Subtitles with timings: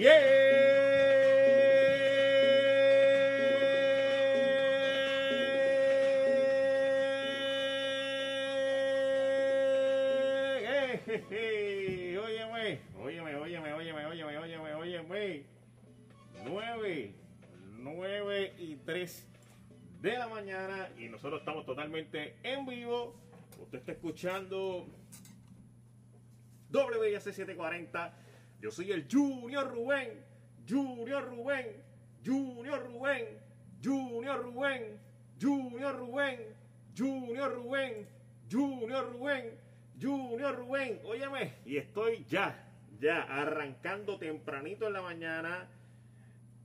[0.00, 0.16] Óyeme,
[12.96, 15.44] óyeme, óyeme, óyeme, óyeme, óyeme, óyeme.
[16.44, 17.14] 9,
[17.76, 19.26] 9 y 3
[20.00, 23.20] de la mañana y nosotros estamos totalmente en vivo.
[23.60, 24.86] Usted está escuchando
[26.72, 28.29] WIC 740.
[28.60, 30.22] Yo soy el Junior Rubén,
[30.68, 31.66] Junior Rubén,
[32.24, 33.24] Junior Rubén,
[33.82, 34.98] Junior Rubén,
[35.40, 36.38] Junior Rubén,
[36.94, 38.06] Junior Rubén,
[38.50, 39.58] Junior Rubén,
[39.98, 41.00] Junior Rubén.
[41.04, 42.68] Óyeme, y estoy ya,
[43.00, 45.66] ya arrancando tempranito en la mañana.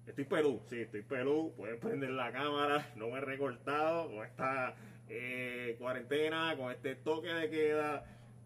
[0.06, 1.54] Estoy pelú, sí, estoy pelú.
[1.56, 4.76] Puedes prender la cámara, no me he recortado con esta
[5.08, 8.04] eh, cuarentena, con este toque de queda.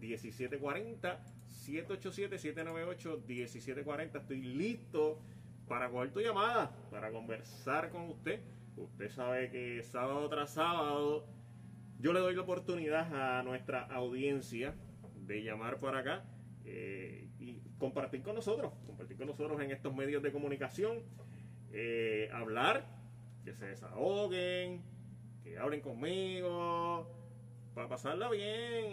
[0.00, 1.18] 787-798-1740,
[1.48, 4.20] 787-798-1740.
[4.20, 5.18] Estoy listo
[5.68, 8.40] para coger tu llamada, para conversar con usted.
[8.76, 11.26] Usted sabe que sábado tras sábado
[12.02, 14.74] yo le doy la oportunidad a nuestra audiencia
[15.24, 16.24] de llamar por acá
[16.64, 20.98] eh, y compartir con nosotros, compartir con nosotros en estos medios de comunicación,
[21.72, 22.88] eh, hablar,
[23.44, 24.82] que se desahoguen,
[25.44, 27.08] que hablen conmigo,
[27.72, 28.86] para pasarla bien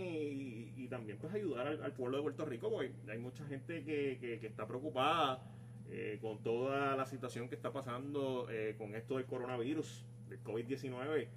[0.78, 4.68] y, también pues ayudar al, pueblo de Puerto Rico, porque hay mucha gente que, está
[4.68, 5.44] preocupada
[5.88, 8.48] eh, con toda la situación que está pasando
[8.80, 11.28] con esto del coronavirus, del COVID-19.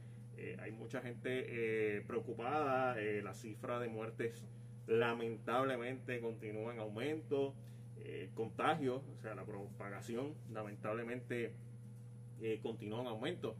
[0.42, 4.44] Eh, hay mucha gente preocupada, la cifra de muertes
[4.86, 7.54] lamentablemente continúa en aumento,
[8.04, 11.54] el contagio, o sea, la propagación lamentablemente
[12.62, 13.56] continúa en aumento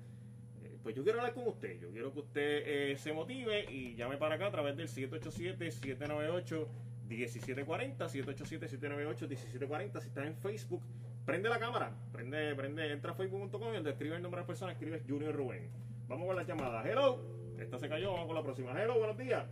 [0.82, 1.78] pues yo quiero hablar con usted.
[1.80, 6.66] Yo quiero que usted eh, se motive y llame para acá a través del 787-798-1740.
[7.08, 10.00] 787-798-1740.
[10.00, 10.82] Si está en Facebook,
[11.24, 11.94] prende la cámara.
[12.12, 15.34] Prende, prende, entra a facebook.com y donde escribe el nombre de la persona, escribe Junior
[15.34, 15.70] Rubén.
[16.12, 16.84] Vamos con las llamadas.
[16.84, 17.22] Hello.
[17.58, 18.78] Esta se cayó, vamos con la próxima.
[18.78, 19.46] Hello, buenos días.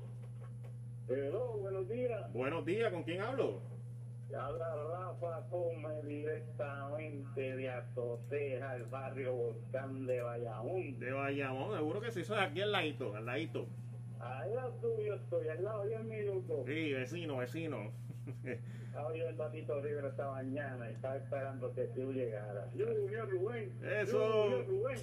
[1.09, 2.33] Hello, buenos días.
[2.33, 3.74] Buenos días, ¿con quién hablo?
[4.33, 10.99] Habla Rafa Come directamente de Atoteja, el barrio Volcán de Bayamón.
[10.99, 13.67] De Bayamón, seguro que sí, eso es aquí al ladito, al ladito.
[14.21, 16.67] Ahí tuyo estoy, al lado 10 minutos.
[16.67, 17.93] Sí, vecino, vecino.
[18.87, 22.71] Estaba yo el Batito River esta mañana y estaba esperando que tú llegaras.
[22.73, 23.77] Junior Rubén.
[23.83, 24.45] Eso.
[24.45, 24.99] Junior Rubén.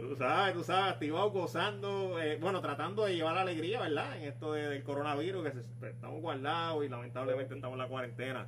[0.00, 4.16] Tú sabes, tú sabes, activado, gozando, eh, bueno, tratando de llevar alegría, ¿verdad?
[4.16, 8.46] En esto de, del coronavirus, que se, estamos guardados y lamentablemente estamos en la cuarentena.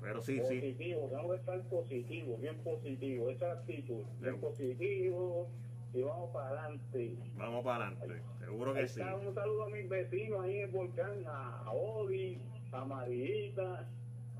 [0.00, 0.72] Pero sí, positivo, sí.
[0.72, 4.04] Positivo, tengo que estar positivo, bien positivo, esa actitud.
[4.20, 5.48] Bien positivo
[5.92, 7.16] y vamos para adelante.
[7.36, 9.00] Vamos para adelante, seguro que sí.
[9.00, 12.38] Un saludo a mis vecinos ahí en el volcán, a Odi,
[12.70, 13.88] a Marita,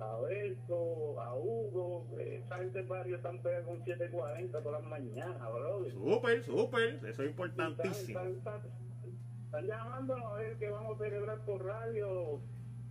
[0.00, 2.06] a Berto, a Hugo.
[2.18, 5.92] Esa gente del barrio están pegados con 740 todas las mañanas, brother.
[5.92, 8.20] Súper, súper, eso es importantísimo.
[8.20, 8.60] Están, están, están,
[9.44, 12.40] están llamándonos a ver que vamos a celebrar por radio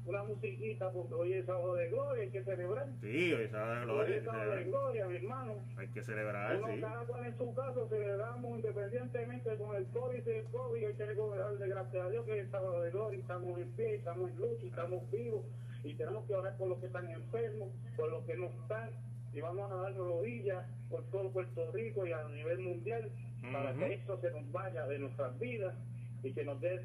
[0.05, 2.87] una musiquita porque hoy es sábado de gloria, hay que celebrar.
[3.01, 4.03] Sí, hoy es sábado de gloria.
[4.03, 5.55] Hoy es sábado de gloria, mi hermano.
[5.77, 6.81] Hay que celebrar, Uno, sí.
[6.81, 10.85] cada cual en su caso celebramos independientemente con el COVID y el COVID.
[10.85, 14.29] Hay que darle gracias a Dios que es sábado de gloria, estamos en pie, estamos
[14.29, 15.41] en lucha, estamos vivos
[15.85, 18.89] y tenemos que orar por los que están enfermos, por los que no están
[19.33, 23.51] y vamos a dar rodillas por todo Puerto Rico y a nivel mundial uh -huh.
[23.53, 25.75] para que esto se nos vaya de nuestras vidas
[26.23, 26.81] y que nos dé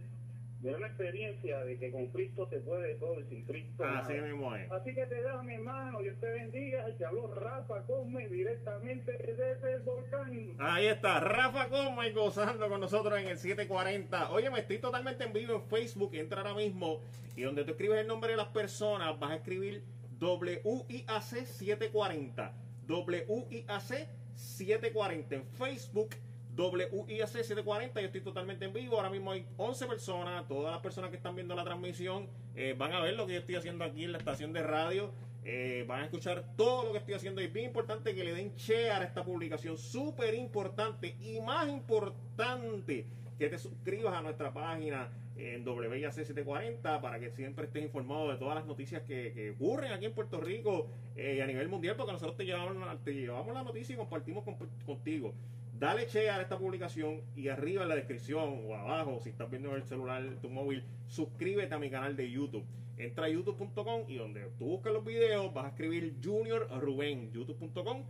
[0.60, 4.26] de una experiencia de que con Cristo se puede todo y sin Cristo Así nada.
[4.28, 4.70] mismo es.
[4.70, 9.72] Así que te dejo mi hermano, Dios te bendiga, te habló Rafa Come directamente desde
[9.74, 10.54] el volcán.
[10.58, 14.30] Ahí está, Rafa Come gozando con nosotros en el 740.
[14.32, 17.00] Oye, me estoy totalmente en vivo en Facebook, entra ahora mismo
[17.36, 19.82] y donde tú escribes el nombre de las personas vas a escribir
[20.20, 22.52] WIAC 740.
[22.86, 26.10] WIAC 740 en Facebook.
[26.56, 31.11] WIAC 740, yo estoy totalmente en vivo, ahora mismo hay 11 personas, todas las personas
[31.11, 34.05] que están viendo la transmisión eh, van a ver lo que yo estoy haciendo aquí
[34.05, 35.12] en la estación de radio,
[35.43, 37.41] Eh, van a escuchar todo lo que estoy haciendo.
[37.41, 39.79] Y es bien importante que le den share a esta publicación.
[39.79, 41.17] Súper importante.
[41.19, 43.06] Y más importante,
[43.38, 48.55] que te suscribas a nuestra página en WIAC740 para que siempre estés informado de todas
[48.55, 52.37] las noticias que, ocurren aquí en Puerto Rico eh, y a nivel mundial, porque nosotros
[52.37, 54.44] te llevamos la noticia y compartimos
[54.85, 55.32] contigo.
[55.80, 59.70] Dale share a esta publicación y arriba en la descripción o abajo, si estás viendo
[59.70, 62.66] en el celular, tu móvil, suscríbete a mi canal de YouTube.
[62.98, 68.04] Entra a youtube.com y donde tú buscas los videos vas a escribir Junior Rubén, youtube.com,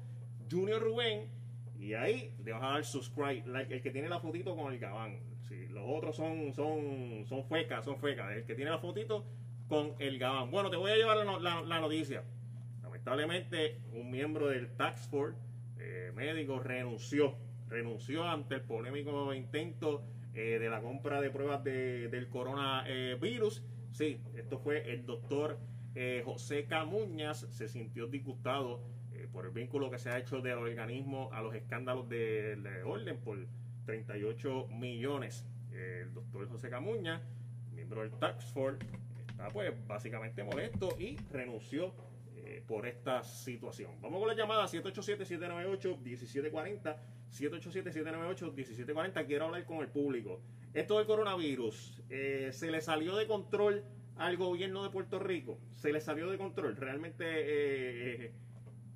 [0.50, 1.28] Junior Rubén,
[1.78, 5.20] y ahí te vas a dar subscribe, el que tiene la fotito con el gabán.
[5.48, 8.32] Sí, los otros son, son, son fecas, son fecas.
[8.32, 9.24] El que tiene la fotito
[9.68, 10.50] con el gabán.
[10.50, 12.24] Bueno, te voy a llevar la, noticia.
[12.82, 15.38] Lamentablemente, un miembro del Tax Force
[15.78, 17.36] eh, médico renunció
[17.70, 20.02] renunció ante el polémico intento
[20.34, 23.64] eh, de la compra de pruebas del coronavirus.
[23.92, 25.58] sí, esto fue el doctor
[25.94, 28.82] eh, José Camuñas, se sintió disgustado
[29.12, 33.18] eh, por el vínculo que se ha hecho del organismo a los escándalos de, orden
[33.18, 33.38] por
[33.86, 35.46] 38 millones.
[35.72, 37.22] el doctor José Camuñas,
[37.72, 38.84] miembro del Tax Force,
[39.28, 41.94] está pues básicamente molesto y renunció
[42.66, 43.92] por esta situación.
[44.00, 46.96] Vamos con la llamada 787-798-1740.
[47.30, 49.26] 787-798-1740.
[49.26, 50.40] Quiero hablar con el público.
[50.74, 53.84] Esto del coronavirus, eh, ¿se le salió de control
[54.16, 55.58] al gobierno de Puerto Rico?
[55.72, 56.76] ¿Se le salió de control?
[56.76, 58.32] Realmente, eh, eh,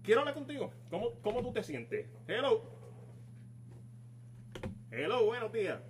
[0.02, 0.72] quiero hablar contigo.
[0.90, 2.08] ¿Cómo, ¿Cómo tú te sientes?
[2.28, 2.62] Hello.
[4.90, 5.81] Hello, buenos días.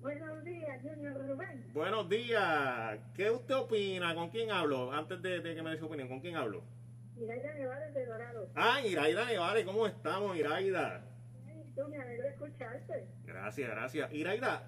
[0.00, 1.66] Buenos días, Junior Rubén.
[1.74, 2.98] Buenos días.
[3.14, 4.14] ¿Qué usted opina?
[4.14, 4.92] ¿Con quién hablo?
[4.92, 6.62] Antes de, que me dé su opinión, ¿con quién hablo?
[7.20, 8.48] Iraida Nevares de Dorado.
[8.54, 11.04] Ah, Iraida Nevares, ¿cómo estamos, Iraida?
[11.84, 13.06] Me alegro escucharte.
[13.24, 14.12] Gracias, gracias.
[14.12, 14.62] Iraida,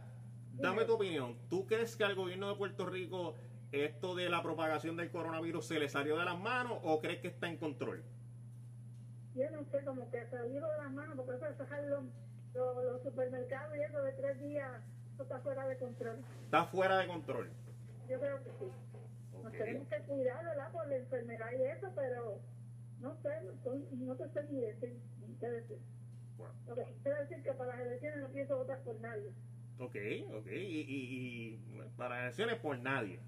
[0.55, 1.37] dame tu opinión.
[1.49, 3.35] ¿Tú crees que al gobierno de Puerto Rico
[3.73, 7.29] esto de la propagación del coronavirus se le salió de las manos o crees que
[7.29, 8.03] está en control?
[9.35, 12.03] Yo no sé, como que salió de las manos, porque eso de sacar los,
[12.55, 14.71] los, supermercados y eso de tres días,
[15.15, 16.25] eso está fuera de control.
[16.45, 17.51] Está fuera de control.
[18.09, 18.73] Yo creo que sí.
[19.43, 20.73] Nos tenemos que cuidar, ¿verdad?
[20.73, 22.41] Por la enfermedad y eso, pero
[23.01, 23.31] no sé,
[23.93, 25.79] no, te sé ni decir, ni decir.
[26.67, 29.31] Lo que quiero decir que para las elecciones no pienso votar por nadie.
[29.79, 29.97] Ok,
[30.35, 30.47] ok.
[30.47, 31.61] Y, y,
[31.97, 33.21] para las elecciones por nadie.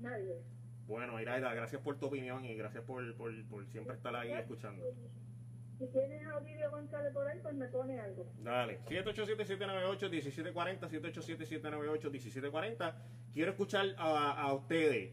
[0.00, 0.42] Nadie.
[0.86, 4.84] Bueno, Iraida, gracias por tu opinión y gracias por, por, por siempre estar ahí escuchando.
[5.78, 8.26] Si tienes a Ovidio González por ahí, pues me pone algo.
[8.42, 12.94] Dale, 787-798-1740, 787-798-1740.
[13.32, 15.12] Quiero escuchar a, a ustedes.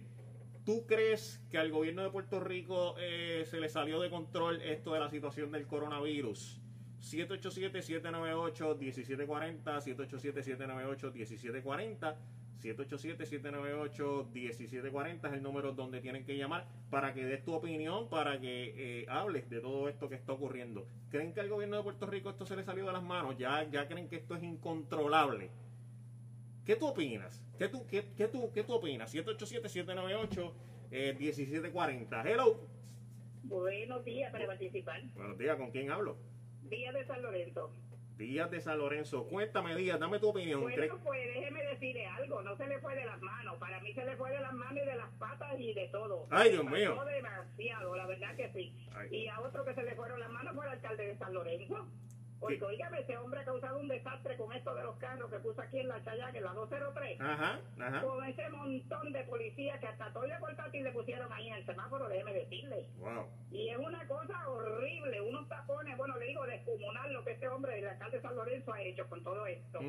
[0.66, 4.94] ¿Tú crees que al gobierno de Puerto Rico eh, se le salió de control esto
[4.94, 6.61] de la situación del coronavirus?
[7.02, 12.16] 787-798-1740, 787-798-1740,
[12.62, 19.02] 787-798-1740 es el número donde tienen que llamar para que des tu opinión, para que
[19.02, 20.86] eh, hables de todo esto que está ocurriendo.
[21.10, 23.36] ¿Creen que al gobierno de Puerto Rico esto se le salió de las manos?
[23.38, 25.50] ¿Ya, ya creen que esto es incontrolable?
[26.66, 27.44] ¿Qué tú opinas?
[27.58, 29.12] ¿Qué tú, qué, qué tú, qué tú opinas?
[29.16, 30.54] 787-798-1740.
[30.92, 31.18] Eh,
[32.26, 32.60] Hello.
[33.44, 35.02] Buenos días para participar.
[35.16, 36.16] Buenos días, ¿con quién hablo?
[36.72, 37.70] Díaz de San Lorenzo.
[38.18, 39.28] Díaz de San Lorenzo.
[39.28, 40.62] Cuéntame, Díaz, dame tu opinión.
[40.62, 42.42] Bueno, pues déjeme decirle algo.
[42.44, 43.58] No se le fue de las manos.
[43.58, 46.28] Para mí se le fue de las manos y de las patas y de todo.
[46.30, 46.98] Ay, Dios mío.
[47.04, 48.74] demasiado, la verdad que sí.
[49.12, 51.88] Y a otro que se le fueron las manos fue el alcalde de San Lorenzo.
[52.42, 55.62] Porque, oígame, ese hombre ha causado un desastre con esto de los carros que puso
[55.62, 57.22] aquí en la Chayac, en la 203.
[57.22, 58.02] Ajá, ajá.
[58.02, 62.10] Con ese montón de policías que hasta todo portátil le pusieron ahí en el semáforo,
[62.10, 62.88] déjeme decirle.
[62.98, 63.28] Wow.
[63.52, 67.78] Y es una cosa horrible, unos tapones, bueno, le digo, descomunal lo que este hombre,
[67.78, 69.80] el alcalde de San Lorenzo, ha hecho con todo esto.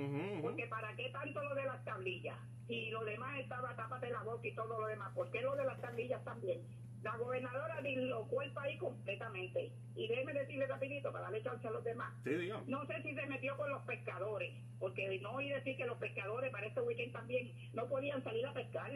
[0.42, 2.36] Porque ¿para qué tanto lo de las tablillas?
[2.68, 5.12] Y lo demás estaba tápate la boca y todo lo demás.
[5.14, 6.60] ¿Por qué lo de las tablillas también?
[7.02, 9.72] La gobernadora dislocó el país completamente.
[9.96, 12.12] Y déjeme decirle rapidito para darle chance a los demás.
[12.66, 16.50] no sé si se metió con los pescadores, porque no oí decir que los pescadores
[16.50, 18.90] para este weekend también no podían salir a pescar.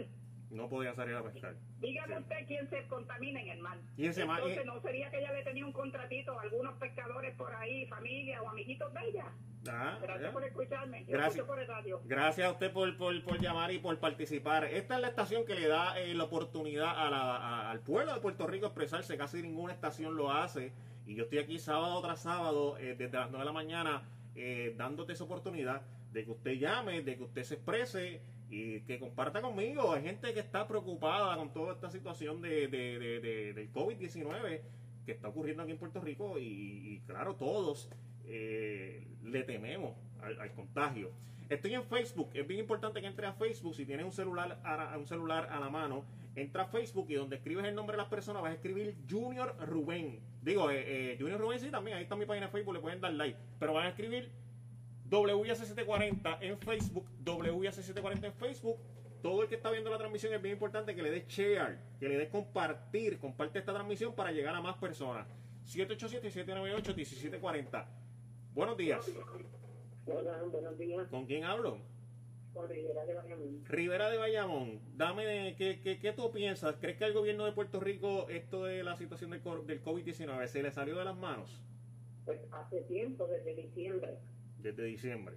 [0.50, 1.56] No podían salir a pescar.
[1.80, 3.78] Dígame usted quién se contamina en el mar.
[3.96, 7.54] ¿Y ese Entonces, ¿no sería que ella le tenía un contratito a algunos pescadores por
[7.54, 9.32] ahí, familia o amiguitos de ella?
[9.68, 11.04] Ah, gracias por escucharme.
[11.04, 12.00] Gracias, por el radio.
[12.04, 14.64] gracias a usted por, por, llamar y por participar.
[14.64, 18.20] Esta es la estación que le da eh, la oportunidad a la, al pueblo de
[18.20, 19.16] Puerto Rico expresarse.
[19.16, 20.72] Casi ninguna estación lo hace.
[21.06, 24.02] Y yo estoy aquí sábado tras sábado, eh, desde las 9 de la mañana,
[24.34, 28.98] eh, dándote esa oportunidad de que usted llame, de que usted se exprese y que
[28.98, 29.92] comparta conmigo.
[29.92, 34.60] Hay gente que está preocupada con toda esta situación de, de, de, del COVID-19
[35.04, 37.88] que está ocurriendo aquí en Puerto Rico y, claro, todos
[38.24, 41.12] eh, le tememos al, contagio.
[41.48, 44.98] Estoy en Facebook, es bien importante que entre a Facebook si tienes un celular a,
[44.98, 48.10] un celular a la mano entra a Facebook y donde escribes el nombre de las
[48.10, 50.20] personas vas a escribir Junior Rubén.
[50.42, 53.00] Digo, eh, eh, Junior Rubén sí también, ahí está mi página de Facebook, le pueden
[53.00, 53.38] dar like.
[53.60, 54.30] Pero van a escribir
[55.10, 58.78] WIAC740 en Facebook, WIAC740 en Facebook.
[59.22, 62.08] Todo el que está viendo la transmisión es bien importante que le des share, que
[62.08, 65.26] le des compartir, comparte esta transmisión para llegar a más personas.
[65.66, 67.86] 787-798-1740.
[68.54, 69.10] Buenos días.
[70.06, 71.08] Hola, buenos días.
[71.08, 71.78] ¿Con quién hablo?
[72.54, 73.64] Con Rivera de Bayamón.
[73.66, 76.76] Rivera de Bayamón, dame, ¿qué, qué, qué tú piensas?
[76.80, 80.62] ¿Crees que al gobierno de Puerto Rico esto de la situación del, del COVID-19 se
[80.62, 81.60] le salió de las manos?
[82.24, 84.16] Pues hace tiempo, desde diciembre.
[84.58, 85.36] Desde diciembre.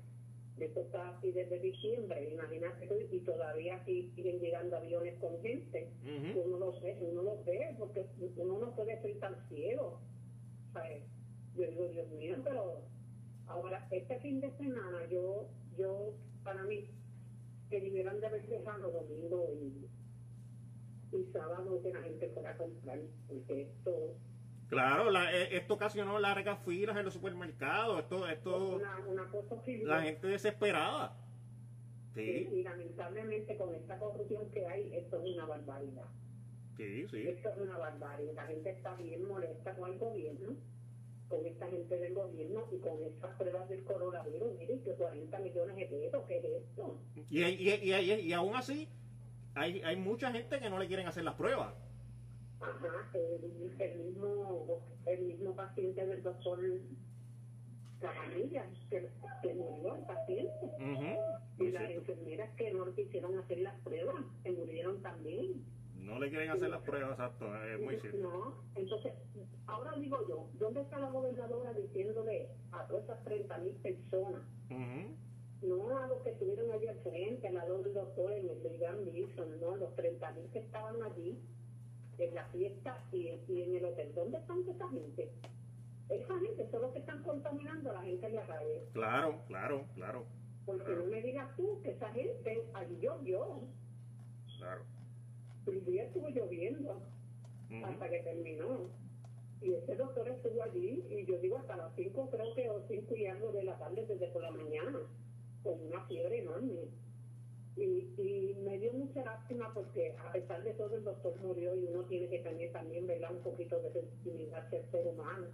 [0.58, 5.90] Esto está así desde diciembre, imagínate, y todavía aquí siguen llegando aviones con gente.
[6.36, 10.02] Uno lo ve, uno lo ve, porque uno no puede ser tan ciego.
[10.74, 11.04] ¿sabes?
[11.56, 12.82] Yo digo, Dios mío, pero
[13.48, 16.90] ahora, este fin de semana, yo, yo, para mí,
[17.70, 19.88] que debieran de haber dejado domingo y,
[21.16, 24.16] y sábado que la gente fuera a comprar, porque esto...
[24.70, 29.56] Claro, la, eh, esto ocasionó largas filas en los supermercados, esto, esto, una, una cosa
[29.66, 31.18] la gente desesperada.
[32.14, 32.48] Sí.
[32.52, 36.06] Y, lamentablemente con esta corrupción que hay, esto es una barbaridad.
[36.78, 37.28] Sí, sí.
[37.28, 38.34] Esto es una barbaridad.
[38.36, 40.56] La gente está bien molesta con el gobierno,
[41.28, 44.56] con esta gente del gobierno y con estas pruebas del coronavirus.
[44.56, 47.00] Miren, que 40 millones de pesos, ¿qué es esto?
[47.16, 48.88] Y, y, y, y, aún así,
[49.56, 51.74] hay, hay mucha gente que no le quieren hacer las pruebas.
[52.62, 56.60] Ajá, el, el mismo, el mismo paciente del doctor
[58.02, 59.10] la familia que,
[59.42, 60.52] que murió el paciente.
[61.60, 65.66] Y las enfermeras que no quisieron hacer las pruebas se murieron también.
[65.96, 68.20] No le quieren hacer las pruebas, exacto, es muy cierto.
[68.20, 69.14] No, entonces,
[69.68, 74.42] ahora digo yo, ¿dónde está la gobernadora diciéndole a todas esas 30 mil personas?
[75.62, 79.76] No a los que estuvieron allí al frente, a los doctores, el Gran Wilson, no,
[79.76, 81.38] los 30 mil que estaban allí
[82.26, 84.14] en la fiesta y, en el hotel.
[84.16, 85.32] ¿Dónde están esa gente?
[86.10, 88.84] Esa gente son los que están contaminando a la gente en la calle.
[88.94, 90.26] Claro, claro, claro.
[90.66, 93.62] Porque no me digas tú que esa gente allí llovió.
[94.58, 94.84] Claro
[95.72, 97.02] el día estuvo lloviendo
[97.84, 98.90] hasta que terminó.
[99.62, 103.16] Y ese doctor estuvo allí, y yo digo hasta las 5, creo que, o 5
[103.16, 105.00] y algo de la tarde, desde por la mañana,
[105.64, 106.88] con una fiebre enorme.
[107.80, 111.86] Y, y me dio mucha lástima porque, a pesar de todo, el doctor murió y
[111.86, 115.48] uno tiene que tener también, ¿verdad?, un poquito de sensibilidad el ser humano,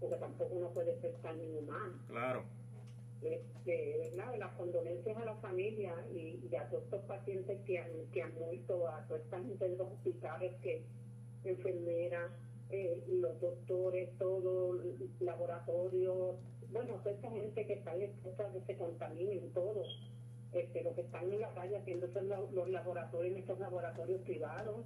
[0.00, 1.98] porque tampoco uno puede ser tan inhumano.
[2.08, 2.42] Claro
[3.22, 4.36] este, ¿verdad?
[4.38, 8.88] las condolencias a la familia y, a todos estos pacientes que han, que han muerto,
[8.88, 10.82] a toda esta gente de los hospitales, que
[11.44, 12.30] enfermeras,
[12.70, 14.78] eh, los doctores, todo,
[15.20, 16.36] laboratorios,
[16.70, 20.07] bueno, toda esta gente que está expuesta que se contaminen todos,
[20.52, 24.84] este, los que están en la calle haciéndose los, los laboratorios en estos laboratorios privados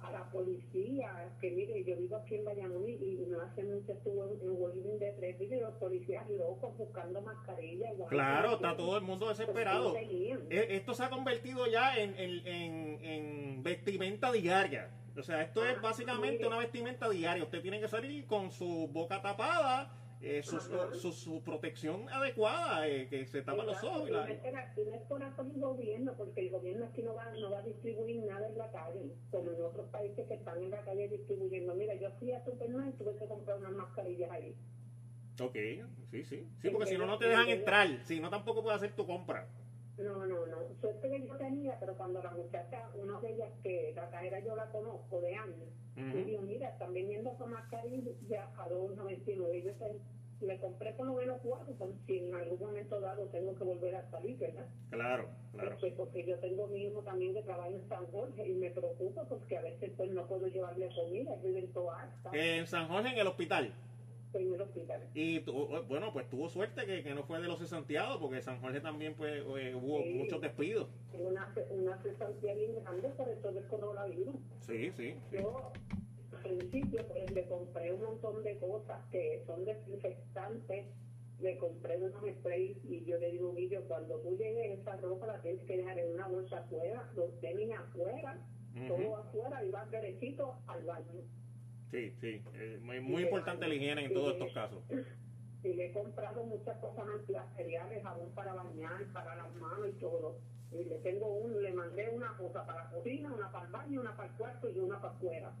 [0.00, 4.24] a la policía, que mire, yo vivo aquí en Bayamón y, no hace mucho estuvo
[4.24, 7.92] en, en de tres y los policías locos buscando mascarillas.
[8.08, 9.96] Claro, está todo el mundo desesperado.
[9.96, 14.90] E, esto se ha convertido ya en, en, en, vestimenta diaria.
[15.16, 17.42] O sea, esto es ah, básicamente una vestimenta diaria.
[17.42, 23.08] Usted tiene que salir con su boca tapada eh, su, su, su, protección adecuada, eh,
[23.08, 24.08] que se tapan los ojos.
[24.08, 24.26] Y, la...
[24.26, 28.24] no es por el gobierno, porque el gobierno aquí no va, no va a distribuir
[28.24, 31.74] nada en la calle, como en otros países que están en la calle distribuyendo.
[31.74, 34.56] Mira, yo fui a Superman y tuve que comprar unas mascarillas ahí.
[35.40, 35.56] Ok,
[36.10, 36.48] sí, sí.
[36.60, 37.86] Sí, porque si no, no te dejan entrar.
[38.04, 39.46] Si no, tampoco puedes hacer tu compra.
[39.98, 40.56] No, no, no.
[40.80, 44.54] Suerte que yo tenía, pero cuando la muchacha, una de ellas que la cajera yo
[44.54, 45.68] la conozco de años,
[47.38, 49.58] esa mascarilla a 2.99.
[49.58, 49.72] Y yo
[50.40, 51.74] le compré por lo menos cuatro,
[52.06, 54.66] si en algún momento dado tengo que volver a salir, ¿verdad?
[54.90, 55.72] Claro, claro.
[55.74, 59.24] Este, porque yo tengo mi hijo también que trabaja en San Jorge y me preocupa
[59.24, 62.08] porque a veces pues no puedo llevarle comida, vive en Toa.
[62.32, 63.72] ¿En San Jorge, en el hospital?
[64.34, 65.08] en el hospital.
[65.14, 68.80] Y bueno, pues tuvo suerte que, que, no fue de los cesanteados, porque San Jorge
[68.80, 70.86] también pues eh, hubo muchos despidos.
[71.14, 74.36] Una, una cesantía bien grande por eso del coronavirus.
[74.60, 75.14] Sí, sí.
[75.32, 76.07] Yo al
[76.42, 80.86] principio pues, le compré un montón de cosas que son desinfectantes,
[81.40, 85.40] le compré unos sprays y yo le digo, Guillo, cuando tú llegues esa ropa la
[85.40, 88.40] tienes que dejar en una bolsa afuera, los tenis afuera,
[88.88, 91.22] todo afuera y vas derechito al baño.
[91.90, 94.82] Sí, sí, es muy, muy importante la higiene en todos estos casos.
[95.64, 100.38] Y le he comprado muchas cosas antibacteriales, jabón para bañar, para las manos y todo.
[100.70, 104.00] Y le tengo un, le mandé una cosa para la cocina, una para el baño,
[104.00, 105.52] una para el cuarto y una para afuera.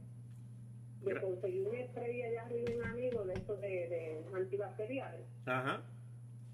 [1.02, 5.26] Le conseguí un spray allá arriba un amigo de estos de, de, antibacteriales.
[5.46, 5.82] Ajá.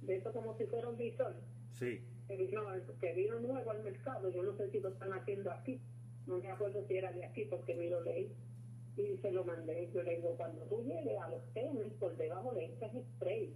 [0.02, 1.34] De esto como si fuera un bisol.
[1.72, 2.00] Sí.
[2.28, 2.62] Que vino,
[3.00, 5.80] que vino nuevo al mercado, yo no sé si lo están haciendo aquí
[6.26, 8.32] no me acuerdo si era de aquí porque me lo leí,
[8.96, 9.90] y se lo mandé.
[9.92, 13.52] Yo le digo, cuando tú llegues a los tenis, por debajo le echas spray.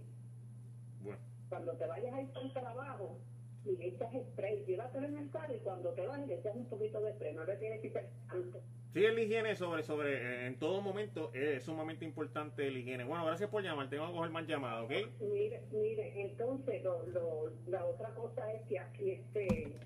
[1.01, 1.19] Bueno.
[1.49, 3.17] Cuando te vayas a ir el trabajo,
[3.65, 6.65] y le echas spray, llévatelo en el carro y cuando te vas le echas un
[6.65, 8.61] poquito de spray, no le tienes que echar tanto.
[8.93, 13.03] Sí, el higiene sobre, sobre, eh, en todo momento es sumamente importante el higiene.
[13.03, 14.91] Bueno, gracias por llamar, tengo que coger más llamadas, ¿ok?
[15.21, 19.79] Mire, mire, entonces lo, lo, la otra cosa es que aquí este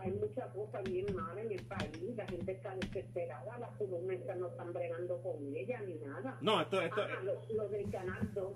[0.00, 4.48] hay muchas cosas bien malas en el país, la gente está desesperada, las columnas no
[4.48, 6.38] están bregando con ella ni nada.
[6.40, 7.02] No, esto, esto...
[7.02, 8.52] Ah, lo, del canal 2,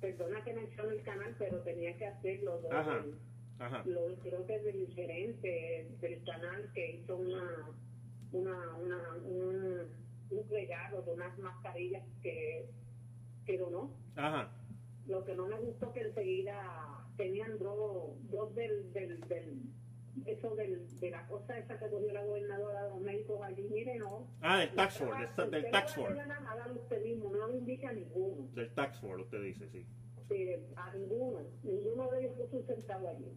[0.00, 2.60] perdona que menciono el canal, pero tenía que hacerlo.
[2.70, 3.02] Ajá.
[3.60, 3.82] Ajá.
[3.86, 7.70] Lo, creo que es del gerente del canal que hizo una,
[8.34, 9.88] una, una un,
[10.30, 12.68] un, regalo de unas mascarillas que,
[13.46, 13.90] que donó.
[14.16, 14.50] Ajá.
[15.06, 19.62] Lo que no me gustó que enseguida tenían dos, dos del, del, del
[20.26, 23.98] eso del, de la cosa esa que cogió la gobernadora de los médicos allí, mire,
[23.98, 24.28] no.
[24.40, 26.22] Ah, del tax force, del, tax force.
[26.26, 28.48] No usted mismo, no lo indica a ninguno.
[28.54, 29.86] Del tax force, usted dice, sí.
[30.28, 31.40] Sí, a ninguno.
[31.62, 33.36] Ninguno de ellos puso un centavo allí.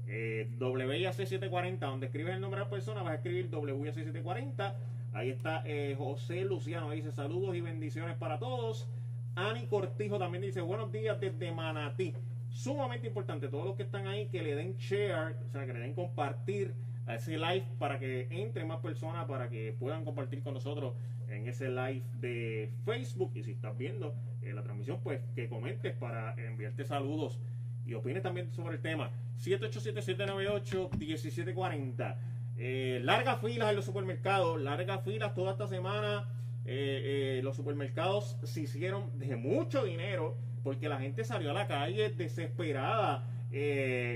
[0.06, 4.74] eh, WIAC740, donde escribes el nombre de la persona, vas a escribir WIAC740.
[5.12, 8.86] Ahí está eh, José Luciano, dice saludos y bendiciones para todos.
[9.34, 12.14] Ani Cortijo también dice buenos días desde Manatí.
[12.50, 15.78] Sumamente importante, todos los que están ahí que le den share, o sea, que le
[15.78, 16.74] den compartir
[17.10, 20.94] a ese live para que entre más personas, para que puedan compartir con nosotros
[21.28, 23.32] en ese live de Facebook.
[23.34, 27.40] Y si estás viendo eh, la transmisión, pues que comentes para enviarte saludos
[27.86, 29.10] y opines también sobre el tema.
[29.40, 32.16] 787-798-1740.
[32.56, 36.28] Eh, largas filas en los supermercados, largas filas toda esta semana.
[36.66, 41.66] Eh, eh, los supermercados se hicieron de mucho dinero porque la gente salió a la
[41.66, 43.26] calle desesperada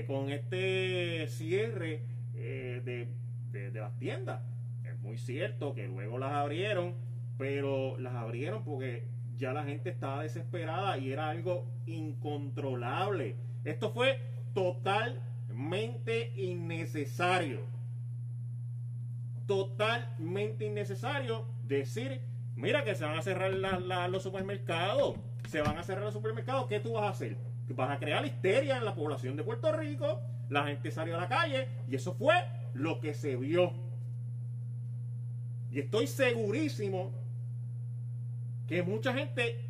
[0.07, 2.14] con este cierre
[2.45, 3.07] de,
[3.51, 4.41] de las tiendas.
[4.83, 6.95] Es muy cierto que luego las abrieron,
[7.37, 13.35] pero las abrieron porque ya la gente estaba desesperada y era algo incontrolable.
[13.63, 14.19] Esto fue
[14.53, 17.61] totalmente innecesario.
[19.45, 22.21] Totalmente innecesario decir,
[22.55, 23.51] mira que se van a cerrar
[24.09, 25.17] los supermercados.
[25.47, 26.67] Se van a cerrar los supermercados.
[26.67, 27.37] ¿Qué tú vas a hacer?
[27.69, 30.21] Vas a crear histeria en la población de Puerto Rico.
[30.49, 32.35] La gente salió a la calle y eso fue
[32.73, 33.73] lo que se vio.
[35.71, 37.11] Y estoy segurísimo
[38.67, 39.61] que mucha gente,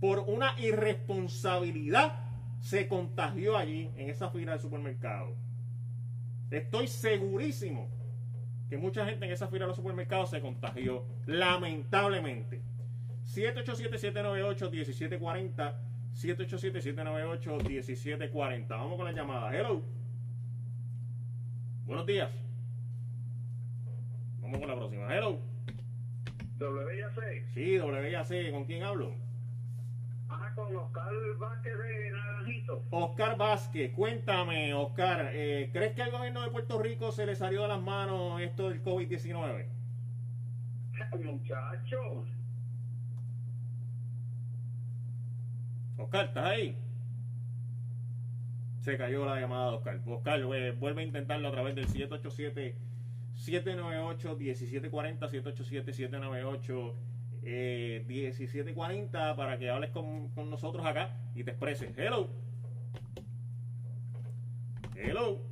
[0.00, 5.34] por una irresponsabilidad, se contagió allí, en esa fila del supermercado.
[6.50, 7.88] Estoy segurísimo
[8.68, 12.62] que mucha gente en esa fila de los supermercados se contagió, lamentablemente.
[13.26, 15.74] 787-798-1740.
[16.14, 18.68] 787-798-1740.
[18.68, 19.56] Vamos con la llamada.
[19.56, 19.82] Hello.
[21.86, 22.30] Buenos días.
[24.40, 25.14] Vamos con la próxima.
[25.14, 25.38] Hello.
[26.58, 27.46] WIAC.
[27.54, 28.50] Sí, WIAC.
[28.52, 29.14] ¿Con quién hablo?
[30.54, 32.84] con Oscar Vázquez de Naranjito.
[32.90, 37.62] Oscar Vázquez, cuéntame, Oscar, eh, ¿crees que al gobierno de Puerto Rico se le salió
[37.62, 39.66] de las manos esto del COVID-19?
[41.22, 42.24] Muchacho.
[46.00, 46.76] Oscar, ¿estás ahí?
[48.80, 50.00] Se cayó la llamada de Oscar.
[50.06, 52.76] Oscar, eh, vuelve a intentarlo a través del 787
[53.34, 56.94] 798 1740 787 798
[57.42, 61.92] eh, 1740 para que hables con, con, nosotros acá y te expreses.
[61.96, 62.30] Hello.
[64.96, 65.42] Hello.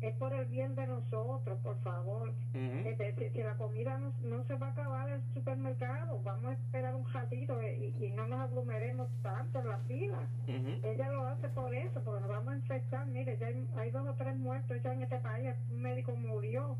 [0.00, 2.28] es por el bien de nosotros, por favor.
[2.54, 6.46] Uh es decir, la comida no, no se va a acabar en el supermercado, vamos
[6.46, 10.18] a esperar un ratito eh, y, no nos aglomeremos tanto en la fila.
[10.46, 13.06] Ella lo hace por eso, porque nos vamos a infectar.
[13.06, 13.48] Mire, ya
[13.80, 16.76] hay, dos o tres muertos ya en este país, un médico murió.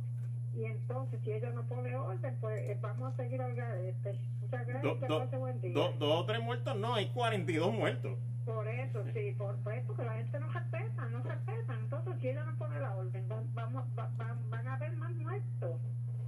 [0.54, 4.18] Y entonces, si ella no pone orden, pues eh, vamos a seguir al este.
[4.40, 5.74] Muchas gracias, do, do, buen día.
[5.74, 8.18] Dos o tres muertos, no, hay 42 muertos.
[8.48, 11.74] Por eso, sí, por, pues, porque la gente no se respeta, no se respeta.
[11.80, 12.77] Entonces, si ella no pone
[13.96, 15.80] van, a haber más muertos.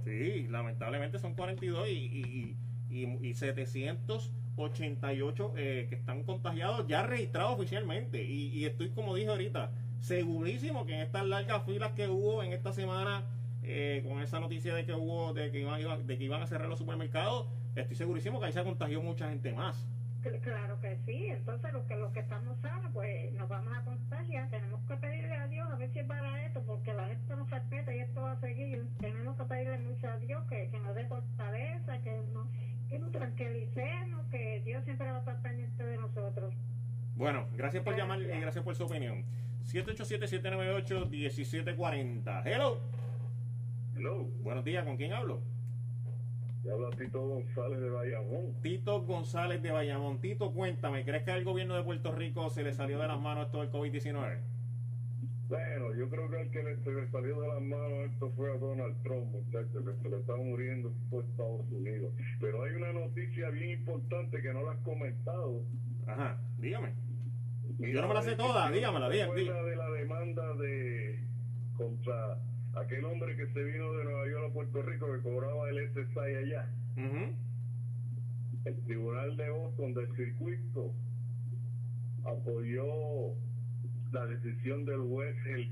[0.03, 2.57] Sí, lamentablemente son 42 y, y,
[2.89, 8.23] y, y 788 eh, que están contagiados ya registrados oficialmente.
[8.23, 12.53] Y, y estoy, como dije ahorita, segurísimo que en estas largas filas que hubo en
[12.53, 13.23] esta semana
[13.63, 16.67] eh, con esa noticia de que hubo de que iban, de que iban a cerrar
[16.67, 19.87] los supermercados, estoy segurísimo que ahí se contagió mucha gente más.
[20.21, 24.51] Claro que sí, entonces los que los que estamos sanos, pues nos vamos a contagiar,
[24.51, 27.49] tenemos que pedirle a Dios a ver si es para esto, porque la gente nos
[27.49, 30.93] respeta y esto va a seguir, tenemos que pedirle mucho a Dios que, que nos
[30.93, 32.47] dé fortaleza, que nos,
[32.87, 36.53] que nos tranquilicemos, que Dios siempre va a estar pendiente de nosotros.
[37.15, 39.25] Bueno, gracias por llamar y gracias por su opinión.
[39.65, 42.43] 787-798-1740.
[42.45, 42.79] Hello.
[43.95, 44.25] Hello.
[44.41, 45.41] Buenos días, ¿con quién hablo?
[46.69, 48.53] Habla Tito González de Bayamón.
[48.61, 50.19] Tito González de Bayamón.
[50.19, 53.47] Tito, cuéntame, ¿crees que al gobierno de Puerto Rico se le salió de las manos
[53.47, 54.39] esto del COVID-19?
[55.49, 58.57] Bueno, yo creo que al que se le salió de las manos esto fue a
[58.57, 62.13] Donald Trump, muchachos, que se le está muriendo por Estados Unidos.
[62.39, 65.63] Pero hay una noticia bien importante que no la has comentado.
[66.07, 66.93] Ajá, dígame.
[67.79, 69.33] yo no me la sé toda, dígamela, dígame.
[69.33, 71.19] de la demanda de
[71.75, 72.37] contra
[72.75, 76.35] aquel hombre que se vino de Nueva York a Puerto Rico que cobraba el SSI
[76.37, 76.69] allá.
[78.65, 80.93] El Tribunal de Boston del circuito
[82.23, 83.33] apoyó
[84.11, 85.71] la decisión del juez el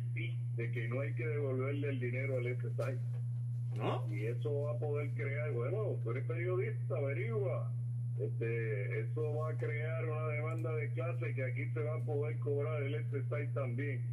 [0.55, 2.99] de que no hay que devolverle el dinero al SSI.
[3.75, 4.03] ¿No?
[4.13, 7.71] Y eso va a poder crear, bueno, tú eres periodista, averigua.
[8.19, 12.37] Este, eso va a crear una demanda de clase que aquí se va a poder
[12.39, 14.03] cobrar el SSI también.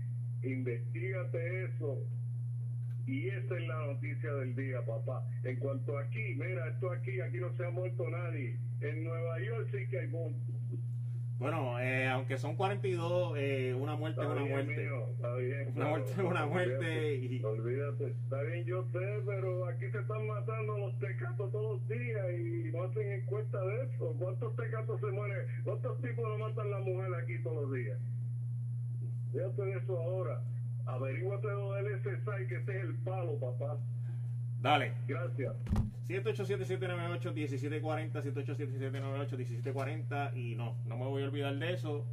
[0.45, 2.07] Investígate eso
[3.07, 5.25] y esa es la noticia del día, papá.
[5.45, 8.59] En cuanto a aquí, mira, esto aquí, aquí no se ha muerto nadie.
[8.81, 10.43] En Nueva York sí que hay muertos.
[11.39, 14.91] Bueno, eh, aunque son 42, eh, una muerte es una muerte.
[15.13, 17.15] está bien, una muerte es una muerte.
[17.15, 17.45] y...
[17.45, 22.27] olvídate, está bien, yo sé, pero aquí se están matando los tecatos todos los días
[22.39, 24.17] y no hacen encuesta de eso.
[24.19, 25.47] ¿Cuántos tecatos se mueren?
[25.63, 27.99] ¿Cuántos tipos no matan la mujer aquí todos los días?
[29.33, 30.41] Fíjate de eso ahora.
[30.87, 33.79] Averíguate lo del SSI, que ese es el palo, papá.
[34.63, 34.95] Dale.
[35.07, 35.55] Gracias.
[36.09, 42.07] 787-798-1740, 787-798-1740 y no, no me voy a olvidar de eso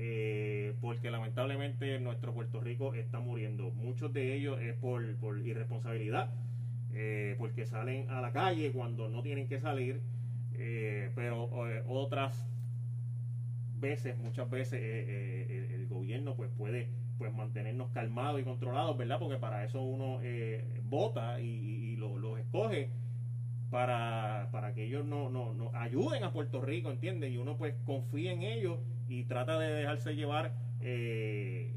[0.00, 3.70] eh, porque lamentablemente nuestro Puerto Rico está muriendo.
[3.70, 6.30] Muchos de ellos es por, por irresponsabilidad,
[6.94, 10.00] eh, porque salen a la calle cuando no tienen que salir,
[10.54, 11.50] eh, pero
[11.88, 12.46] otras
[13.80, 19.18] veces, muchas veces el gobierno pues puede pues mantenernos calmados y controlados, ¿verdad?
[19.18, 22.90] Porque para eso uno eh, vota y, los escoge
[23.70, 27.32] para, para que ellos no, no, no, ayuden a Puerto Rico, ¿entiendes?
[27.32, 28.78] Y uno pues confía en ellos
[29.08, 31.74] y trata de dejarse llevar eh,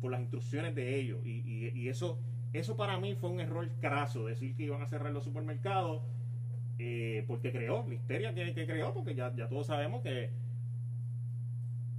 [0.00, 1.24] por las instrucciones de ellos.
[1.24, 2.20] Y, y, eso,
[2.52, 6.02] eso para mí fue un error craso, decir que iban a cerrar los supermercados,
[6.78, 10.30] eh, porque creó, la histeria que, que creó, porque ya, ya todos sabemos que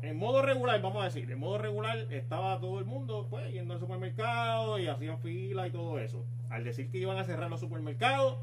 [0.05, 3.73] en modo regular, vamos a decir, en modo regular estaba todo el mundo pues yendo
[3.73, 6.25] al supermercado y hacían fila y todo eso.
[6.49, 8.37] Al decir que iban a cerrar los supermercados,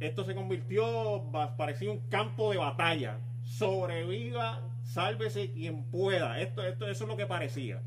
[0.00, 1.24] esto se convirtió,
[1.56, 3.18] parecía un campo de batalla.
[3.42, 6.40] Sobreviva, sálvese quien pueda.
[6.40, 7.80] Esto, esto, eso es lo que parecía.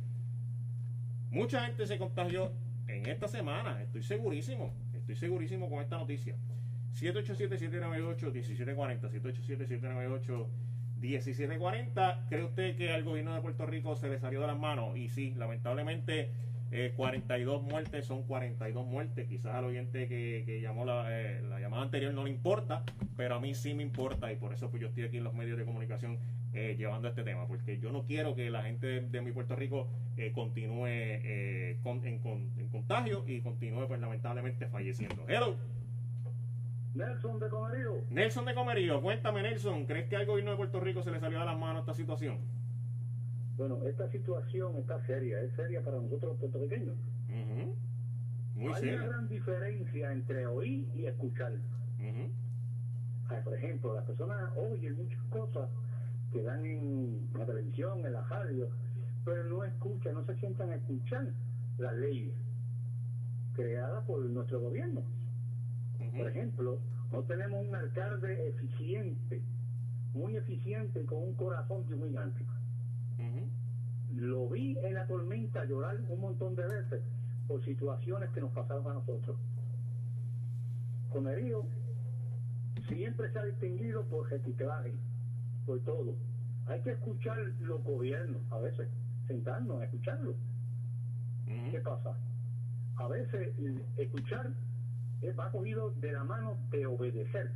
[1.29, 2.53] Mucha gente se contagió
[2.87, 6.37] en esta semana, estoy segurísimo, estoy segurísimo con esta noticia.
[6.93, 10.47] 787-798-1740, 787-798
[11.05, 14.97] 1740, ¿cree usted que al gobierno de Puerto Rico se le salió de las manos?
[14.97, 16.31] Y sí, lamentablemente
[16.95, 19.27] 42 eh, muertes son 42 muertes.
[19.27, 22.83] Quizás al oyente que, llamó eh, la, llamada anterior no le importa,
[23.15, 25.33] pero a mí sí me importa y por eso pues yo estoy aquí en los
[25.33, 26.17] medios de comunicación
[26.53, 29.89] eh, llevando este tema, porque yo no quiero que la gente de, mi Puerto Rico
[30.33, 35.25] continúe en, en, contagio y continúe pues lamentablemente falleciendo.
[35.27, 35.74] Hello.
[36.95, 37.91] Nelson de Comerío.
[38.09, 41.39] Nelson de Comerío, cuéntame Nelson, ¿crees que al gobierno de Puerto Rico se le salió
[41.39, 42.39] de las manos esta situación?
[43.57, 46.95] Bueno, esta situación está seria, es seria para nosotros los puertorriqueños.
[48.55, 51.53] Muy Hay una gran diferencia entre oír y escuchar.
[53.43, 55.69] por ejemplo, las personas oyen muchas cosas
[56.31, 58.69] que dan en la televisión, en la radio,
[59.25, 61.27] pero no escuchan, no se sientan a escuchar
[61.77, 62.33] las leyes
[63.53, 65.01] creadas por nuestro gobierno.
[66.17, 66.79] Por ejemplo,
[67.11, 69.41] no tenemos un alcalde eficiente,
[70.13, 72.45] muy eficiente con un corazón gigante.
[74.13, 77.01] Lo vi en la tormenta llorar un montón de veces
[77.47, 79.37] por situaciones que nos pasaron a nosotros.
[81.11, 81.65] Conerío
[82.87, 84.93] siempre se ha distinguido por reciclaje,
[85.65, 86.15] por todo.
[86.67, 88.87] Hay que escuchar los gobiernos, a veces,
[89.27, 90.35] sentarnos a escucharlo.
[91.45, 92.17] ¿Qué pasa?
[92.95, 93.53] A veces
[93.97, 94.51] escuchar
[95.33, 97.51] va cogido de la mano de obedecer.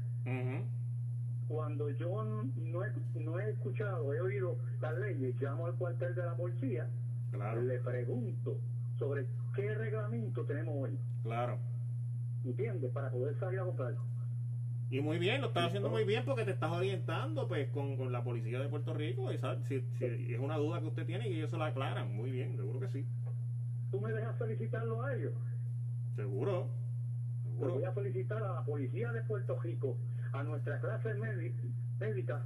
[1.48, 6.24] Cuando yo no he, no he escuchado, he oído las leyes, llamo al cuartel de
[6.24, 6.88] la policía,
[7.32, 8.60] le pregunto
[8.98, 10.98] sobre qué reglamento tenemos hoy.
[11.24, 11.58] Claro.
[12.46, 12.92] ¿Entiendes?
[12.92, 13.96] Para poder salir a comprar.
[14.92, 18.12] Y muy bien, lo estás haciendo muy bien porque te estás orientando pues con, con
[18.12, 19.32] la policía de Puerto Rico.
[19.32, 19.76] Y, Si,
[20.34, 22.16] es una duda que usted tiene y ellos se la aclaran.
[22.16, 23.06] Muy bien, seguro que sí.
[23.92, 25.34] ¿Tú me dejas felicitarlo a ellos?
[26.16, 26.70] Seguro.
[27.68, 29.98] Voy a felicitar a la policía de Puerto Rico,
[30.34, 31.14] a nuestra clase
[32.00, 32.46] médica,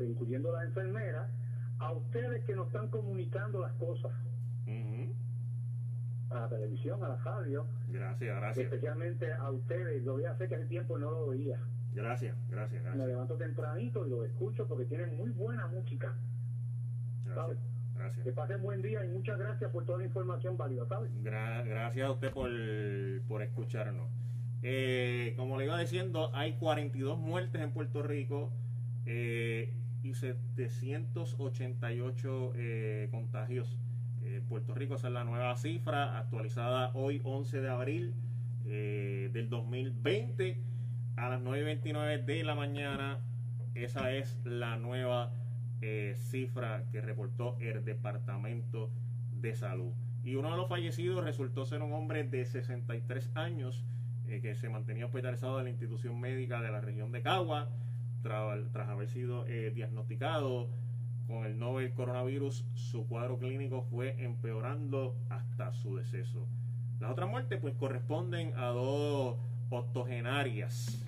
[0.00, 1.28] incluyendo la enfermera,
[1.78, 4.12] a ustedes que nos están comunicando las cosas
[6.30, 7.66] a la televisión, a la radio.
[7.88, 8.64] Gracias, gracias.
[8.64, 10.04] Especialmente a ustedes.
[10.04, 11.58] Lo voy a hacer que hace tiempo no lo oía.
[11.94, 12.96] Gracias, gracias, gracias.
[12.96, 16.12] Me levanto tempranito y lo escucho porque tienen muy buena música.
[17.24, 17.58] Gracias.
[17.98, 18.24] Gracias.
[18.24, 21.10] Que pasen buen día y muchas gracias por toda la información válida, ¿sabes?
[21.22, 22.48] gracias a usted por,
[23.26, 24.08] por escucharnos.
[24.62, 28.50] Eh, como le iba diciendo, hay 42 muertes en Puerto Rico
[29.06, 33.78] eh, y 788 eh, contagios
[34.22, 34.96] eh, Puerto Rico.
[34.96, 38.14] Esa es la nueva cifra actualizada hoy 11 de abril
[38.64, 40.60] del 2020
[41.16, 43.18] a las 9.29 de la mañana.
[43.74, 45.32] Esa es la nueva
[45.80, 48.90] eh, cifra que reportó el Departamento
[49.40, 49.92] de Salud.
[50.24, 53.84] Y uno de los fallecidos resultó ser un hombre de 63 años
[54.26, 57.70] que se mantenía hospitalizado en la institución médica de la región de Cagua
[58.20, 60.68] tras haber sido diagnosticado
[61.28, 66.48] con el novel coronavirus, su cuadro clínico fue empeorando hasta su deceso.
[67.00, 69.36] Las otras muertes pues corresponden a dos
[69.68, 71.04] octogenarias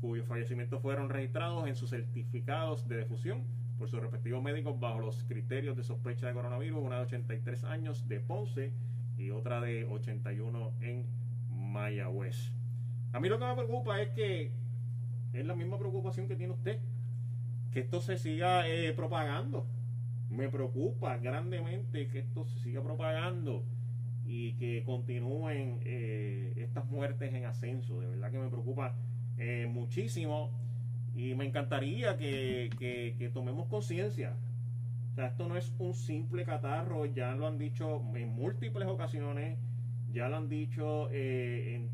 [0.00, 3.42] cuyos fallecimientos fueron registrados en sus certificados de defusión
[3.82, 8.06] por sus respectivos médicos bajo los criterios de sospecha de coronavirus, una de 83 años
[8.06, 8.72] de Ponce
[9.18, 11.04] y otra de 81 en
[11.50, 12.52] Mayagüez.
[13.12, 14.52] A mí lo que me preocupa es que
[15.32, 16.78] es la misma preocupación que tiene usted
[17.72, 19.66] que esto se siga eh, propagando.
[20.30, 23.64] Me preocupa grandemente que esto se siga propagando
[24.24, 27.98] y que continúen eh, estas muertes en ascenso.
[27.98, 28.94] De verdad que me preocupa
[29.38, 30.61] eh, muchísimo
[31.14, 32.70] y me encantaría que,
[33.18, 34.36] que tomemos conciencia.
[35.12, 39.58] O sea, esto no es un simple catarro, ya lo han dicho en múltiples ocasiones,
[40.10, 41.90] ya lo han dicho en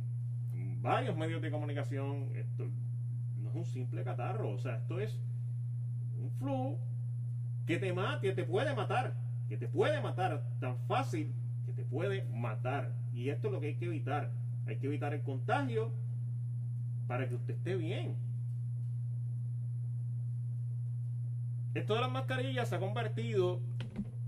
[0.80, 2.30] varios medios de comunicación.
[2.36, 2.68] Esto
[3.42, 5.18] no es un simple catarro, o sea, esto es
[6.20, 6.78] un flu
[7.66, 9.14] que te que te puede matar,
[9.48, 11.34] que te puede matar tan fácil
[11.66, 12.94] que te puede matar.
[13.12, 14.30] Y esto es lo que hay que evitar.
[14.66, 15.92] Hay que evitar el contagio
[17.06, 18.16] para que usted esté bien.
[21.78, 23.60] Esto de las mascarillas se ha convertido,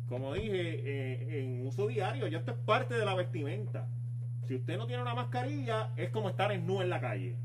[0.08, 2.28] como dije, eh, en uso diario.
[2.28, 3.88] Ya esto es parte de la vestimenta.
[4.46, 7.36] Si usted no tiene una mascarilla, es como estar nu en la calle.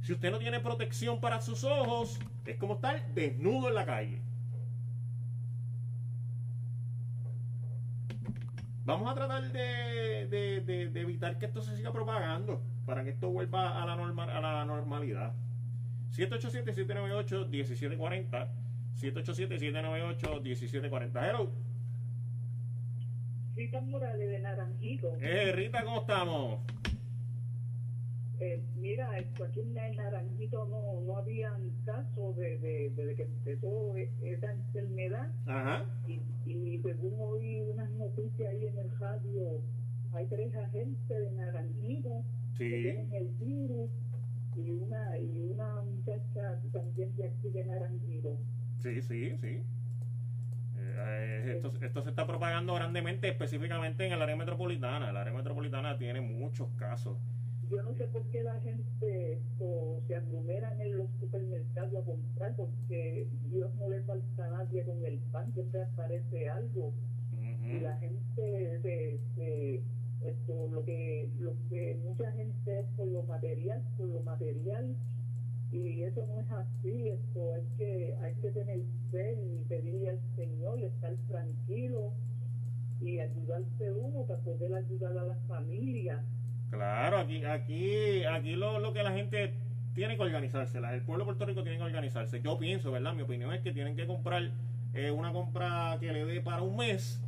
[0.00, 4.22] Si usted no tiene protección para sus ojos, es como estar desnudo en la calle.
[8.86, 13.84] Vamos a tratar de, evitar que esto se siga propagando para que esto vuelva a
[13.84, 15.34] la, a la normalidad.
[16.12, 18.61] 787-798-1740.
[19.00, 21.28] 787-798-1740.
[21.28, 21.50] Hello.
[23.54, 25.14] Rita Morales de Naranjito.
[25.20, 26.58] Eh, Rita, ¿cómo estamos?
[28.40, 34.50] Eh, mira, aquí en Naranjito no, no habían casos de, de, que empezó e, esa
[34.50, 35.30] enfermedad.
[36.08, 39.60] Y, y según oí unas noticias ahí en el radio,
[40.12, 42.24] hay tres agentes de Naranjito
[42.58, 43.90] que tienen el virus
[44.56, 48.36] y una, y una muchacha también de aquí de Naranjito.
[48.82, 49.62] Sí, sí, sí.
[50.78, 55.10] Eh, esto, esto, se está propagando grandemente, específicamente en el área metropolitana.
[55.10, 57.16] El área metropolitana tiene muchos casos
[57.72, 59.40] yo no sé por qué la gente
[60.06, 65.02] se aglomeran en los supermercados a comprar, porque Dios no le falta a nadie con
[65.06, 66.92] el pan, siempre aparece algo.
[67.64, 69.82] Y la gente, se,
[70.26, 74.94] esto, lo, que, lo que mucha gente es por lo material, por lo material,
[75.72, 78.80] y eso no es así, esto es que hay que tener
[79.10, 82.12] fe y pedirle al Señor, estar tranquilo
[83.00, 86.20] y ayudarse uno para poder ayudar a las familias
[86.72, 89.52] Claro, aquí, aquí, aquí lo, lo que la gente
[89.94, 92.40] tiene que organizarse, el pueblo de Puerto Rico tiene que organizarse.
[92.40, 93.12] Yo pienso, ¿verdad?
[93.12, 94.50] Mi opinión es que tienen que comprar
[94.94, 97.22] eh, una compra que le dé para un mes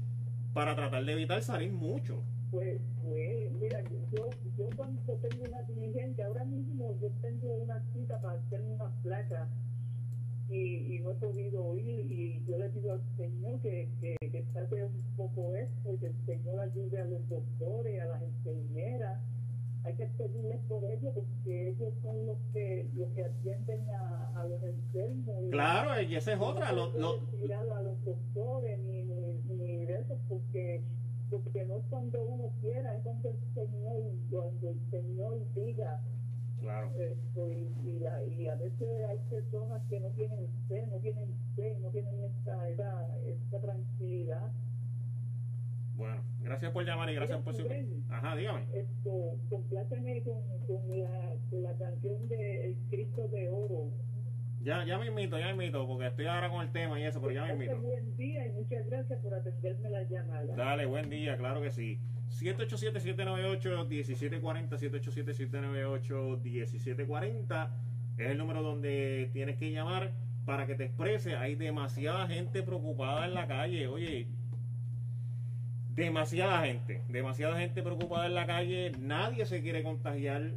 [0.55, 2.23] para tratar de evitar salir mucho.
[2.51, 4.31] Pues, pues mira, yo,
[4.65, 6.45] yo cuando tengo una diligencia, ahora
[7.21, 9.49] tengo una cita para hacerme una placa
[10.51, 14.45] y, no he podido ir y yo le pido al Señor que, que, que
[14.85, 19.21] un poco esto y que el Señor ayude a los doctores, a las enfermeras.
[19.85, 24.47] Hay que pedirles por ellos porque ellos son los que los que atienden a, a
[24.47, 25.51] los enfermos.
[25.51, 26.73] Claro, y esa es otra.
[26.73, 27.21] No lo,
[27.75, 30.83] a los doctores ni, ni, ni eso porque
[31.31, 36.01] porque no es cuando uno quiera, es cuando el Señor, cuando el Señor diga
[36.65, 36.91] Claro.
[36.97, 42.15] y, y, a veces hay personas que no tienen fe, no tienen fe, no tienen
[42.25, 44.51] esta, esta, tranquilidad.
[45.95, 47.69] Bueno, gracias por llamar y gracias por su...
[48.09, 48.65] Ajá, dígame.
[48.73, 52.77] Esto, compláceme con, con, la, con la canción de de.
[54.65, 57.21] Ya, ya me invito, ya me invito, porque estoy ahora con el tema y eso,
[57.21, 57.79] pero ya me invito.
[57.83, 60.57] Buen día y muchas gracias por atenderme la llamada.
[60.57, 62.01] Dale, buen día, claro que sí.
[62.31, 67.69] 787-798-1740, 787-798-1740
[68.17, 70.13] es el número donde tienes que llamar
[70.47, 71.37] para que te exprese.
[71.37, 74.29] Hay demasiada gente preocupada en la calle, oye,
[75.91, 80.53] demasiada gente, demasiada gente preocupada en la calle, nadie se quiere contagiar.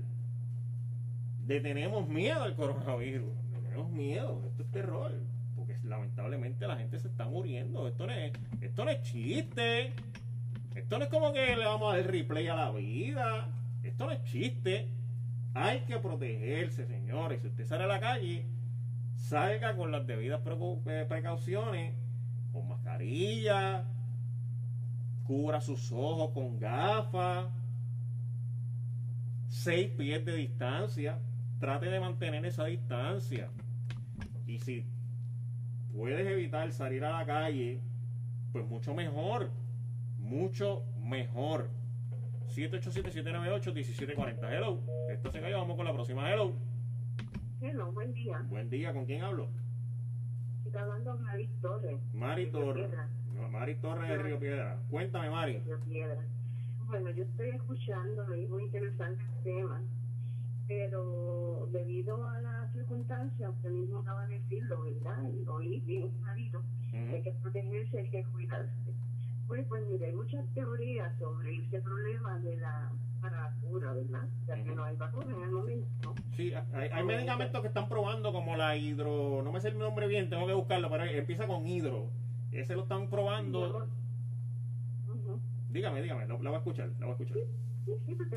[1.46, 3.34] Le tenemos miedo al coronavirus,
[3.78, 5.12] tenemos miedo, esto es terror,
[5.56, 9.94] porque lamentablemente la gente se está muriendo, esto no es, esto no es chiste.
[10.74, 13.48] Esto no es como que le vamos a dar replay a la vida.
[13.84, 14.88] Esto no es chiste.
[15.56, 17.42] Hay que protegerse, señores.
[17.42, 18.46] Si usted sale a la calle,
[19.16, 21.94] salga con las debidas eh, precauciones,
[22.54, 23.86] con mascarilla,
[25.24, 27.48] cubra sus ojos con gafas,
[29.50, 31.20] seis pies de distancia.
[31.60, 33.50] Trate de mantener esa distancia.
[34.48, 34.86] Y si
[35.94, 37.82] puedes evitar salir a la calle,
[38.52, 39.52] pues mucho mejor
[40.28, 41.70] mucho mejor.
[42.50, 44.52] 787-798-1740.
[44.52, 44.82] Hello.
[45.10, 45.58] Esto se cayó.
[45.58, 46.32] Vamos con la próxima.
[46.32, 46.54] Hello.
[47.62, 48.40] Hello, buen día.
[48.50, 48.94] Buen día.
[48.94, 49.50] ¿Con quién hablo?
[50.66, 52.00] Está hablando Mari Torres.
[52.14, 52.90] Mari Torres.
[53.52, 54.80] Mari Torres de Río Piedra.
[54.90, 55.60] Cuéntame, Mari.
[55.60, 56.26] Río Piedra.
[56.86, 59.82] Bueno, yo estoy escuchando y muy interesante el tema,
[60.68, 65.24] pero debido a las circunstancias, usted mismo acaba de decirlo, ¿verdad?
[65.32, 66.62] Y oí bien clarito,
[66.94, 68.94] hay que protegerse, hay que cuidarse
[69.48, 74.28] pues, pues mire, hay muchas teorías sobre ese problema de la para la cura, ¿verdad?
[74.46, 76.14] Ya que no hay vacuna en el momento.
[76.36, 80.08] Sí, hay, hay medicamentos que están probando como la hidro, no me sé el nombre
[80.08, 82.12] bien, tengo que buscarlo, pero empieza con hidro.
[82.52, 83.88] Ese lo están probando.
[85.70, 87.38] Dígame, dígame, lo, voy a escuchar, lo voy a escuchar.
[87.86, 88.30] Sí, sí, pues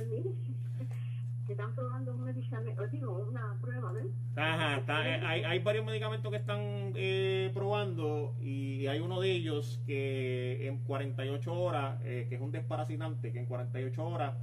[1.52, 4.06] están probando un medicamento, digo, una prueba, ¿ves?
[4.36, 9.82] Ajá, eh, hay, hay varios medicamentos que están eh, probando y hay uno de ellos
[9.86, 14.34] que en 48 horas, eh, que es un desparasitante, que en 48 horas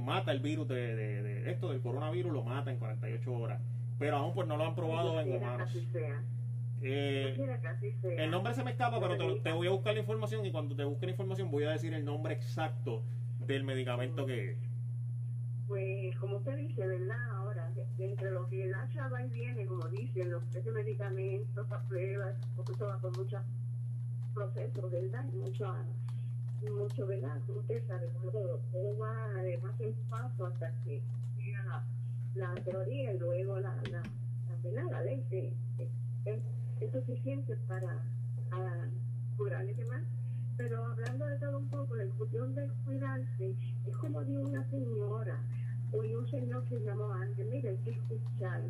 [0.00, 3.60] mata el virus de, de, esto, del coronavirus, lo mata en 48 horas.
[3.96, 5.70] Pero aún pues no lo han probado en humanos.
[6.82, 10.74] el nombre se me escapa, pero te, te, voy a buscar la información y cuando
[10.74, 13.04] te busque la información voy a decir el nombre exacto
[13.38, 14.67] del medicamento que es
[15.68, 17.30] pues como usted dice, ¿verdad?
[17.32, 21.84] Ahora, entre lo que el hacha va y viene, como dicen, los ese medicamentos, las
[21.84, 23.42] pruebas, porque eso va con muchos
[24.34, 25.24] procesos, ¿verdad?
[25.34, 25.74] Mucho,
[26.74, 27.38] mucho, ¿verdad?
[27.48, 31.02] Usted sabe, todo, todo va de paso en paso hasta que
[31.36, 31.84] llega
[32.34, 34.02] la, teoría y luego la, la,
[34.72, 35.52] la, la ley que,
[36.24, 38.00] es, suficiente para,
[38.48, 38.88] para
[39.36, 40.02] curar y demás.
[40.56, 43.54] Pero hablando de todo un poco, la cuestión de cuidarse,
[43.86, 45.38] es como de una señora,
[45.92, 48.62] Oí un señor que llamó antes, mire, hay que escuchar,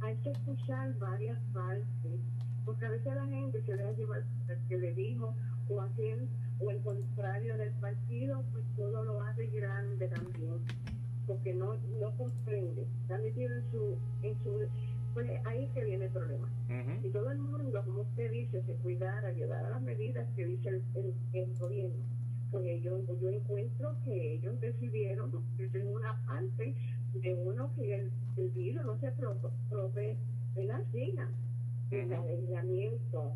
[0.00, 2.20] hay que escuchar varias partes,
[2.64, 4.24] porque a veces la gente se deja llevar
[4.68, 5.34] que le dijo
[5.68, 5.88] o a
[6.58, 10.54] o el contrario del partido, pues todo lo hace grande también,
[11.26, 12.86] porque no, no comprende,
[13.18, 14.66] metido en su, en su,
[15.12, 16.48] pues ahí es que viene el problema.
[17.02, 20.68] Y todo el mundo, como usted dice, se cuidara, ayudar a las medidas que dice
[20.68, 22.04] el, el, el gobierno.
[22.50, 26.74] Pues ellos, yo encuentro que ellos desde una parte
[27.14, 30.16] de uno que el, el virus no se provee
[30.54, 31.28] de la China,
[31.90, 33.32] el aislamiento,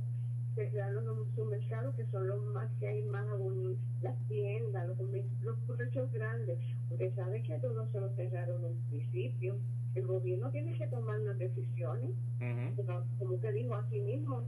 [0.54, 4.98] cerrar los supermercados que son los más que hay más aún, las tiendas, los,
[5.42, 6.58] los comercios grandes,
[6.90, 9.56] usted sabe que todos se los cerraron en principio,
[9.94, 12.10] el gobierno tiene que tomar unas decisiones,
[13.18, 14.42] como usted dijo aquí mismo,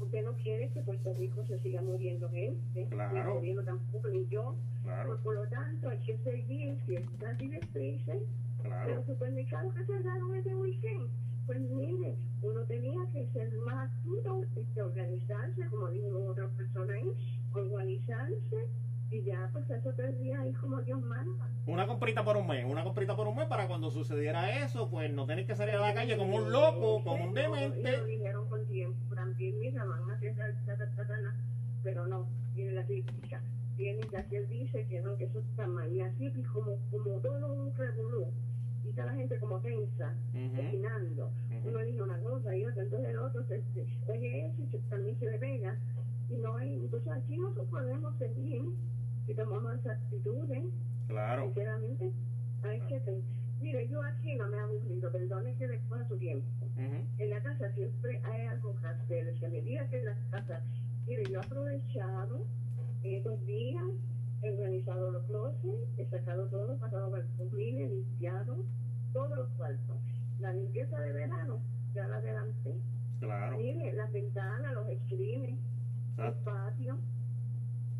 [0.00, 3.14] Usted no quiere que Puerto Rico se siga muriendo gente, claro.
[3.14, 4.56] ni muriendo tampoco, ni yo.
[4.82, 5.18] Claro.
[5.22, 8.22] Por, lo tanto, hay que seguir ciertas directrices.
[8.62, 8.96] Claro.
[8.96, 11.08] Los supermercados que cerraron este weekend,
[11.50, 17.12] pues mire, uno tenía que ser más astuto, este, organizarse, como dijo otra persona ahí,
[17.52, 18.68] organizarse
[19.10, 20.04] y ya, pues eso te
[20.36, 21.50] ahí como Dios manda.
[21.66, 25.12] Una comprita por un mes, una comprita por un mes para cuando sucediera eso, pues
[25.12, 27.96] no tenés que salir a la calle como un loco, como un demente.
[27.96, 30.36] Lo dijeron con tiempo, también mira, van a hacer
[31.82, 33.42] pero no, tiene la crítica.
[33.76, 35.90] Tiene, ya que él dice que no, que eso está mal.
[35.92, 38.59] Y así como, como todo un revolú, y
[39.00, 41.30] está la gente como tensa, opinando.
[41.64, 43.62] Uno dice una cosa y otra, entonces el otro se,
[44.08, 45.76] oye eso y también se le pega.
[46.28, 48.62] Y no hay, entonces aquí nosotros podemos seguir
[49.26, 50.64] si tomamos esas actitudes.
[51.08, 51.46] Claro.
[51.46, 52.12] Sinceramente,
[52.62, 53.00] hay que
[53.60, 56.46] Mire, yo aquí no me he aburrido, perdone que después de su tiempo.
[57.18, 59.38] En la casa siempre hay algo que hacer.
[59.38, 60.62] Si me diga que en la casa,
[61.06, 62.46] mire, yo he aprovechado
[63.02, 63.84] estos días,
[64.42, 68.64] he organizado los closets, he sacado todo, pasado por el he limpiado
[69.12, 69.96] todos los cuartos.
[70.40, 71.60] La limpieza de verano
[71.94, 72.74] ya la adelanté.
[73.20, 73.58] Claro.
[73.58, 75.58] Mire, las ventanas, los screens,
[76.18, 76.98] el patio.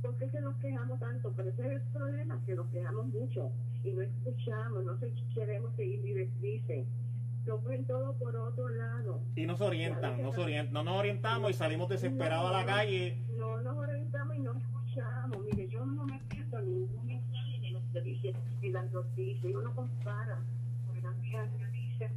[0.02, 1.32] ¿Por qué que nos quejamos tanto?
[1.36, 3.52] Pero ese es el problema, que nos quejamos mucho
[3.84, 6.86] y no escuchamos, no sé, queremos seguir directrices.
[7.46, 9.20] Lo ven todo por otro lado.
[9.34, 13.18] Y nos orientan, nos orientan, no nos orientamos y salimos desesperados a la calle.
[13.38, 15.38] No nos orientamos y no escuchamos.
[15.50, 19.74] Mire, yo no me pierdo ningún mensaje de los dicen y las noticias, yo no
[19.74, 20.38] compara.
[21.14, 22.10] Porque también dice,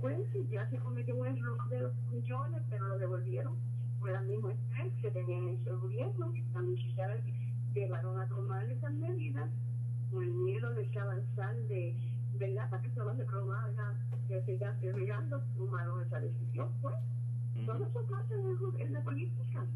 [0.00, 0.18] pues
[0.50, 3.54] ya se cometió un error de los millones, pero lo devolvieron
[4.00, 7.22] por el mismo estrés que tenían ese gobierno, que también se
[7.74, 9.50] llevaron a tomar esas medidas
[10.10, 11.96] con el miedo de que avanzar de,
[12.38, 12.70] ¿verdad?
[12.70, 13.72] Para que se van de probar,
[14.28, 16.94] que sigan llegando, tomaron esa decisión, pues.
[17.64, 18.34] Todo eso pasa
[18.78, 19.66] en la política.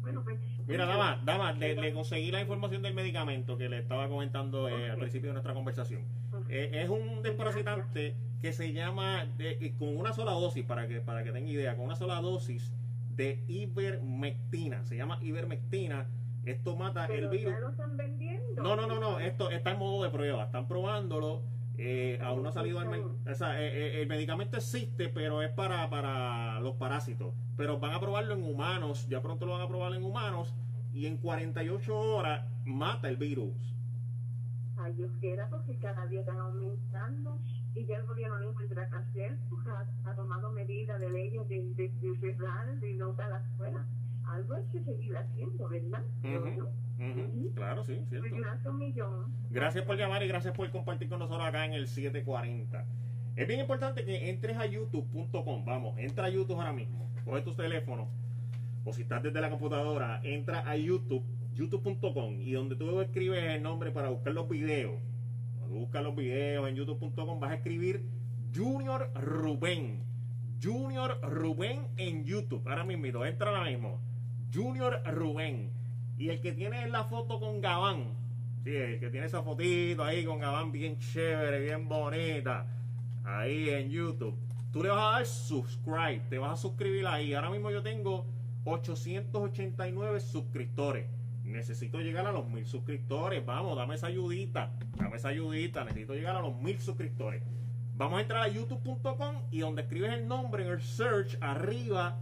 [0.00, 4.08] Bueno, pues, Mira, dama, dama, le, le, conseguí la información del medicamento que le estaba
[4.08, 6.02] comentando eh, al principio de nuestra conversación.
[6.48, 11.24] Eh, es un desparasitante que se llama, de, con una sola dosis, para que, para
[11.24, 12.72] que tenga idea, con una sola dosis
[13.16, 14.84] de ivermectina.
[14.84, 16.06] Se llama ivermectina.
[16.44, 17.54] Esto mata el virus.
[17.54, 18.62] Ya lo están vendiendo.
[18.62, 19.18] No, no, no, no.
[19.18, 20.44] Esto está en modo de prueba.
[20.44, 21.42] Están probándolo.
[21.78, 25.50] Eh, aún no ha salido el, o sea, eh, eh, el medicamento existe, pero es
[25.50, 27.34] para, para los parásitos.
[27.56, 29.06] Pero van a probarlo en humanos.
[29.08, 30.54] Ya pronto lo van a probar en humanos.
[30.94, 33.52] Y en 48 horas mata el virus.
[34.78, 37.38] Ay, Dios quiera, porque cada día están aumentando
[37.74, 41.62] y ya el gobierno no encuentra qué hacer, pues ha, tomado medidas de leyes de,
[41.74, 43.86] de, de cerrar, de no estar afuera.
[44.24, 46.02] Algo hay que seguir haciendo, ¿verdad?
[47.54, 48.28] Claro, sí, cierto.
[48.28, 49.32] Pues gracias un millón.
[49.50, 52.84] Gracias por llamar y gracias por compartir con nosotros acá en el 740.
[53.36, 55.64] Es bien importante que entres a youtube.com.
[55.64, 57.10] Vamos, entra a YouTube ahora mismo.
[57.24, 58.08] Coge tu teléfono
[58.84, 61.24] o si estás desde la computadora, entra a YouTube,
[61.54, 65.00] youtube.com y donde tú escribes el nombre para buscar los videos
[65.68, 68.04] busca los videos en youtube.com, vas a escribir
[68.54, 70.04] Junior Rubén.
[70.62, 72.66] Junior Rubén en YouTube.
[72.66, 74.00] Ahora mismo, entra ahora mismo.
[74.52, 75.70] Junior Rubén.
[76.18, 78.14] Y el que tiene la foto con Gabán.
[78.64, 82.66] Sí, el que tiene esa fotito ahí con Gabán bien chévere, bien bonita.
[83.24, 84.36] Ahí en YouTube.
[84.72, 86.22] Tú le vas a dar subscribe.
[86.28, 87.34] Te vas a suscribir ahí.
[87.34, 88.26] Ahora mismo yo tengo
[88.64, 91.06] 889 suscriptores.
[91.44, 93.44] Necesito llegar a los mil suscriptores.
[93.44, 94.72] Vamos, dame esa ayudita.
[94.96, 95.84] Dame esa ayudita.
[95.84, 97.42] Necesito llegar a los mil suscriptores.
[97.96, 102.18] Vamos a entrar a youtube.com y donde escribes el nombre en el search arriba,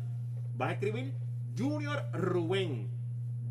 [0.57, 1.15] vas a escribir
[1.59, 2.94] Junior Rubén.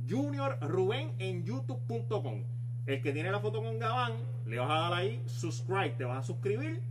[0.10, 2.44] Junior Rubén en youtube.com.
[2.86, 4.14] El que tiene la foto con Gabán,
[4.46, 5.92] le vas a dar ahí subscribe.
[5.92, 6.82] Te vas a suscribir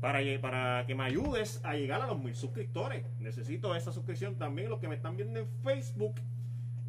[0.00, 3.04] para, que me ayudes a llegar a los mil suscriptores.
[3.18, 4.68] Necesito esa suscripción también.
[4.68, 6.14] Los que me están viendo en Facebook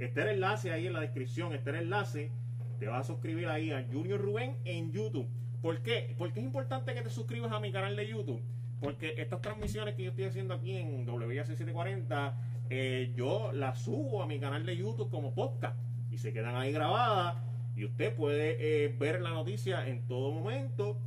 [0.02, 2.32] Está el enlace ahí en la descripción, está el enlace.
[2.80, 5.28] Te vas a suscribir ahí a Junior Rubén en YouTube.
[5.62, 6.16] ¿Por qué?
[6.18, 8.42] Porque es importante que te suscribas a mi canal de YouTube.
[8.80, 12.34] Porque estas transmisiones que yo estoy haciendo aquí en WIAC740,
[12.72, 15.78] eh, yo las subo a mi canal de YouTube como podcast.
[16.10, 17.36] Y se quedan ahí grabadas.
[17.76, 20.98] Y usted puede eh, ver la noticia en todo momento,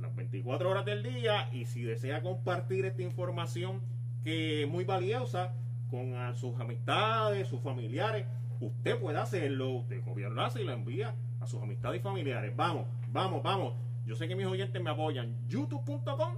[0.00, 1.48] las 24 horas del día.
[1.52, 3.80] Y si desea compartir esta información
[4.22, 5.54] que es muy valiosa,
[5.90, 8.26] con sus amistades, sus familiares.
[8.60, 12.54] Usted puede hacerlo, usted gobierna y lo envía a sus amistades y familiares.
[12.54, 13.74] Vamos, vamos, vamos.
[14.06, 15.36] Yo sé que mis oyentes me apoyan.
[15.48, 16.34] YouTube.com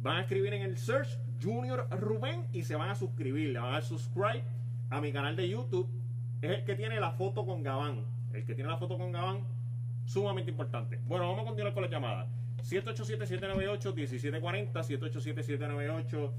[0.00, 3.48] van a escribir en el search Junior Rubén y se van a suscribir.
[3.50, 4.44] Le van a dar subscribe
[4.90, 5.88] a mi canal de YouTube.
[6.42, 8.04] Es el que tiene la foto con Gabán.
[8.32, 9.44] El que tiene la foto con Gabán,
[10.04, 11.00] sumamente importante.
[11.06, 12.26] Bueno, vamos a continuar con la llamada.
[12.62, 16.32] 787-798-1740, 787-798.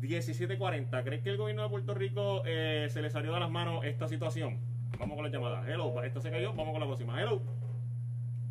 [0.00, 1.04] 1740.
[1.04, 4.06] ¿Crees que el gobierno de Puerto Rico eh, se le salió de las manos esta
[4.06, 4.58] situación?
[4.98, 5.68] Vamos con la llamada.
[5.68, 7.20] Hello, esta se cayó, vamos con la próxima.
[7.20, 7.42] Hello.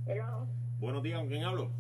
[0.06, 0.48] Hello.
[0.80, 1.72] Buenos días, ¿con quién hablo?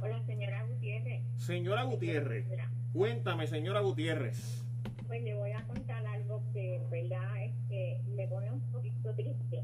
[0.00, 1.22] Hola, señora Gutiérrez.
[1.36, 2.46] Señora Gutiérrez.
[2.92, 4.64] Cuéntame, señora Gutiérrez.
[5.06, 9.62] Pues le voy a contar algo que, verdad, es que me pone un poquito triste.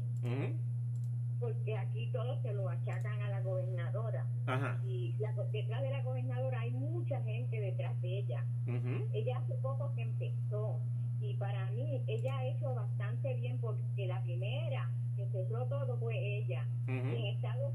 [1.39, 4.25] Porque aquí todos se lo achacan a la gobernadora.
[4.45, 4.81] Ajá.
[4.87, 5.15] Y
[5.51, 8.45] detrás de la gobernadora hay mucha gente detrás de ella.
[8.65, 9.03] Uh.
[9.13, 10.79] Ella hace poco que empezó.
[11.21, 16.15] Y para mí, ella ha hecho bastante bien porque la primera que cerró todo fue
[16.37, 16.65] ella.
[16.87, 17.66] Uh en Estados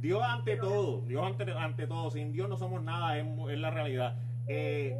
[0.00, 4.16] Dios ante todo, Dios ante, ante todo, sin Dios no somos nada, es, la realidad.
[4.46, 4.96] Eh,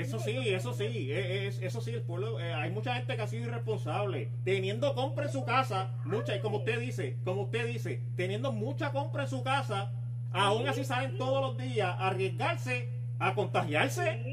[0.00, 3.26] Eso sí, eso sí, e, eso sí, el pueblo, eh, hay mucha gente que ha
[3.26, 8.02] sido irresponsable, teniendo compra en su casa, mucha, y como usted dice, como usted dice,
[8.16, 9.92] teniendo mucha compra en su casa,
[10.32, 12.88] aún así salen todos los días a arriesgarse
[13.18, 14.29] a contagiarse.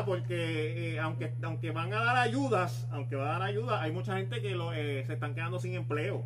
[0.00, 4.16] porque eh, aunque, aunque van a dar ayudas, aunque van a dar ayudas, hay mucha
[4.16, 6.24] gente que eh, se están quedando sin empleo.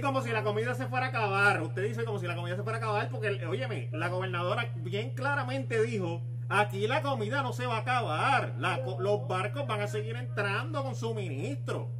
[0.00, 1.62] Como si la comida se fuera a acabar.
[1.62, 5.10] Usted dice como si la comida se fuera a acabar, porque, óyeme, la gobernadora bien
[5.14, 8.54] claramente dijo, aquí la comida no se va a acabar.
[8.58, 11.97] La, los barcos van a seguir entrando con suministro.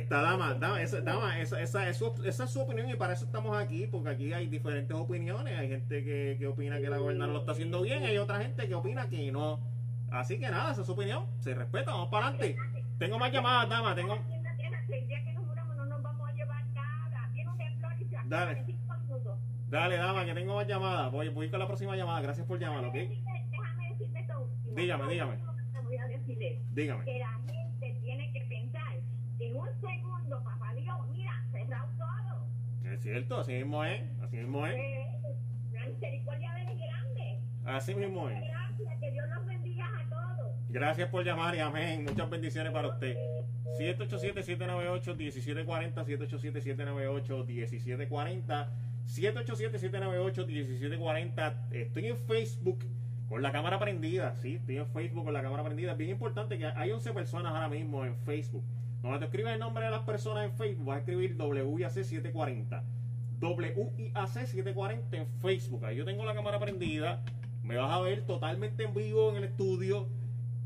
[0.00, 3.12] Está, dama, dama, esa, dama esa, esa, es su, esa, es su, opinión y para
[3.12, 5.58] eso estamos aquí, porque aquí hay diferentes opiniones.
[5.58, 8.40] Hay gente que, que opina que la gobernadora lo está haciendo bien, y hay otra
[8.40, 9.60] gente que opina que no.
[10.10, 12.56] Así que nada, esa es su opinión, se respeta, vamos para adelante.
[12.98, 14.18] Tengo más llamadas, dama, tengo...
[18.30, 18.64] Dale.
[19.68, 21.10] Dale, dama, que tengo más llamadas.
[21.10, 22.20] Voy, voy con la próxima llamada.
[22.20, 22.94] Gracias por llamar, ¿ok?
[22.94, 24.76] Déjame decirte esto último.
[24.76, 25.38] Dígame, dígame.
[25.84, 27.04] Voy a decirle dígame.
[27.04, 27.40] Que la
[33.10, 34.76] cierto, así mismo es, así mismo es.
[34.76, 35.10] Eh,
[35.88, 36.50] misericordia.
[37.64, 38.40] Así mismo es.
[38.40, 40.54] Gracias, que Dios nos bendiga a todos.
[40.68, 42.04] Gracias por llamar y amén.
[42.04, 43.16] Muchas bendiciones para usted.
[43.78, 48.68] 787-798-1740, 787-798-1740,
[49.06, 51.54] 787-798-1740.
[51.72, 52.86] Estoy en Facebook
[53.28, 55.94] con la cámara prendida, sí, estoy en Facebook con la cámara prendida.
[55.94, 58.64] Bien importante que hay 11 personas ahora mismo en Facebook.
[59.00, 62.82] Cuando te escribes el nombre de las personas en Facebook, vas a escribir WAC740.
[63.40, 65.84] WIAC740 en Facebook.
[65.84, 67.22] Ahí yo tengo la cámara prendida.
[67.62, 70.08] Me vas a ver totalmente en vivo en el estudio.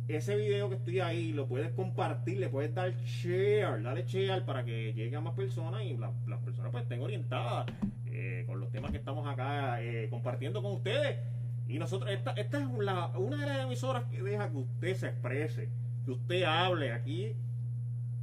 [0.08, 4.62] Ese video que estoy ahí lo puedes compartir, le puedes dar share, dale share para
[4.64, 7.66] que llegue a más personas y la, las personas pues estén orientadas
[8.06, 11.18] eh, con los temas que estamos acá eh, compartiendo con ustedes.
[11.66, 15.70] Y nosotros, esta, esta es una de las emisoras que deja que usted se exprese,
[16.04, 16.92] que usted hable.
[16.92, 17.34] Aquí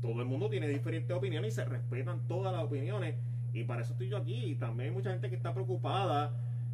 [0.02, 3.16] todo el mundo tiene diferentes opiniones y se respetan todas las opiniones.
[3.54, 4.52] Y para eso estoy yo aquí.
[4.52, 6.32] Y también hay mucha gente que está preocupada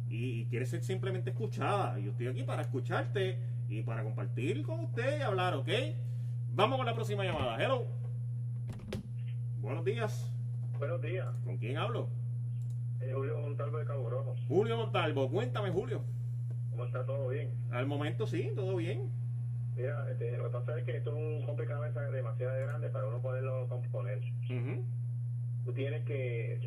[0.08, 1.98] y quiere ser simplemente escuchada.
[1.98, 5.68] Y yo estoy aquí para escucharte y para compartir con usted y hablar, ¿ok?
[6.54, 7.62] Vamos con la próxima llamada.
[7.62, 7.86] Hello.
[9.60, 10.32] Buenos días.
[10.78, 11.26] Buenos días.
[11.44, 12.08] ¿Con quién hablo?
[13.00, 14.34] Eh, Julio Montalvo de Cabo Rojo.
[14.48, 16.02] Julio Montalvo, cuéntame, Julio.
[16.70, 17.50] ¿Cómo está todo bien?
[17.70, 19.10] Al momento sí, todo bien.
[19.76, 23.20] Mira, este, lo que pasa es que esto es un rompecabezas demasiado grande para uno
[23.20, 24.20] poderlo componer.
[25.68, 26.58] Tú tienes que,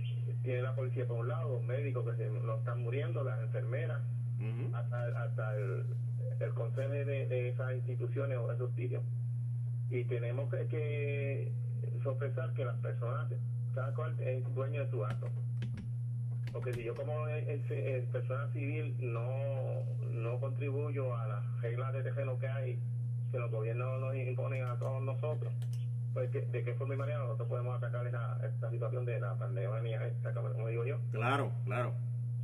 [0.44, 4.00] tiene la policía por un lado, los médicos que se nos están muriendo, las enfermeras,
[4.74, 5.86] hasta, hasta el,
[6.40, 9.02] el consejo de, esas instituciones o esos sitios.
[9.90, 11.52] Y tenemos que, que
[12.04, 13.34] sopesar que las personas,
[13.74, 15.30] cada cual es dueño de su acto.
[16.54, 17.26] Porque si yo como
[18.12, 19.82] persona civil no,
[20.12, 22.80] no contribuyo a las reglas de terreno que hay,
[23.32, 25.52] que los gobiernos nos imponen a todos nosotros,
[26.14, 30.34] pues de qué forma y manera nosotros podemos atacar esta situación de la pandemia esta,
[30.34, 30.98] como digo yo.
[31.12, 31.94] Claro, claro.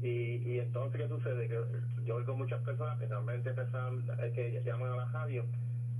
[0.01, 1.47] Y, y entonces, ¿qué sucede?
[1.47, 1.59] Que
[2.05, 5.43] yo oigo muchas personas, especialmente personas eh, que llaman a la radio,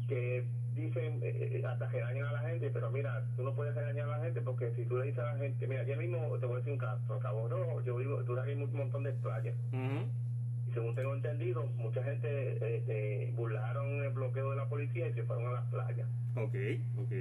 [0.07, 0.45] que
[0.75, 4.07] dicen, eh, eh, hasta que dañan a la gente, pero mira, tú no puedes dañar
[4.09, 6.45] a la gente porque si tú le dices a la gente, mira, yo mismo te
[6.45, 9.55] voy a decir un caso, Cabo Rojo, yo vivo, tú hay un montón de playas.
[9.73, 15.23] Y según tengo entendido, mucha gente eh, burlaron el bloqueo de la policía y se
[15.23, 16.07] fueron a las playas.
[16.35, 16.55] Ok,
[16.99, 17.11] ok.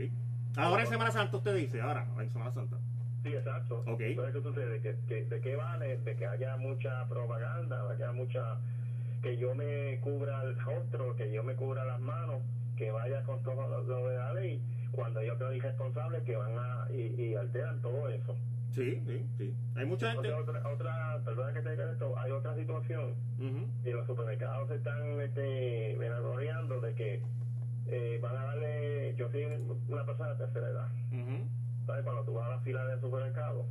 [0.56, 2.78] Ahora en Semana Santa usted dice, ahora, en Semana Santa.
[3.22, 3.82] Sí, exacto.
[3.86, 4.10] Okay.
[4.10, 4.80] Entonces, ¿qué sucede?
[4.80, 5.98] ¿Que, que, ¿De qué vale?
[5.98, 8.58] De que haya mucha propaganda, haya mucha...
[9.22, 12.40] que yo me cubra el rostro, que yo me cubra las manos,
[12.76, 16.88] que vaya con todo lo, de la ley, cuando yo creo irresponsables que van a...
[16.92, 18.36] y, y alteran todo eso.
[18.70, 19.54] Sí, sí, sí.
[19.74, 20.32] Hay mucha gente.
[20.32, 23.14] Otra, otra, perdona que te diga esto, hay otra situación.
[23.84, 27.22] Y los supermercados se están este, de que
[27.88, 29.14] eh, van a darle.
[29.16, 29.44] Yo soy
[29.88, 30.88] una persona de tercera edad.
[31.86, 32.04] ¿sabes?
[32.04, 33.66] Cuando tú vas a la fila del supermercado,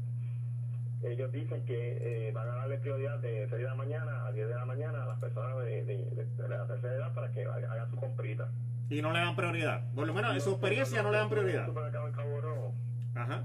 [1.04, 4.48] ellos dicen que eh, van a darle prioridad de 6 de la mañana a 10
[4.48, 7.98] de la mañana a las personas de, de, la tercera edad para que hagan su
[7.98, 8.50] comprita.
[8.90, 9.82] Y no le dan prioridad.
[9.94, 11.66] Por lo menos en su experiencia no, le dan prioridad.
[11.66, 12.74] Supermercado en Cabo Rojo,
[13.16, 13.44] Ajá.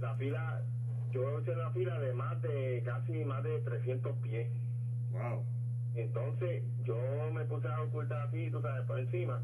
[0.00, 0.62] La fila,
[1.12, 4.48] yo hice una fila de más de casi más de 300 pies.
[5.12, 5.44] Wow.
[5.94, 6.98] Entonces yo
[7.32, 9.40] me puse a ocultar así, tú sabes, por encima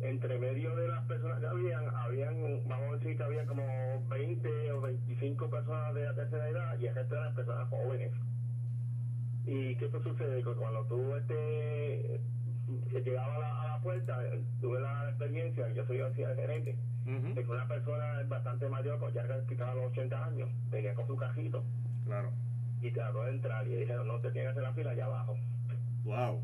[0.00, 3.64] entre medio de las personas que habían, habían, vamos a decir que había como
[4.08, 8.12] 20 o 25 personas de la tercera edad y el resto eran personas jóvenes.
[9.44, 10.42] ¿Y qué sucede?
[10.42, 12.20] Que cuando tú este,
[13.04, 14.18] llegabas a la, a la puerta,
[14.60, 16.76] tuve la experiencia, yo soy así el gerente,
[17.06, 21.16] de que una persona bastante mayor, pues ya explicaba los 80 años, venía con su
[21.16, 21.64] cajito.
[22.04, 22.30] Claro.
[22.82, 25.36] Y trató de entrar y dijeron, no te tienes que hacer la fila allá abajo.
[26.04, 26.42] Wow.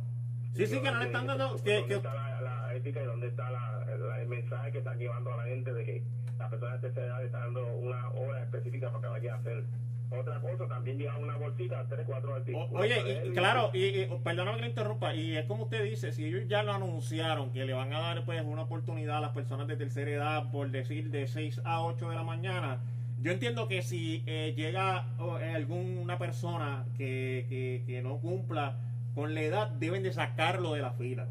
[0.55, 1.57] Sí, sí, que no le están dando...
[1.57, 1.95] Que, que...
[1.95, 3.87] está la, ética y dónde está la,
[4.21, 6.03] el mensaje que están llevando a la gente de que
[6.39, 9.65] la persona de tercera edad está dando una hora específica para que vaya a hacer
[10.11, 12.69] otra cosa, también lleva una bolsita, tres, cuatro artículos.
[12.73, 16.25] Oye, y, claro, y, y perdóname que le interrumpa, y es como usted dice, si
[16.25, 19.67] ellos ya lo anunciaron, que le van a dar pues una oportunidad a las personas
[19.67, 22.81] de tercera edad, por decir de 6 a 8 de la mañana,
[23.21, 25.07] yo entiendo que si eh, llega
[25.41, 28.77] eh, alguna persona que, que, que no cumpla
[29.15, 31.29] con la edad deben de sacarlo de la fila.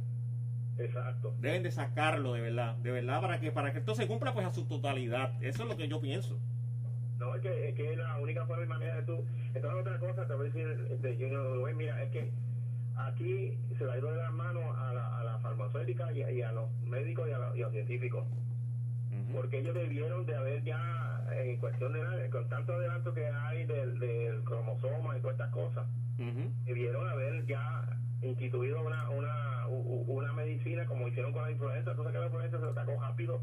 [0.78, 1.36] Exacto.
[1.40, 4.46] Deben de sacarlo de verdad, de verdad, para que para que esto se cumpla pues
[4.46, 5.34] a su totalidad.
[5.44, 6.40] Eso es lo que yo pienso.
[7.20, 9.26] No, es que es que la única forma y manera de tú...
[9.54, 12.32] Entonces otra cosa, te voy a decir, este, mira, es que
[12.96, 16.52] aquí se le ha ido de las manos a la, a la farmacéutica y, a
[16.52, 18.26] los médicos y a, los científicos.
[19.32, 24.00] Porque ellos debieron de haber ya, en cuestión de con tanto adelanto que hay del,
[24.00, 25.86] del cromosoma y todas estas cosas,
[26.18, 32.20] debieron haber ya instituido una, una, una medicina como hicieron con la influenza, entonces que
[32.20, 33.41] la influenza se atacó rápido.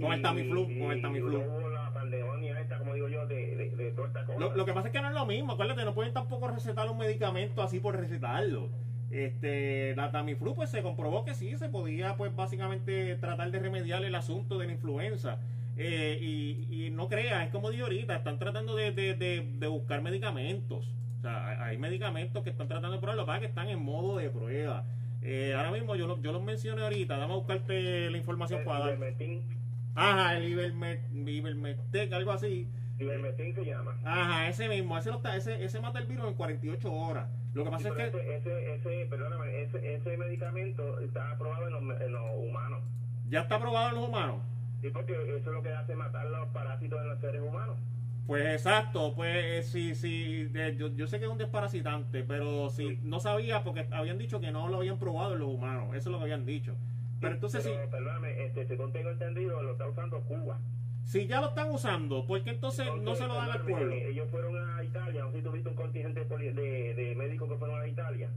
[0.00, 1.70] Con el Tamiflu, con el Tamiflu.
[1.70, 4.38] la pandemia esta, como digo yo, de, de, de toda esta cosa.
[4.38, 6.88] Lo, lo, que pasa es que no es lo mismo, acuérdate, no pueden tampoco recetar
[6.90, 8.70] un medicamento así por recetarlo.
[9.10, 14.04] Este, la Tamiflu pues se comprobó que sí, se podía pues básicamente tratar de remediar
[14.04, 15.38] el asunto de la influenza.
[15.76, 20.02] Eh, y, y, no creas, es como digo ahorita, están tratando de, de, de buscar
[20.02, 20.92] medicamentos
[21.24, 23.82] sea, hay medicamentos que están tratando de probar, lo que pasa es que están en
[23.82, 24.84] modo de prueba.
[25.22, 28.86] Eh, ahora mismo yo, yo los mencioné ahorita, vamos a buscarte la información el para
[28.86, 28.98] dar.
[29.94, 32.68] Ajá, el Ibermetec, algo así.
[32.98, 33.96] Ibermetin se llama.
[34.04, 37.28] Ajá, ese mismo, ese, ese, ese mata el virus en 48 horas.
[37.54, 38.06] Lo que pasa es que...
[38.06, 42.80] Ese, ese, ese, perdóname, ese, ese medicamento está aprobado en los, en los humanos.
[43.28, 44.36] ¿Ya está aprobado en los humanos?
[44.82, 47.76] Sí, porque eso es lo que hace matar los parásitos en los seres humanos.
[48.26, 53.20] Pues exacto, pues sí, sí, yo, yo, sé que es un desparasitante, pero sí, no
[53.20, 56.18] sabía porque habían dicho que no lo habían probado en los humanos, eso es lo
[56.18, 56.74] que habían dicho.
[57.20, 57.70] Pero entonces sí.
[57.90, 60.58] Perdóname, este, según tengo entendido, lo está usando Cuba.
[61.04, 63.92] Si ya lo están usando, ¿por qué entonces, no se lo dan al pueblo?
[63.92, 67.80] Ellos fueron a Italia, no sé si tuviste un contingente de, de médicos que fueron
[67.82, 68.30] a Italia.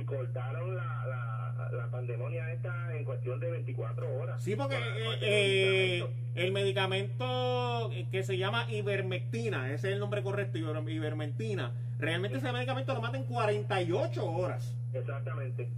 [0.00, 4.42] Y cortaron la, la, la, pandemonia esta en cuestión de 24 horas.
[4.42, 10.58] Sí, porque eh, eh, el medicamento que se llama ivermectina, ese es el nombre correcto,
[10.58, 14.76] ivermectina, realmente ese medicamento lo mata en 48 horas.
[14.92, 15.70] Exactamente.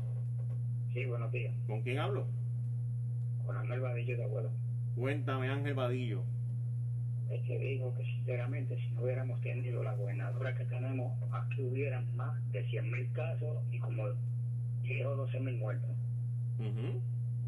[0.93, 1.55] Sí, buenos días.
[1.67, 2.27] ¿Con quién hablo?
[3.47, 4.51] Con Ángel Vadillo de abuelo.
[4.95, 6.23] Cuéntame, Ángel Vadillo.
[7.31, 12.15] Es que digo que sinceramente si no hubiéramos tenido la gobernadora que tenemos, aquí hubieran
[12.15, 14.03] más de 100 mil casos y como
[14.83, 15.91] 10 o 12 mil muertos.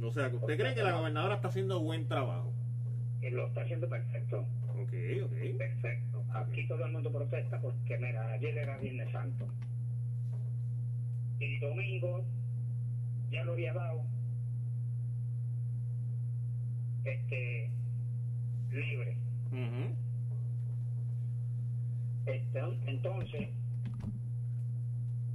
[0.02, 2.50] O sea, ¿usted cree que la gobernadora está haciendo buen trabajo?
[3.20, 4.46] Que lo está haciendo perfecto.
[4.70, 4.92] Ok,
[5.24, 5.58] ok.
[5.58, 6.24] Perfecto.
[6.32, 9.46] Aquí todo el mundo protesta porque, mira, ayer era Viernes Santo.
[11.38, 12.24] Y domingo
[13.30, 14.02] ya lo había dado
[17.04, 17.70] este
[18.70, 19.16] libre.
[22.26, 23.48] este, entonces,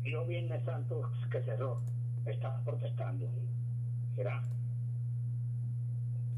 [0.03, 1.81] yo Viernes Santo que cerró,
[2.25, 3.29] estaba protestando.
[4.15, 4.43] ¿Será?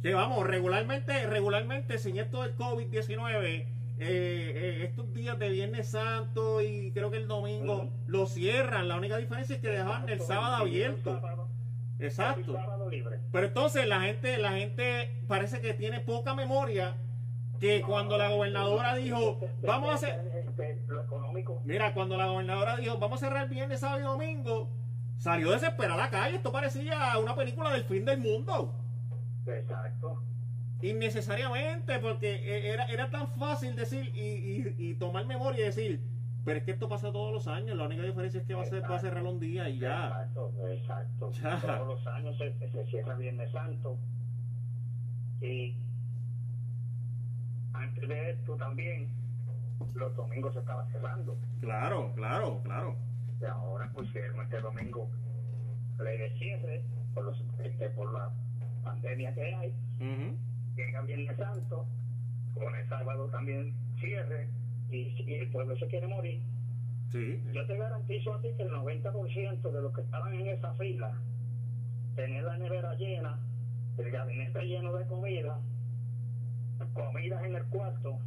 [0.04, 3.68] Sí, vamos, regularmente, regularmente, sin esto del COVID-19, eh,
[4.00, 8.88] eh, estos días de Viernes Santo y creo que el domingo lo cierran.
[8.88, 11.22] La única diferencia es que dejan el sábado abierto.
[12.02, 12.58] Exacto.
[13.32, 16.96] Pero entonces la gente, la gente parece que tiene poca memoria
[17.60, 20.32] que cuando la gobernadora dijo, vamos a hacer...
[21.64, 24.70] Mira, cuando la gobernadora dijo, vamos a cerrar viernes, sábado y domingo,
[25.20, 26.38] salió desesperada a la calle.
[26.38, 28.74] Esto parecía una película del fin del mundo.
[29.46, 30.24] Exacto.
[30.82, 36.02] Innecesariamente, porque e, era, era tan fácil decir y, y tomar memoria y decir,
[36.44, 38.66] pero es que esto pasa todos los años, la única diferencia es que va a,
[38.66, 40.08] ser, va a cerrar un día y ya.
[40.08, 41.32] Exacto, exacto.
[41.62, 43.98] Todos los años se, se cierra Viernes Santo.
[45.42, 45.76] Y
[47.74, 49.10] antes de esto también,
[49.94, 51.38] los domingos se estaba cerrando.
[51.60, 52.96] Claro, claro, claro.
[53.40, 55.10] Y ahora pusieron este domingo
[56.00, 56.84] ley de cierre
[57.14, 58.32] por, los, este, por la
[58.84, 59.74] pandemia que hay.
[60.76, 61.86] Llega Viernes Santo,
[62.56, 64.48] con el sábado también cierre
[64.92, 66.42] y, el pueblo se quiere morir.
[67.12, 67.42] Sí.
[67.52, 71.14] Yo te garantizo a ti que el 90% de los que estaban en esa fila
[72.16, 73.40] tenían la nevera llena,
[73.98, 75.60] el gabinete lleno de comida,
[76.94, 78.20] comidas en el cuarto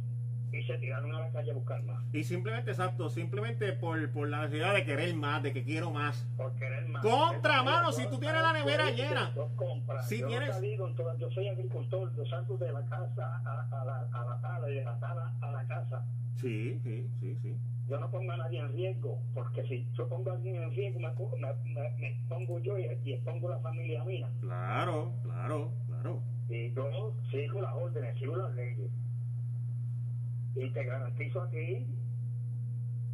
[0.51, 2.01] y se tiraron a la calle a buscar más.
[2.13, 6.25] Y simplemente, exacto, simplemente por, por la necesidad de querer más, de que quiero más.
[6.37, 7.01] Por querer más.
[7.01, 9.33] Contra, mano, si tú tienes la nevera llena.
[10.03, 10.61] Si yo tienes...
[10.61, 10.89] Digo,
[11.19, 14.75] yo soy agricultor, yo salgo de la casa a, a, la, a la sala y
[14.75, 16.05] de la sala a la casa.
[16.41, 17.55] Sí, sí, sí, sí.
[17.87, 20.99] Yo no pongo a nadie en riesgo, porque si yo pongo a alguien en riesgo,
[20.99, 21.53] me,
[21.99, 24.27] me, pongo yo y, y expongo la familia mía.
[24.41, 26.21] Claro, claro, claro.
[26.49, 28.89] Y yo sigo las órdenes, sigo las leyes.
[30.55, 31.85] Y te garantizo aquí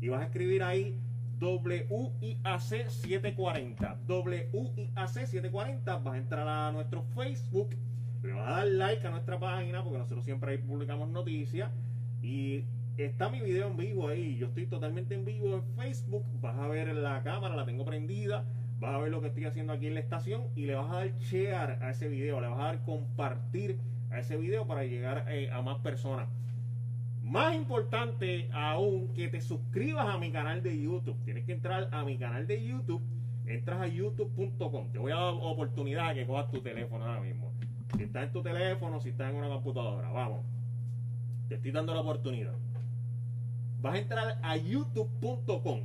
[0.00, 0.98] y vas a escribir ahí
[1.40, 4.00] WIAC 740.
[4.08, 7.70] WIAC 740, vas a entrar a nuestro Facebook,
[8.22, 11.70] le vas a dar like a nuestra página porque nosotros siempre ahí publicamos noticias
[12.22, 12.64] y
[12.96, 14.36] está mi video en vivo ahí.
[14.36, 16.24] Yo estoy totalmente en vivo en Facebook.
[16.40, 18.44] Vas a ver la cámara, la tengo prendida.
[18.80, 20.96] Vas a ver lo que estoy haciendo aquí en la estación y le vas a
[20.96, 23.78] dar share a ese video, le vas a dar compartir
[24.10, 26.28] a ese video para llegar eh, a más personas.
[27.22, 31.16] Más importante aún que te suscribas a mi canal de YouTube.
[31.24, 33.02] Tienes que entrar a mi canal de YouTube.
[33.46, 34.92] Entras a youtube.com.
[34.92, 37.52] Te voy a dar oportunidad de que cojas tu teléfono ahora mismo.
[37.96, 40.44] Si estás en tu teléfono, si estás en una computadora, vamos.
[41.48, 42.54] Te estoy dando la oportunidad.
[43.80, 45.80] Vas a entrar a youtube.com.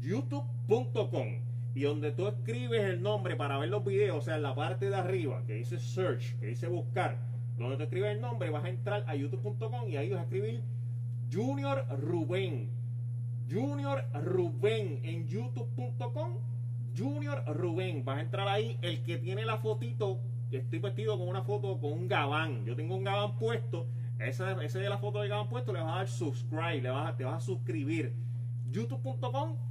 [0.00, 1.47] youtube.com.
[1.78, 4.90] Y donde tú escribes el nombre para ver los videos, o sea, en la parte
[4.90, 7.18] de arriba, que dice search, que dice buscar,
[7.56, 10.64] donde tú escribes el nombre, vas a entrar a youtube.com y ahí vas a escribir
[11.32, 12.68] Junior Rubén.
[13.48, 16.32] Junior Rubén en youtube.com.
[16.96, 18.04] Junior Rubén.
[18.04, 18.76] Vas a entrar ahí.
[18.82, 20.18] El que tiene la fotito,
[20.50, 22.64] estoy vestido con una foto con un gabán.
[22.64, 23.86] Yo tengo un gabán puesto.
[24.18, 27.16] Ese, ese de la foto de gabán puesto le vas a dar subscribe, le vas
[27.16, 28.16] te vas a suscribir.
[28.68, 29.67] youtube.com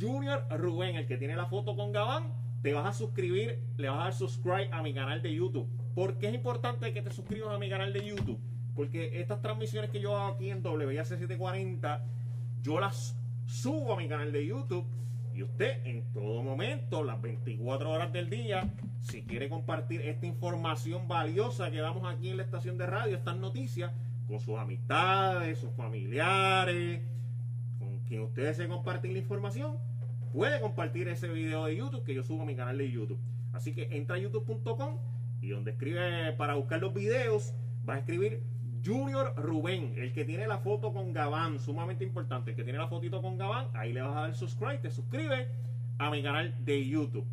[0.00, 2.32] Junior Rubén, el que tiene la foto con gabán,
[2.62, 5.68] te vas a suscribir, le vas a dar subscribe a mi canal de YouTube.
[5.94, 8.38] ¿Por qué es importante que te suscribas a mi canal de YouTube?
[8.74, 12.00] Porque estas transmisiones que yo hago aquí en WIAC740,
[12.62, 13.16] yo las
[13.46, 14.84] subo a mi canal de YouTube.
[15.34, 21.08] Y usted en todo momento, las 24 horas del día, si quiere compartir esta información
[21.08, 23.92] valiosa que damos aquí en la estación de radio, estas noticias,
[24.26, 27.00] con sus amistades, sus familiares,
[28.06, 29.76] con quien usted desee compartir la información,
[30.32, 33.18] puede compartir ese video de YouTube que yo subo a mi canal de YouTube.
[33.52, 34.98] Así que entra a youtube.com
[35.40, 37.52] y donde escribe para buscar los videos,
[37.88, 38.42] va a escribir
[38.84, 42.86] Junior Rubén, el que tiene la foto con Gabán, sumamente importante, el que tiene la
[42.86, 45.48] fotito con Gabán, ahí le vas a dar subscribe, te suscribe
[45.98, 47.26] a mi canal de YouTube.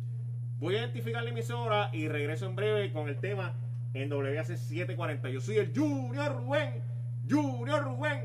[0.58, 3.54] Voy a identificar la emisora y regreso en breve con el tema
[3.92, 5.30] en WAC 740.
[5.30, 6.82] Yo soy el Junior Rubén,
[7.30, 8.24] Junior Rubén,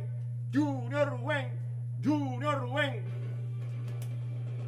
[0.52, 1.59] Junior Rubén,
[2.04, 3.02] Junior Rubén.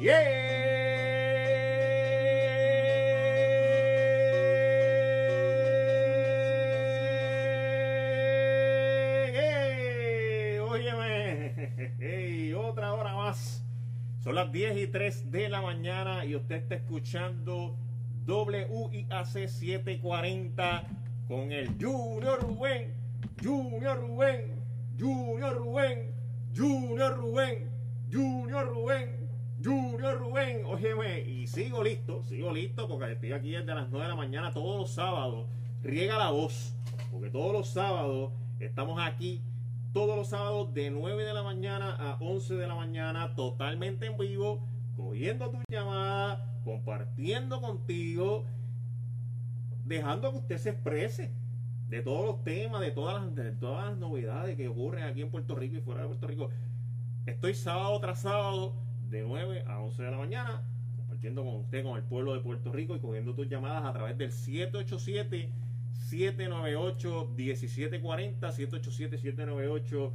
[0.00, 0.40] Yeah.
[14.22, 17.76] Son las 10 y 3 de la mañana y usted está escuchando
[18.30, 20.84] WIAC 740
[21.26, 22.94] con el Junior Rubén,
[23.42, 24.54] Junior Rubén,
[24.98, 26.10] Junior Rubén,
[26.56, 27.70] Junior Rubén,
[28.12, 29.28] Junior Rubén,
[29.62, 30.64] Junior Rubén.
[30.64, 34.52] Óyeme, y sigo listo, sigo listo porque estoy aquí desde las 9 de la mañana
[34.52, 35.46] todos los sábados.
[35.82, 36.74] Riega la voz,
[37.10, 39.42] porque todos los sábados estamos aquí
[39.92, 44.16] todos los sábados de 9 de la mañana a 11 de la mañana, totalmente en
[44.16, 44.60] vivo,
[44.96, 48.44] cogiendo tus llamadas, compartiendo contigo,
[49.84, 51.32] dejando que usted se exprese
[51.88, 55.30] de todos los temas, de todas las, de todas las novedades que ocurren aquí en
[55.30, 56.50] Puerto Rico y fuera de Puerto Rico.
[57.26, 58.74] Estoy sábado tras sábado
[59.08, 60.62] de 9 a 11 de la mañana
[60.96, 64.16] compartiendo con usted, con el pueblo de Puerto Rico y cogiendo tus llamadas a través
[64.16, 65.50] del 787
[65.92, 70.12] 798 1740 787 798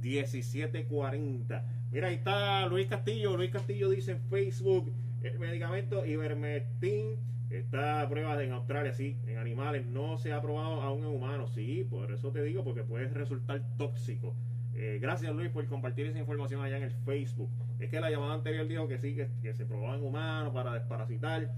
[0.00, 3.36] 1740 Mira, ahí está Luis Castillo.
[3.36, 4.92] Luis Castillo dice en Facebook
[5.26, 7.16] el medicamento Ivermectin
[7.50, 9.86] está a pruebas en Australia, sí, en animales.
[9.86, 13.62] No se ha probado aún en humanos, sí, por eso te digo, porque puede resultar
[13.76, 14.34] tóxico.
[14.74, 17.50] Eh, gracias Luis por compartir esa información allá en el Facebook.
[17.78, 21.52] Es que la llamada anterior dijo que sí, que, se probaba en humanos para desparasitar.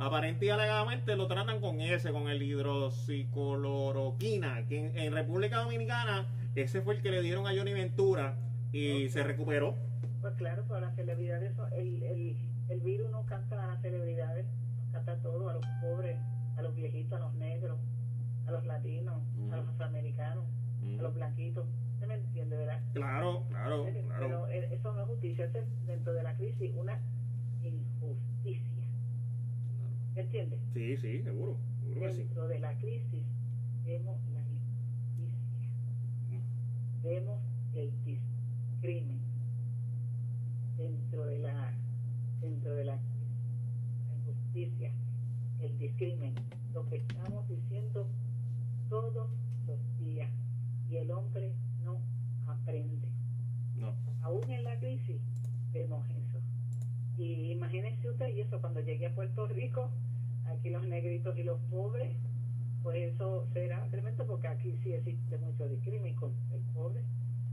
[0.00, 6.80] aparente y alegadamente lo tratan con ese, con el hidroxicloroquina, que en, República Dominicana ese
[6.80, 8.38] fue el que le dieron a Johnny Ventura
[8.72, 9.76] y se recuperó.
[10.22, 12.34] Pues claro, para las celebridades, el, el,
[12.68, 14.46] el virus no canta a las celebridades,
[14.90, 16.16] canta a todos, a los pobres,
[16.56, 17.78] a los viejitos, a los negros,
[18.46, 19.20] a los latinos,
[19.52, 20.46] a los afroamericanos,
[20.98, 21.66] a los blanquitos.
[21.98, 22.80] ¿Se me entiende, verdad?
[22.94, 24.18] Claro, claro, claro.
[24.18, 25.52] Pero eso no es justicia, es
[25.86, 26.98] dentro de la crisis una
[27.62, 28.79] injusticia
[30.16, 30.60] ¿Entiendes?
[30.74, 31.56] Sí, sí, seguro.
[31.94, 33.22] Dentro de la crisis
[33.84, 34.40] vemos la
[35.18, 36.40] injusticia,
[37.02, 37.40] vemos
[37.74, 39.20] el discrimen.
[40.76, 41.74] Dentro de la,
[42.40, 42.98] dentro de la,
[44.18, 44.92] injusticia,
[45.60, 46.34] el discrimen,
[46.72, 48.06] lo que estamos diciendo
[48.88, 49.28] todos
[49.66, 50.30] los días
[50.90, 51.52] y el hombre
[51.84, 52.00] no
[52.46, 53.08] aprende.
[53.76, 53.94] No.
[54.22, 55.20] Aún en la crisis
[55.72, 56.04] vemos.
[57.20, 59.90] Y imagínense usted, y eso cuando llegué a Puerto Rico,
[60.46, 62.16] aquí los negritos y los pobres,
[62.82, 67.02] pues eso será tremendo porque aquí sí existe mucho discrimen contra el pobre,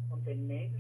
[0.07, 0.79] contra el negro.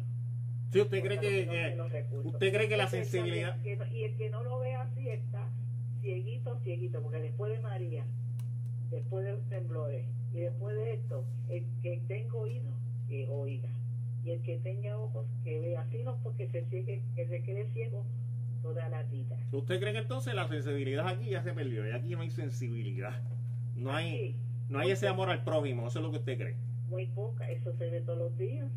[0.71, 1.77] Sí, usted cree que,
[2.23, 5.49] usted cree que la sensibilidad y el que no lo ve así está
[6.01, 8.05] cieguito, cieguito, porque después de María,
[8.89, 12.71] después de los temblores y después de esto, el que tenga oído,
[13.09, 13.69] que oiga,
[14.23, 17.69] y el que tenga ojos, que vea, así no porque se ciegue, que se quede
[17.73, 18.05] ciego
[18.61, 19.37] toda la vida.
[19.51, 21.87] ¿Usted cree que entonces la sensibilidad aquí ya se perdió?
[21.87, 23.21] Y aquí no hay sensibilidad.
[23.75, 24.35] No hay,
[24.69, 26.55] no hay ese amor al prójimo, eso es lo que usted cree.
[26.89, 28.69] Muy poca, eso se ve todos los días.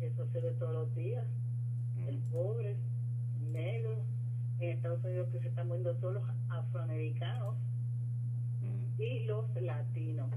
[0.00, 1.24] Eso se ve todos los días.
[2.06, 2.76] El pobre,
[3.40, 4.04] el negro,
[4.60, 7.54] en Estados Unidos que se están muriendo todos los afroamericanos
[8.98, 10.30] y los latinos.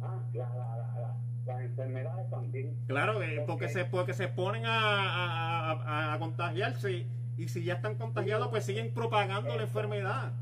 [0.00, 1.16] ah, la, la, la,
[1.46, 2.76] las enfermedades también.
[2.86, 7.06] Claro, porque, se, porque se ponen a, a, a, contagiarse
[7.36, 10.32] y si ya están contagiados, pues siguen propagando la enfermedad.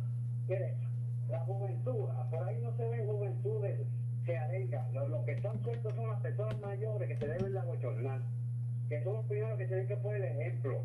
[1.28, 3.80] La juventud, por ahí no se ven juventudes
[4.24, 4.86] que arenga.
[4.92, 5.24] Lo,
[5.80, 8.20] que son las personas mayores que se deben la bochornar,
[8.88, 10.80] que son los primeros que tienen que poner el ejemplo.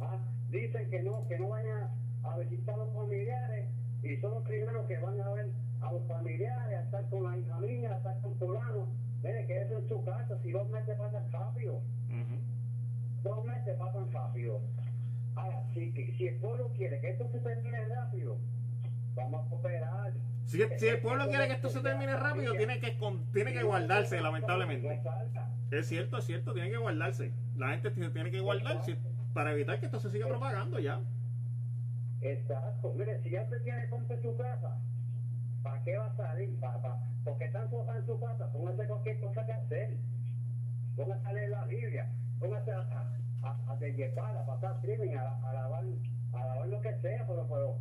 [0.00, 0.18] ¿ah?
[0.50, 1.90] Dicen que no, que no vayan
[2.22, 3.66] a visitar a los familiares
[4.02, 5.50] y son los primeros que van a ver
[5.80, 8.86] a los familiares, a estar con la hija mía, a estar con fulano.
[9.22, 11.74] Mire, que eso en su casa, si dos meses pasan rápido.
[11.74, 12.40] Uh
[13.22, 14.60] Dos meses pasan rápido.
[15.34, 18.38] Ahora, si, si el pueblo quiere que esto se termine rápido,
[19.14, 20.12] vamos a cooperar.
[20.46, 22.98] Si, el pueblo quiere que esto se termine rápido, tiene que,
[23.32, 25.00] tiene que guardarse, lamentablemente.
[25.70, 27.32] Es cierto, es cierto, tiene que guardarse.
[27.56, 28.98] La gente tiene que guardarse
[29.32, 31.00] para evitar que esto se siga propagando ya.
[32.20, 32.92] Exacto.
[32.96, 34.76] Mire, si ya usted tiene compra su casa,
[35.62, 36.58] ¿para qué va a salir?
[36.58, 36.96] ¿Para, para?
[37.24, 39.96] Porque están cosas en su casa, póngase cualquier cosa que hacer.
[40.96, 45.52] Póngase a leer la Biblia, póngase a, a, a, a a pasar crimen, a, a,
[45.52, 45.84] lavar,
[46.32, 47.76] a lavar lo que sea, pero, pero,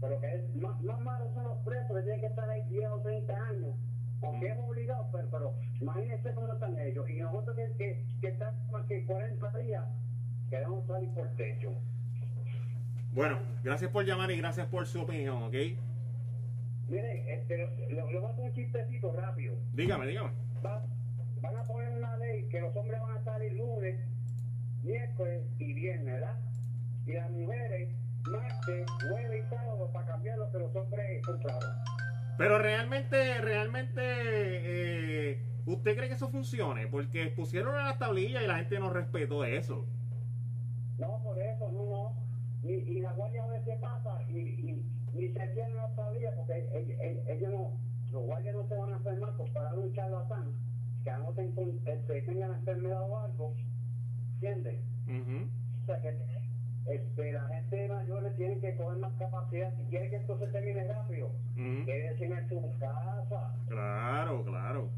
[0.00, 2.90] pero que es más, más malo son los presos que tienen que estar ahí 10
[2.90, 3.74] o 30 años.
[4.20, 7.08] Porque es obligado, pero, pero imagínense cómo están ellos.
[7.10, 9.84] Y nosotros que, que, que están más que 40 días,
[10.48, 11.72] queremos salir por techo.
[13.12, 15.54] Bueno, gracias por llamar y gracias por su opinión, ¿ok?
[16.88, 17.56] Mire, este,
[17.90, 19.56] le voy a hacer un chistecito rápido.
[19.74, 20.30] Dígame, dígame.
[20.64, 20.84] Va,
[21.40, 24.00] van a poner una ley que los hombres van a salir lunes,
[24.82, 26.36] miércoles y viernes, ¿verdad?
[27.06, 27.88] Y las mujeres
[28.26, 31.76] y sábado para cambiar lo que los hombres compraron.
[32.38, 36.86] Pero realmente, realmente, eh, ¿usted cree que eso funcione?
[36.86, 39.86] Porque pusieron a la tablilla y la gente no respetó eso.
[40.98, 42.68] No, por eso, no, no.
[42.68, 46.66] Y, y la guardia a veces pasa y, y, y se tiene la tablilla porque
[46.74, 47.70] ellos, ellos no,
[48.10, 50.54] los guardias no se van a enfermar por parar un charlatán
[51.04, 53.54] que no tengan, tengan enfermedad o algo,
[54.34, 54.80] ¿entiendes?
[55.06, 55.48] Uh -huh.
[55.82, 56.16] O sea que
[56.86, 59.72] este, la gente mayor tiene que coger más capacidad.
[59.76, 61.84] Si quiere que esto se termine rápido, uh -huh.
[61.86, 63.54] quédese en su casa.
[63.68, 64.90] Claro, claro.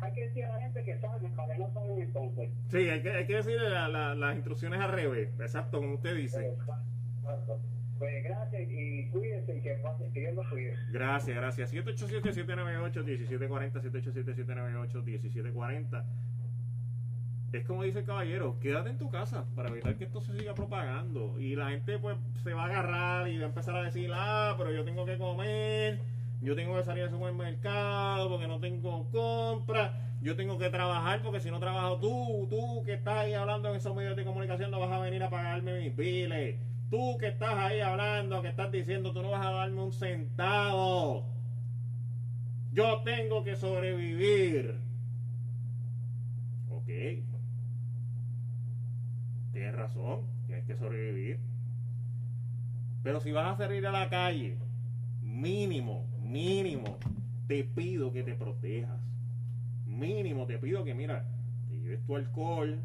[0.00, 2.50] Hay que decir a la gente que saben, para que no saben entonces.
[2.68, 6.16] Sí, hay que, hay que decirle la, la, las instrucciones al revés, exacto, como usted
[6.16, 6.48] dice.
[6.48, 7.60] Exacto.
[7.98, 9.78] Pues gracias y cuídense y que,
[10.12, 10.74] que Dios los cuide.
[10.90, 11.72] Gracias, gracias.
[11.72, 16.04] 787-798-1740, 787-798-1740.
[17.54, 20.54] Es como dice el caballero, quédate en tu casa para evitar que esto se siga
[20.54, 21.38] propagando.
[21.38, 24.56] Y la gente pues se va a agarrar y va a empezar a decir, ah,
[24.58, 26.00] pero yo tengo que comer,
[26.42, 31.38] yo tengo que salir al supermercado porque no tengo compra, yo tengo que trabajar porque
[31.38, 34.80] si no trabajo tú, tú que estás ahí hablando en esos medios de comunicación no
[34.80, 36.56] vas a venir a pagarme mis biles.
[36.90, 41.24] Tú que estás ahí hablando, que estás diciendo, tú no vas a darme un centavo.
[42.72, 44.76] Yo tengo que sobrevivir.
[46.68, 46.88] Ok.
[49.54, 51.38] Tienes razón, tienes que sobrevivir.
[53.02, 54.56] Pero si vas a salir a la calle,
[55.22, 56.96] mínimo, mínimo,
[57.46, 59.00] te pido que te protejas.
[59.86, 61.26] Mínimo, te pido que, mira,
[61.68, 62.80] te lleves tu alcohol,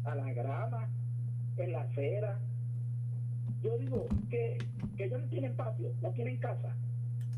[0.04, 0.90] a la grama,
[1.58, 2.40] en la acera.
[3.64, 4.58] Yo digo que,
[4.98, 6.76] que ellos no tienen patio, no tienen casa.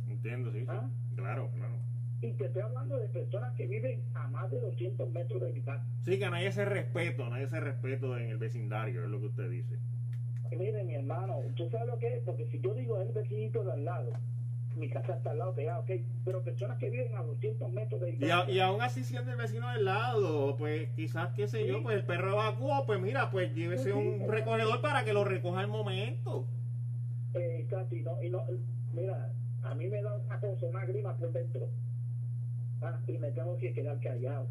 [0.10, 0.66] Entiendo, sí, sí.
[0.70, 0.90] ¿Ah?
[1.16, 1.76] Claro, claro.
[2.22, 5.62] Y te estoy hablando de personas que viven a más de 200 metros de mi
[5.62, 5.86] casa.
[6.06, 9.20] Sí, que no hay ese respeto, no hay ese respeto en el vecindario, es lo
[9.20, 9.78] que usted dice.
[10.50, 12.24] Y mire, mi hermano, ¿usted sabe lo que es?
[12.24, 14.14] Porque si yo digo es el vecinito de al lado,
[14.76, 15.92] mi casa está al lado pegado, ok,
[16.26, 19.38] pero personas que viven a 200 metros de Y, a- y aún así siendo el
[19.38, 23.54] vecino del lado, pues quizás, qué sé yo, pues el perro evacuó, pues mira, pues
[23.54, 24.26] llévese Sí, un sí.
[24.28, 26.46] recogedor para que lo recoja al momento.
[27.36, 28.44] Eh, casi, no, y no,
[28.94, 29.32] mira,
[29.64, 31.70] a mí me da una cosa, una grima por dentro.
[32.82, 34.48] Ah, y me tengo que quedar callado.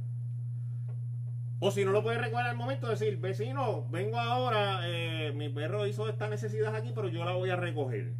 [1.60, 5.86] O si no lo puede recoger al momento, decir, vecino, vengo ahora, eh, mi perro
[5.86, 8.14] hizo esta necesidad aquí, pero yo la voy a recoger.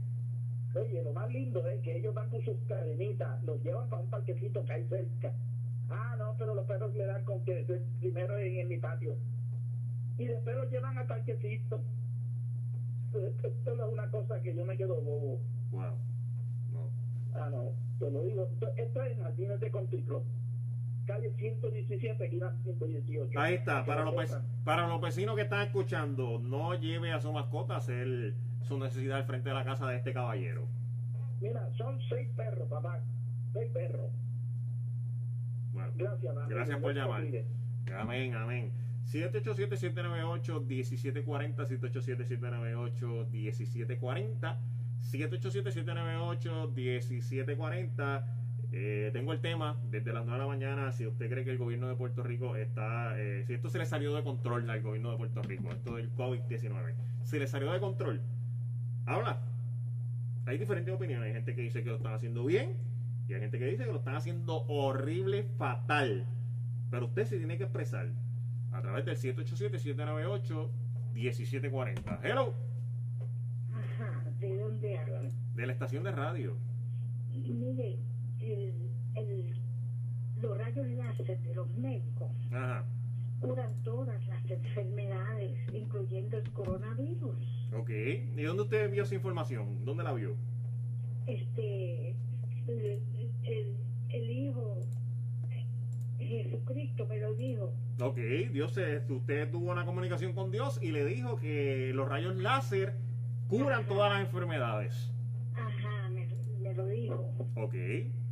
[0.74, 4.10] Oye, lo más lindo es que ellos van con sus cadenitas, los llevan para un
[4.10, 5.32] parquecito que hay cerca.
[5.90, 9.16] Ah, no, pero los perros le dan con que primero en, en mi patio.
[10.18, 11.80] Y después los llevan al parquecito.
[13.06, 13.18] Esto,
[13.48, 15.40] esto no es una cosa que yo me quedo bobo.
[15.72, 15.94] Wow.
[17.34, 18.48] Ah, no, te lo digo.
[18.52, 20.22] Esto, esto es en Jardines de Country Club.
[21.06, 23.38] Calle 117, esquina 118.
[23.38, 24.14] Ahí está, para los,
[24.64, 29.18] para los vecinos que están escuchando, no lleve a su mascota a hacer su necesidad
[29.18, 30.66] al frente de la casa de este caballero.
[31.40, 33.00] Mira, son seis perros, papá.
[33.52, 34.10] Seis perros.
[35.72, 36.46] Bueno, Gracias, mamá.
[36.48, 37.22] gracias por llamar.
[37.98, 38.70] Amén, amén.
[39.06, 44.56] 787-798-1740, 787-798-1740,
[47.02, 48.24] 787-798-1740.
[48.74, 50.92] Eh, tengo el tema desde las 9 de la mañana.
[50.92, 53.20] Si usted cree que el gobierno de Puerto Rico está.
[53.20, 56.10] eh, si esto se le salió de control al gobierno de Puerto Rico, esto del
[56.14, 56.94] COVID-19,
[57.24, 58.22] se le salió de control,
[59.06, 59.40] habla.
[60.46, 61.26] Hay diferentes opiniones.
[61.28, 62.74] Hay gente que dice que lo están haciendo bien
[63.28, 66.26] y hay gente que dice que lo están haciendo horrible, fatal.
[66.90, 68.08] Pero usted se tiene que expresar
[68.72, 69.16] a través del
[71.14, 72.18] 787-798-1740.
[72.22, 72.54] Hello,
[73.72, 75.28] Ajá, ¿de dónde hablan?
[75.54, 76.56] de la estación de radio.
[77.32, 77.98] Mire,
[78.40, 79.54] el, el,
[80.40, 82.84] los rayos láser de los médicos Ajá,
[83.42, 87.68] curan todas las enfermedades, incluyendo el coronavirus.
[87.76, 87.90] ok.
[88.36, 89.84] ¿Y dónde usted vio esa información?
[89.84, 90.34] ¿Dónde la vio?
[91.26, 92.14] Este,
[92.66, 93.00] el,
[93.44, 93.76] el,
[94.10, 94.80] el Hijo
[95.50, 95.66] eh,
[96.18, 97.72] Jesucristo me lo dijo.
[98.00, 98.16] Ok,
[98.52, 102.94] Dios, eh, usted tuvo una comunicación con Dios y le dijo que los rayos láser
[103.48, 105.12] curan todas las enfermedades.
[105.54, 106.26] Ajá, me,
[106.60, 107.32] me lo dijo.
[107.56, 107.74] Ok,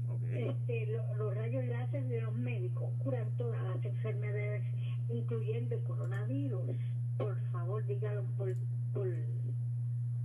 [0.08, 0.22] ok.
[0.32, 4.62] Este, lo- los rayos láser de los médicos curan todas las enfermedades,
[5.12, 6.62] incluyendo el coronavirus.
[7.18, 8.54] Por favor, dígalo por,
[8.92, 9.08] por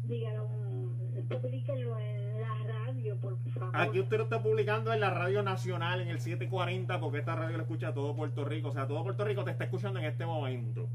[0.07, 0.47] dígalo,
[1.29, 3.75] publíquenlo en la radio, por favor.
[3.75, 7.57] Aquí usted lo está publicando en la radio nacional, en el 740, porque esta radio
[7.57, 8.69] lo escucha todo Puerto Rico.
[8.69, 10.87] O sea, todo Puerto Rico te está escuchando en este momento.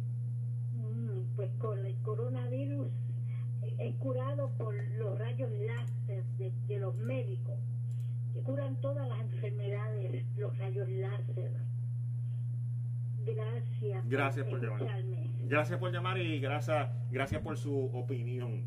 [0.75, 2.89] Mm, pues con el coronavirus
[3.63, 7.59] eh, es curado por los rayos láser de, de los médicos.
[8.33, 11.51] Que curan todas las enfermedades, los rayos láser.
[13.27, 14.09] Gracias.
[14.09, 14.87] Gracias por llamar.
[15.45, 18.65] Gracias por llamar y gracias, gracias por su opinión.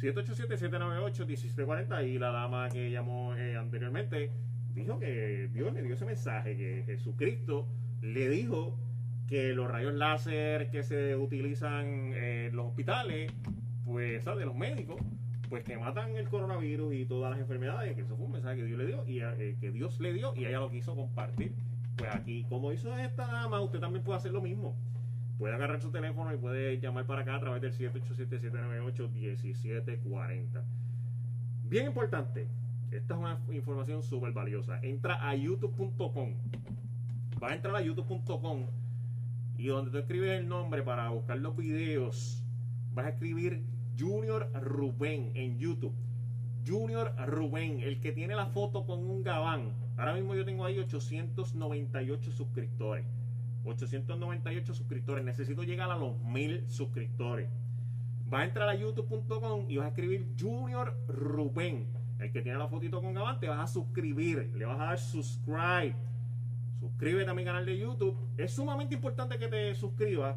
[0.00, 4.30] 787-798-1740 y la dama que llamó eh, anteriormente
[4.74, 7.66] dijo que Dios le dio ese mensaje, que Jesucristo
[8.02, 8.78] le dijo
[9.26, 13.32] que los rayos láser que se utilizan en los hospitales,
[13.84, 14.40] pues, ¿sabes?
[14.40, 15.00] De los médicos,
[15.48, 18.64] pues que matan el coronavirus y todas las enfermedades, que eso fue un mensaje que
[18.64, 21.54] Dios le dio y eh, que Dios le dio y ella lo quiso compartir.
[21.96, 24.76] Pues aquí, como hizo esta dama, usted también puede hacer lo mismo.
[25.38, 30.62] Puede agarrar su teléfono y puede llamar para acá a través del 787-798-1740.
[31.64, 32.46] Bien importante,
[32.90, 34.78] esta es una información súper valiosa.
[34.82, 36.34] Entra a youtube.com.
[37.42, 38.66] Va a entrar a youtube.com
[39.58, 42.42] y donde tú escribes el nombre para buscar los videos,
[42.94, 43.62] vas a escribir
[43.98, 45.94] Junior Rubén en YouTube.
[46.66, 49.72] Junior Rubén, el que tiene la foto con un gabán.
[49.96, 53.06] Ahora mismo yo tengo ahí 898 suscriptores.
[53.64, 55.24] 898 suscriptores.
[55.24, 57.48] Necesito llegar a los 1000 suscriptores.
[58.28, 61.86] Vas a entrar a youtube.com y vas a escribir Junior Rubén.
[62.18, 64.52] El que tiene la fotito con gabán, te vas a suscribir.
[64.54, 65.94] Le vas a dar subscribe.
[66.80, 68.16] Suscríbete a mi canal de YouTube.
[68.36, 70.36] Es sumamente importante que te suscribas.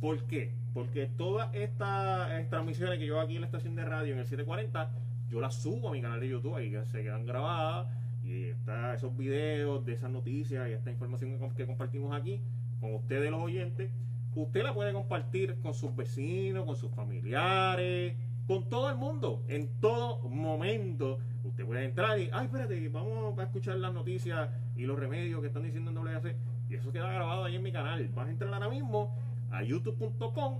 [0.00, 0.54] ¿Por qué?
[0.74, 4.26] Porque todas estas transmisiones que yo hago aquí en la estación de radio en el
[4.26, 4.90] 740,
[5.28, 7.88] yo las subo a mi canal de YouTube, ahí se quedan grabadas
[8.22, 12.40] y está esos videos de esas noticias y esta información que compartimos aquí
[12.80, 13.90] con ustedes los oyentes,
[14.34, 18.16] usted la puede compartir con sus vecinos, con sus familiares,
[18.46, 21.18] con todo el mundo, en todo momento.
[21.44, 25.48] Usted puede entrar y, ay, espérate, vamos a escuchar las noticias y los remedios que
[25.48, 26.36] están diciendo en WAC.
[26.68, 28.08] Y eso queda grabado ahí en mi canal.
[28.14, 29.16] Vas a entrar ahora mismo
[29.50, 30.58] a youtube.com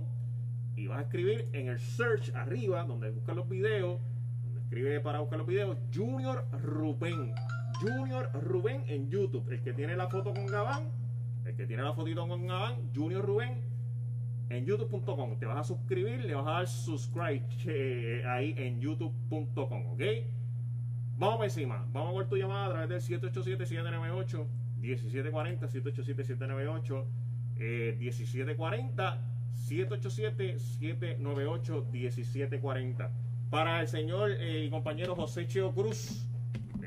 [0.75, 3.99] y vas a escribir en el search arriba, donde busca los videos,
[4.73, 7.35] escribe para buscar los videos, Junior Rubén.
[7.79, 9.47] Junior Rubén en YouTube.
[9.51, 10.89] El que tiene la foto con Gabán,
[11.45, 13.61] el que tiene la fotito con Gabán, Junior Rubén
[14.49, 15.37] en youtube.com.
[15.37, 20.01] Te vas a suscribir, le vas a dar subscribe eh, ahí en youtube.com, ¿ok?
[21.19, 21.85] Vamos por encima.
[21.93, 24.47] Vamos a ver tu llamada a través del 787-798.
[24.81, 27.05] 1740 787 798
[27.99, 29.21] 1740
[29.53, 33.11] 787 798 1740
[33.53, 36.27] para el señor eh, y compañero José Cheo Cruz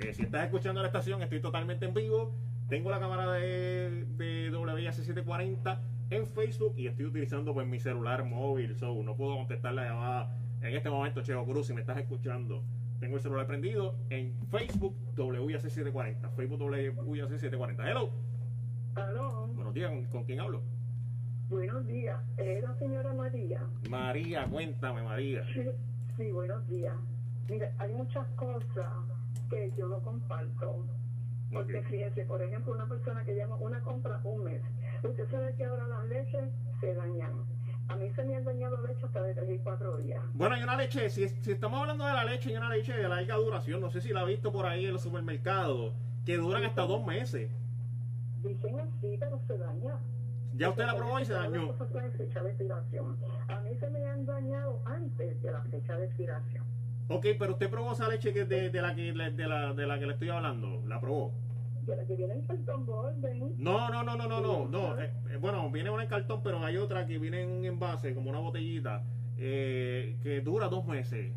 [0.00, 2.34] eh, si estás escuchando la estación estoy totalmente en vivo
[2.68, 5.80] tengo la cámara de, de WIAC 740
[6.10, 10.36] en Facebook y estoy utilizando pues mi celular móvil so no puedo contestar la llamada
[10.60, 12.64] en este momento Cheo Cruz si me estás escuchando
[12.98, 18.10] tengo el celular prendido en Facebook WIAC 740 Facebook WIAC 740 hello
[18.96, 19.46] Aló.
[19.54, 20.62] Buenos días, ¿con, quién hablo?
[21.48, 23.60] Buenos días, es la señora María.
[23.88, 25.44] María, cuéntame, María.
[26.16, 26.94] Sí, buenos días.
[27.48, 28.64] Mire, hay muchas cosas
[29.50, 30.86] que yo no comparto.
[31.52, 34.62] Porque fíjese, por ejemplo, una persona que llama una compra un mes.
[35.04, 37.44] Usted sabe que ahora las leches se dañan.
[37.88, 40.22] A mí se me han dañado leche hasta de 3 y 4 días.
[40.32, 43.08] Bueno, hay una leche, si, si estamos hablando de la leche, hay una leche de
[43.08, 43.80] larga duración.
[43.80, 45.92] No sé si la ha visto por ahí en los supermercados,
[46.24, 47.50] que duran hasta dos meses.
[48.42, 49.98] Dicen así, pero se daña.
[50.56, 51.74] Ya usted la probó y se dañó.
[52.16, 53.16] fecha de expiración.
[53.48, 56.64] A mí se me han dañado antes de la fecha de expiración.
[57.08, 59.98] Ok, pero usted probó esa leche que de, de, la que, de, la, de la
[59.98, 60.82] que le estoy hablando.
[60.86, 61.32] ¿La probó?
[61.84, 63.54] De la que viene en cartón borden.
[63.58, 64.66] No, no, no, no, no, no.
[64.66, 65.00] no.
[65.00, 68.30] Eh, bueno, viene una en cartón, pero hay otra que viene en un envase, como
[68.30, 69.04] una botellita,
[69.36, 71.32] eh, que dura dos meses.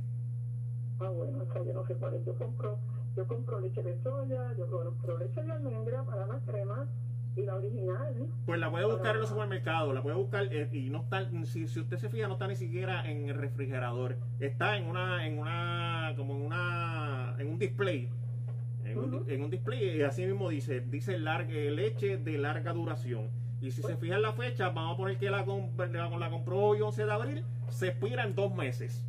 [0.99, 2.25] Ah, bueno, o sea, yo no sé cuál es.
[2.25, 2.79] Yo compro
[3.15, 6.87] yo compro leche de soya, yo compro leche de almendra para la crema
[7.35, 8.15] y la original.
[8.17, 8.27] ¿eh?
[8.45, 11.67] Pues la puede buscar en los supermercados, la puede buscar eh, y no está, si,
[11.67, 15.39] si usted se fija, no está ni siquiera en el refrigerador, está en una, en
[15.39, 18.09] una, como en una, en un display.
[18.85, 23.29] En, un, display y así mismo dice, dice larga, leche de larga duración.
[23.61, 26.29] Y si se pues fija en la fecha, vamos a poner que la, la, la
[26.31, 29.05] compró hoy 11 de abril, se expira en dos meses.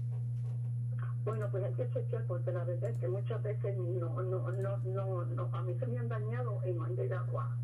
[1.25, 4.77] Bueno, pues hay que chequear porque la verdad es que muchas veces no, no, no,
[4.79, 7.57] no, no a mí se me han dañado y no han llegado a,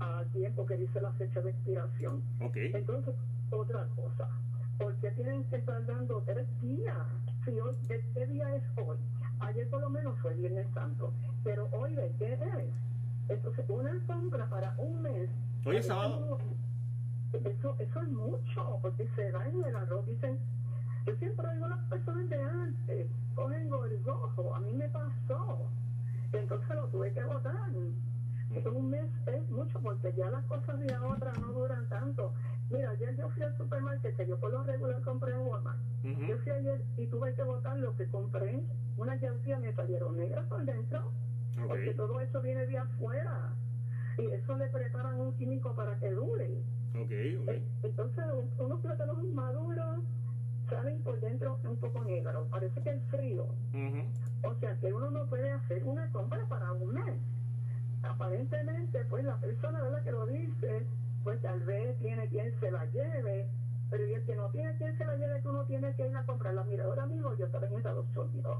[0.00, 2.22] a tiempo que dice la fecha de expiración.
[2.40, 2.72] Okay.
[2.74, 3.14] Entonces,
[3.50, 4.28] otra cosa,
[4.78, 6.96] porque tienen que estar dando tres días?
[7.44, 8.98] Si hoy, ¿qué día es hoy?
[9.40, 11.12] Ayer por lo menos fue Viernes Santo,
[11.44, 13.30] pero hoy de qué es?
[13.30, 15.30] Entonces, una compra para un mes.
[15.64, 16.38] Hoy es sábado.
[17.32, 20.38] Eso, eso es mucho, porque se daña el arroz, dicen
[21.08, 25.70] yo siempre oigo a las personas de antes, cogen gorgojo, a mí me pasó.
[26.34, 27.70] Entonces lo tuve que votar.
[28.50, 32.32] Un mes es mucho porque ya las cosas de ahora no duran tanto.
[32.70, 35.78] Mira, ayer yo fui al supermercado, que yo por lo regular compré en Walmart.
[36.02, 38.62] Yo fui ayer y tuve que votar lo que compré.
[38.96, 41.12] Una yautía me salieron negras por dentro,
[41.66, 43.54] porque todo eso viene de afuera.
[44.18, 46.62] Y eso le preparan un químico para que dure.
[47.04, 47.68] Okay, okay.
[47.82, 48.24] Entonces,
[48.58, 50.00] unos plátanos maduros
[50.68, 53.46] salen por dentro un poco negro, parece que es frío.
[54.42, 57.14] O sea que uno no puede hacer una compra para un mes.
[58.02, 60.02] Aparentemente, pues la persona ¿verdad?
[60.02, 60.86] que lo dice,
[61.24, 63.48] pues tal vez tiene quien se la lleve,
[63.90, 66.16] pero y el que no tiene quien se la lleve, tú no tienes que ir
[66.16, 66.64] a comprarla.
[66.64, 68.58] Mira, ahora mismo yo estaba en Estados Unidos.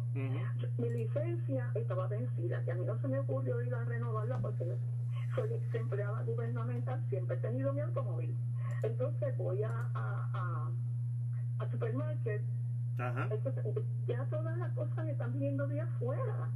[0.79, 4.65] Mi licencia estaba vencida, que a mí no se me ocurrió ir a renovarla porque
[5.35, 8.35] soy ex empleada gubernamental, siempre he tenido mi automóvil.
[8.83, 10.71] Entonces voy a, a, a,
[11.59, 12.43] a supermarket.
[13.31, 13.65] Entonces,
[14.07, 16.49] ya todas las cosas me están viniendo de afuera.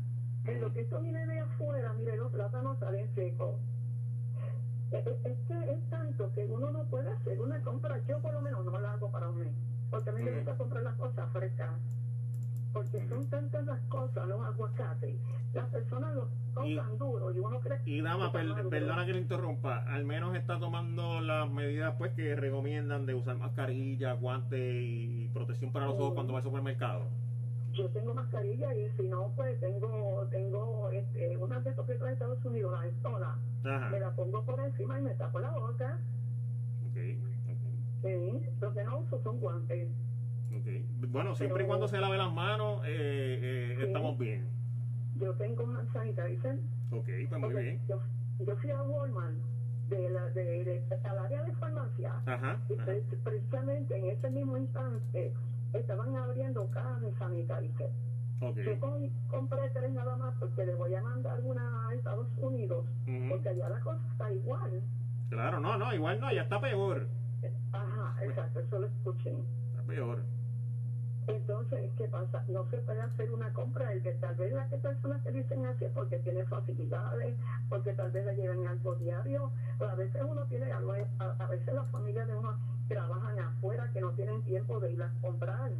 [0.44, 3.55] En lo que esto viene de afuera, mire, los plátanos salen secos.
[4.90, 5.05] Es,
[5.48, 7.98] que es tanto que uno no puede hacer una compra.
[8.06, 9.52] Yo por lo menos no la hago para mes.
[9.90, 11.70] Porque a mí me gusta comprar las cosas frescas
[12.73, 15.16] porque son tantas las cosas, los aguacates,
[15.52, 20.05] las personas los compran duro y uno cree Y dama, perdona que le interrumpa, al
[20.05, 25.86] menos está tomando las medidas pues que recomiendan de usar mascarilla, guantes y protección para
[25.86, 27.05] los ojos cuando va al supermercado.
[27.73, 32.12] Yo tengo mascarilla y si no, pues tengo tengo este, una de estos que de
[32.12, 33.36] Estados Unidos, la estola,
[33.90, 35.99] me la pongo por encima y me tapo la boca.
[36.90, 37.19] Okay.
[38.03, 39.89] Sí, lo que no uso son guantes.
[41.09, 44.49] Bueno, siempre y cuando se lave las manos, eh, eh, estamos bien.
[45.19, 46.59] Yo tengo un sanitizer.
[46.90, 47.81] Ok, pues muy bien.
[47.89, 48.01] Yo,
[48.47, 49.35] yo, fui a Walmart,
[49.89, 52.74] de la, de, de, al área de farmacia, ajá, y
[53.16, 55.32] precisamente en ese mismo instante
[55.73, 57.90] estaban abriendo cajas sanitizer.
[58.40, 58.65] Okay.
[58.65, 58.81] Yo
[59.28, 62.85] compré tres nada más porque le voy a mandar una a Estados Unidos,
[63.28, 64.82] porque allá la cosa está igual.
[65.28, 67.07] Claro, no, no, igual no, ya está peor.
[67.73, 69.31] Ajá, exacto, eso lo escuché.
[69.70, 70.23] Está peor.
[71.28, 72.44] Entonces, ¿qué pasa?
[72.49, 73.93] No se puede hacer una compra.
[73.93, 77.36] El que tal vez las personas que dicen así es porque tiene facilidades,
[77.69, 81.74] porque tal vez le lleven algo diario, pero a veces uno tiene algo, a, veces
[81.74, 85.70] las familias de uno trabajan afuera que no tienen tiempo de ir a comprar.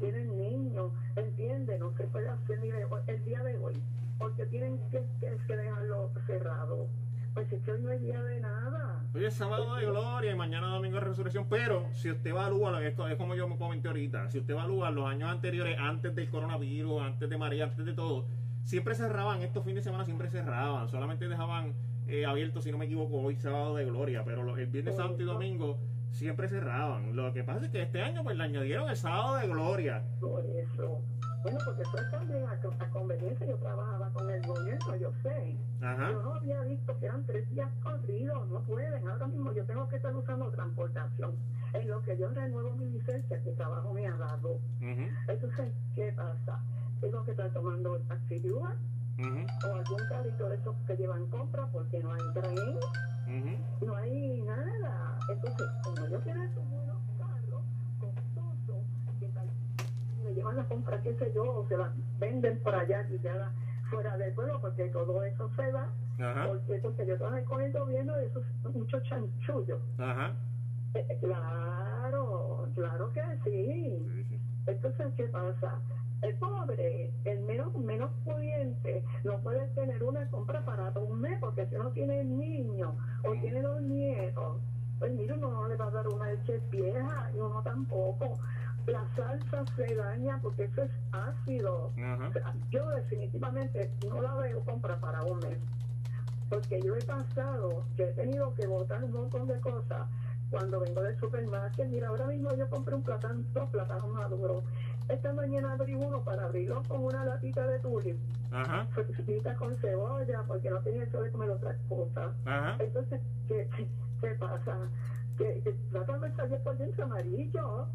[0.00, 3.74] Tienen niños, entiende, no se puede hacer ni el día de hoy,
[4.18, 5.04] porque tienen que,
[5.46, 6.88] que dejarlo cerrado
[7.34, 9.02] pues es que hoy no es día de nada.
[9.12, 11.46] Hoy es sábado de gloria y mañana domingo de resurrección.
[11.50, 15.06] Pero si usted evalúa, esto es como yo me comenté ahorita, si usted evalúa los
[15.06, 18.26] años anteriores, antes del coronavirus, antes de María, antes de todo,
[18.62, 21.74] siempre cerraban, estos fines de semana siempre cerraban, solamente dejaban
[22.06, 25.24] eh, abiertos, si no me equivoco, hoy sábado de gloria, pero el viernes santo y
[25.24, 25.80] domingo
[26.10, 27.14] siempre cerraban.
[27.16, 30.02] Lo que pasa es que este año pues le añadieron el sábado de gloria.
[30.20, 31.00] Por eso.
[31.42, 33.46] Bueno, porque eso es también a, conveniencia.
[33.46, 35.56] Yo trabajaba con el gobierno, yo sé.
[35.80, 39.06] Yo no había visto que eran tres días corridos, no pueden.
[39.06, 41.32] Ahora mismo yo tengo que estar usando transportación.
[41.74, 44.58] En lo que yo renuevo mi licencia, que trabajo me ha dado.
[44.80, 46.60] Entonces, ¿qué pasa?
[47.02, 48.76] Tengo que estar tomando el taxi de Uber,
[49.18, 52.78] o algún carrito de esos que llevan compra porque no hay tren,
[53.84, 55.03] no hay nada.
[55.28, 56.60] Entonces, como yo quiero eso,
[60.34, 63.52] llevan la compra, qué sé yo, o se la venden por allá quizás
[63.90, 65.88] fuera del pueblo, porque todo eso se va,
[66.46, 69.78] porque, porque yo trabajé con el gobierno y eso es mucho chanchullo.
[70.94, 73.98] Eh, eh, claro, claro que sí.
[74.66, 75.78] Entonces, ¿qué pasa?
[76.22, 81.66] El pobre, el menos, menos pudiente, no puede tener una compra para un mes, porque
[81.66, 82.94] si no tiene niños
[83.24, 84.60] o tiene dos nietos,
[85.04, 88.38] pues mira, uno no le va a dar una leche vieja y uno tampoco
[88.86, 91.92] la salsa se daña porque eso es ácido.
[92.70, 95.58] yo definitivamente no la veo compra para un mes.
[96.48, 100.08] Porque yo he pasado que he tenido que botar un montón de cosas
[100.50, 101.84] cuando vengo del supermercado.
[101.90, 104.64] Mira, ahora mismo yo compré un plátano, dos plátanos maduros.
[105.10, 108.16] Esta mañana abrí uno para abrirlo con una latita de tulip.
[108.50, 108.86] Ajá.
[109.58, 112.32] con cebolla, porque no tenía eso de comer otras cosas.
[112.78, 113.68] Entonces, ¿qué,
[114.24, 114.76] qué pasa?
[115.36, 117.86] Que, el plátano me salió por dentro amarillo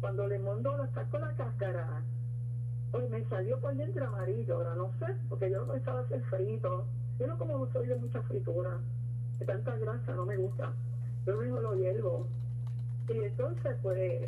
[0.00, 2.02] cuando le mondo la saco la cáscara,
[2.90, 6.86] pues me salió por dentro amarillo, ahora no sé, porque yo pensaba hacer frito.
[7.18, 8.78] Yo no como soy de mucha fritura,
[9.38, 10.72] de tanta grasa no me gusta.
[11.26, 12.26] Yo mismo lo hiervo.
[13.08, 14.22] Y entonces, pues,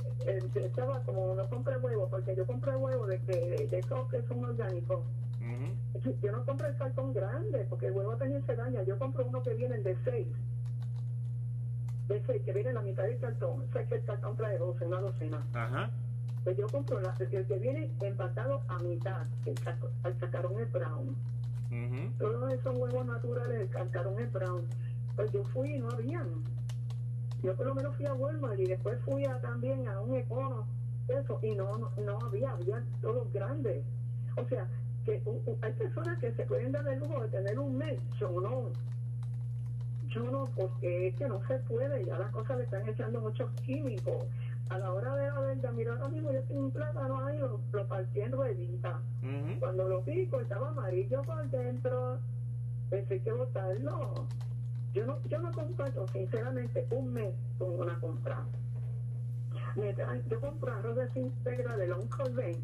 [0.57, 4.44] estaba como no compré huevo, porque yo compré huevo de, que, de esos que son
[4.44, 5.01] orgánicos.
[6.20, 8.82] Yo no compré el cartón grande, porque el huevo también se daña.
[8.82, 10.27] Yo compro uno que viene de seis
[12.14, 15.47] ese que viene la mitad del cartón, sé que el cartón trae 12, una docena.
[15.55, 15.90] Ajá.
[16.44, 19.55] Pues yo compro la, el que viene empatado a mitad, el,
[20.05, 21.16] el sacaron el brown.
[22.18, 24.62] Todos esos huevos naturales, el sacaron el brown.
[25.16, 26.28] Pues yo fui y no habían.
[27.43, 30.66] Yo por lo menos fui a Walmart y después fui a, también a un econo,
[31.09, 33.84] eso, y no, no, no había, había todos grandes.
[34.36, 34.66] O sea,
[35.05, 35.22] que
[35.62, 38.70] hay personas que se pueden dar el lujo de tener un mes, yo no
[40.14, 43.51] yo no, porque es que no se puede, ya las cosas le están echando muchos
[43.62, 44.26] químicos.
[44.68, 47.60] A la hora de la verdad, mira, ahora mismo yo tengo un plátano ahí, lo,
[47.72, 49.01] lo partí en ruedita.
[49.59, 52.18] Cuando lo pico, estaba amarillo por dentro,
[52.90, 54.26] pensé que botarlo.
[54.94, 58.44] yo no, yo no comparto sinceramente un mes con una compra.
[59.76, 62.56] Me traen, yo compro arroz de integra de Long Colben,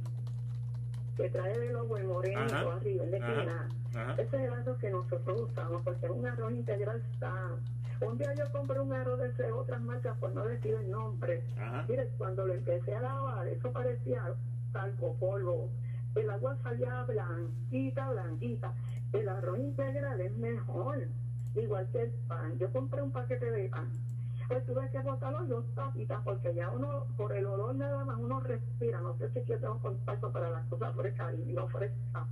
[1.19, 2.41] que trae de logo en moreno
[2.71, 3.69] arriba, el de esquina.
[4.17, 7.59] Ese es el arroz que nosotros usamos, porque es un arroz integral sano.
[8.01, 11.43] Un día yo compré un arroz de otras marcas, por no decir el nombre.
[11.89, 14.23] Mire, cuando lo empecé a lavar, eso parecía
[14.73, 15.69] talco, polvo.
[16.15, 18.73] El agua salía blanquita, blanquita.
[19.13, 21.09] El arroz integral es mejor,
[21.57, 22.57] igual que el pan.
[22.59, 23.91] Yo compré un paquete de pan.
[24.49, 28.17] Pues tuve que botarlo en dos tapitas porque ya uno, por el olor nada más,
[28.19, 29.01] uno respira.
[29.01, 32.27] No sé si yo tengo contacto para las cosas frescas y no frescas.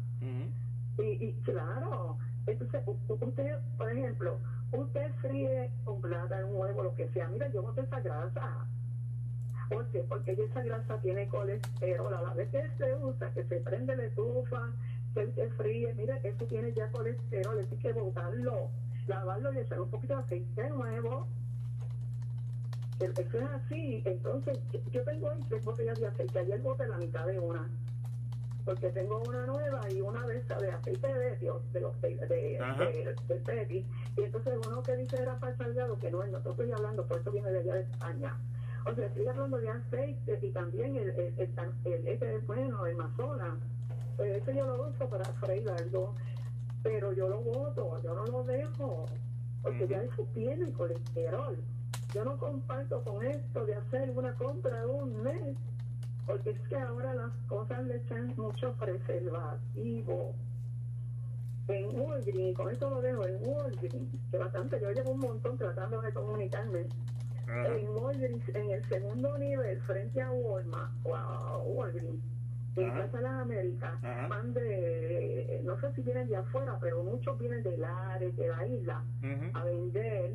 [0.98, 2.16] y, y claro,
[2.46, 4.38] entonces usted, por ejemplo,
[4.72, 7.28] usted fríe con plata, un huevo, lo que sea.
[7.28, 8.66] Mira, yo boto esa grasa.
[9.68, 9.98] ¿Por qué?
[10.08, 12.14] Porque esa grasa tiene colesterol.
[12.14, 14.70] A la vez que se usa, que se prende la estufa,
[15.12, 17.58] que se fríe, mira, eso tiene ya colesterol.
[17.58, 18.70] Hay que botarlo,
[19.06, 21.26] lavarlo y echar un poquito de aceite nuevo.
[23.00, 24.02] Eso es así.
[24.04, 24.58] Entonces,
[24.90, 26.38] yo tengo ahí tres botellas de aceite.
[26.38, 27.68] Ayer boté la mitad de una
[28.66, 32.16] porque tengo una nueva y una de estas de aceite de Dios, de los de,
[32.16, 33.84] de, de,
[34.16, 37.20] y entonces uno que dice era para salgado, que no es, no estoy hablando, por
[37.20, 38.36] eso viene de allá de España.
[38.84, 41.50] O sea, estoy hablando de aceite y también el, el,
[41.84, 43.56] el, este bueno, el mazona.
[44.16, 46.14] Pues ese yo lo uso para freír algo,
[46.82, 49.06] pero yo lo boto, yo no lo dejo,
[49.62, 51.56] porque ya eso tiene colesterol.
[52.16, 55.54] Yo no comparto con esto de hacer una compra de un mes
[56.24, 60.34] porque es que ahora las cosas le echan mucho preservativo.
[61.68, 66.00] En Walgreens, con esto lo dejo, en Walgreens, que bastante, yo llevo un montón tratando
[66.00, 66.86] de comunicarme.
[67.48, 72.24] En Walgreens, en el segundo nivel, frente a Walmart, wow, Walgreens,
[72.76, 77.38] en Casa de las Américas, van de, no sé si vienen de afuera, pero muchos
[77.38, 79.04] vienen de Lares, de la isla,
[79.52, 80.32] a vender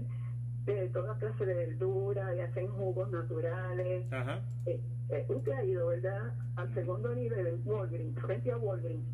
[0.65, 4.05] de toda clase de verduras, y hacen jugos naturales.
[4.65, 4.79] Eh,
[5.09, 6.33] eh, usted ha ido, ¿verdad?
[6.55, 9.05] Al segundo nivel, en Walgreens, frente a Walgreens.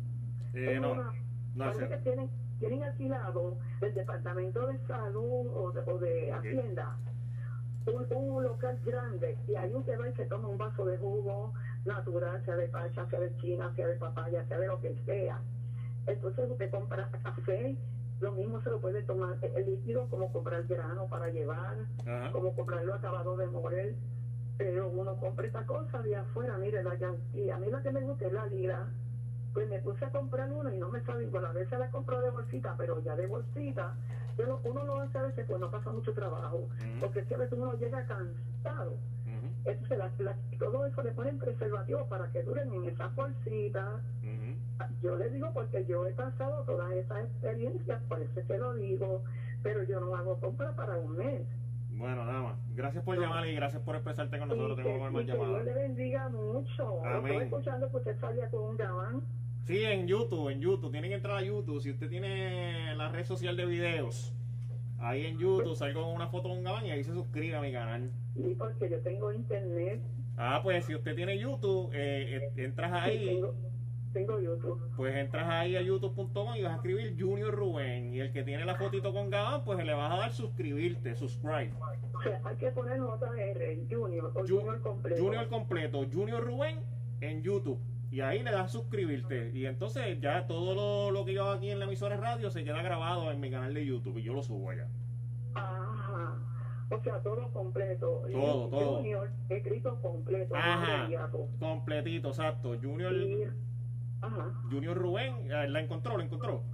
[0.54, 1.12] Eh, no,
[1.54, 1.88] no sé.
[1.88, 6.96] que tienen, tienen alquilado el Departamento de Salud o de, o de Hacienda
[7.92, 11.52] un, local grande y ahí usted va y se toma un vaso de jugo
[11.84, 15.40] natural, sea de pacha, sea de china, sea de papaya, sea de lo que sea.
[16.06, 17.76] Entonces usted compra café,
[18.20, 21.76] lo mismo se lo puede tomar el líquido como comprar grano para llevar,
[22.32, 23.96] como comprarlo acabado de morir
[24.58, 26.96] pero uno compra esta cosa de afuera, mire, la
[27.32, 28.88] y a mí lo que me gusta es la lira,
[29.54, 32.20] pues me puse a comprar una y no me sabía, bueno, a veces la compro
[32.20, 33.94] de bolsita, pero ya de bolsita,
[34.36, 36.68] pero uno lo hace a veces pues no pasa mucho trabajo,
[37.00, 38.96] porque es que a veces uno llega cansado.
[39.64, 39.98] Entonces,
[40.58, 44.00] todo eso le ponen preservativo para que duren en esa bolsita.
[45.02, 48.74] Yo le digo porque yo he pasado todas esas experiencias, por eso es que lo
[48.74, 49.22] digo,
[49.62, 51.42] pero yo no hago compra para un mes.
[51.90, 52.56] Bueno, nada más.
[52.76, 54.76] Gracias por llamar y gracias por expresarte con nosotros.
[54.76, 55.64] Tengo más llamadas.
[55.64, 57.04] Dios le bendiga mucho.
[57.04, 57.32] Amén.
[57.32, 59.22] Estoy escuchando que usted salía con un gabán.
[59.64, 60.92] Sí, en YouTube, en YouTube.
[60.92, 61.80] Tienen que entrar a YouTube.
[61.80, 64.32] Si usted tiene la red social de videos,
[65.00, 67.60] ahí en YouTube salgo con una foto de un gabán y ahí se suscribe a
[67.60, 68.10] mi canal.
[68.34, 70.00] Sí, porque yo tengo internet.
[70.36, 73.26] Ah, pues si usted tiene YouTube, eh, eh entras ahí.
[73.26, 73.54] Tengo
[74.14, 74.80] YouTube.
[74.96, 78.14] Pues entras ahí a youtube.com y vas a escribir Junior Rubén.
[78.14, 81.72] Y el que tiene la fotito con Gabán, pues le vas a dar suscribirte, subscribe.
[82.14, 85.22] O sea, hay que poner JR, Junior o Junior completo.
[85.22, 86.80] Junior completo, Junior Rubén
[87.20, 87.78] en YouTube.
[88.10, 89.50] Y ahí le das suscribirte.
[89.52, 92.50] Y entonces ya todo lo, lo que yo hago aquí en la emisora de radio
[92.50, 94.88] se queda grabado en mi canal de YouTube y yo lo subo allá.
[95.54, 96.38] Ajá.
[96.90, 98.22] O sea, todo completo.
[98.32, 98.96] Todo, todo.
[98.96, 100.54] Junior, escrito completo.
[100.56, 101.30] Ajá.
[101.58, 102.76] Completito, exacto.
[102.80, 103.12] Junior.
[104.70, 106.18] Junior Rubén, eh, ¿la encontró?
[106.18, 106.64] ¿La encontró?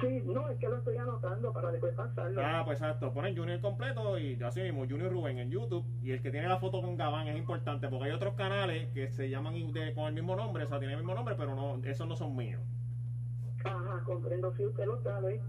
[0.00, 2.40] Sí, no, es que lo estoy anotando para después pasarlo.
[2.44, 3.12] Ah, pues exacto.
[3.12, 5.86] Ponen Junior completo y así mismo, Junior Rubén en YouTube.
[6.02, 9.08] Y el que tiene la foto con Gabán es importante porque hay otros canales que
[9.08, 9.54] se llaman
[9.94, 12.36] con el mismo nombre, o sea, tienen el mismo nombre, pero no, esos no son
[12.36, 12.60] míos.
[13.64, 14.54] Ajá, comprendo.
[14.54, 15.40] Si usted lo sabe,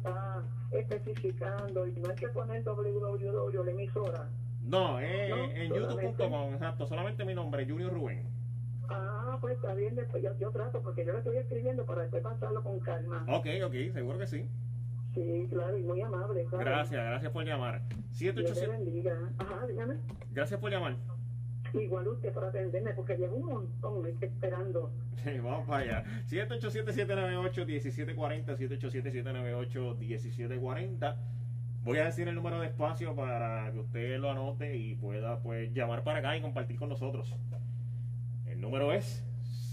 [0.72, 4.30] está especificando y no hay que poner www, la emisora.
[4.64, 6.88] No, es en youtube.com, exacto.
[6.88, 8.28] Solamente mi nombre, Junior Rubén.
[8.90, 12.64] Ah, pues está bien, después yo, trato, porque yo lo estoy escribiendo para después pasarlo
[12.64, 13.26] con calma.
[13.28, 14.48] Ok, ok, seguro que sí.
[15.14, 16.46] Sí, claro, y muy amable.
[16.52, 17.82] Gracias, gracias por llamar.
[18.12, 19.12] 787.
[19.40, 19.96] Ajá, dígame.
[20.32, 20.96] Gracias por llamar.
[21.74, 24.92] Igual usted por atenderme, porque llevo un montón esperando.
[25.24, 26.04] Sí, vamos para allá.
[26.30, 31.16] 787-798-1740, 787-798-1740.
[31.84, 35.74] Voy a decir el número de espacio para que usted lo anote y pueda pues
[35.74, 37.36] llamar para acá y compartir con nosotros.
[38.68, 39.24] Número es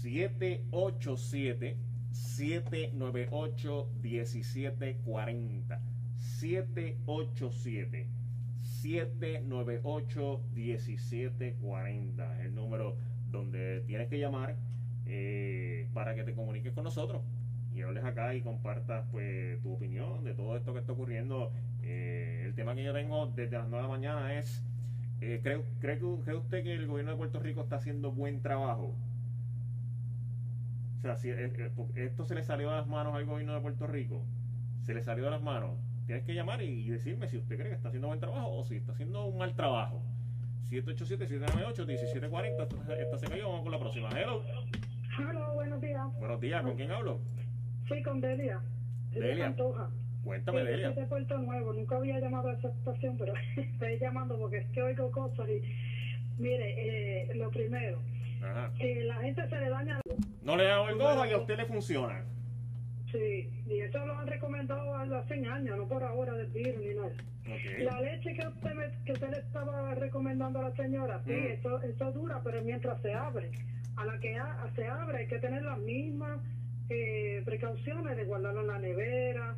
[0.03, 1.75] 787
[2.13, 5.81] 798 1740.
[6.15, 8.07] 787
[8.61, 12.95] 798 1740 es el número
[13.29, 14.55] donde tienes que llamar
[15.05, 17.21] eh, para que te comuniques con nosotros
[17.73, 21.51] y hables acá y compartas pues tu opinión de todo esto que está ocurriendo.
[21.83, 24.63] Eh, el tema que yo tengo desde las 9 de la mañana es,
[25.25, 28.95] eh, ¿cree, cree, ¿cree usted que el gobierno de Puerto Rico está haciendo buen trabajo?
[30.99, 31.29] O sea, si
[31.95, 34.23] esto se le salió de las manos al gobierno de Puerto Rico,
[34.83, 37.75] se le salió de las manos, tienes que llamar y, decirme si usted cree que
[37.75, 40.03] está haciendo buen trabajo o si está haciendo un mal trabajo.
[40.69, 44.09] 787-798-1740, esta, esta se cayó, vamos con la próxima.
[44.09, 44.43] Hello.
[45.17, 46.13] Hello, buenos días.
[46.19, 47.19] Buenos días, ¿con quién hablo?
[47.87, 48.61] Sí, con Delia.
[49.11, 49.45] Delia.
[49.45, 49.89] Pantoja.
[50.25, 50.93] Cuéntame, sí, Delia.
[50.93, 54.67] Soy de Puerto Nuevo, nunca había llamado a esa estación, pero estoy llamando porque es
[54.71, 55.61] que oigo cosas y.
[56.37, 58.01] Mire, eh, lo primero,
[58.43, 58.69] Ajá.
[58.77, 60.01] La gente se le daña.
[60.41, 62.25] No le hago el gozo y a usted le funciona.
[63.11, 67.13] Sí, y eso lo han recomendado hace años, no por ahora del virus ni nada.
[67.41, 67.83] Okay.
[67.83, 71.51] La leche que usted, me, que usted le estaba recomendando a la señora, sí, mm.
[71.51, 73.51] eso, eso dura, pero mientras se abre,
[73.95, 74.35] a la que
[74.75, 76.41] se abre hay que tener las mismas
[76.89, 79.55] eh, precauciones de guardarlo en la nevera,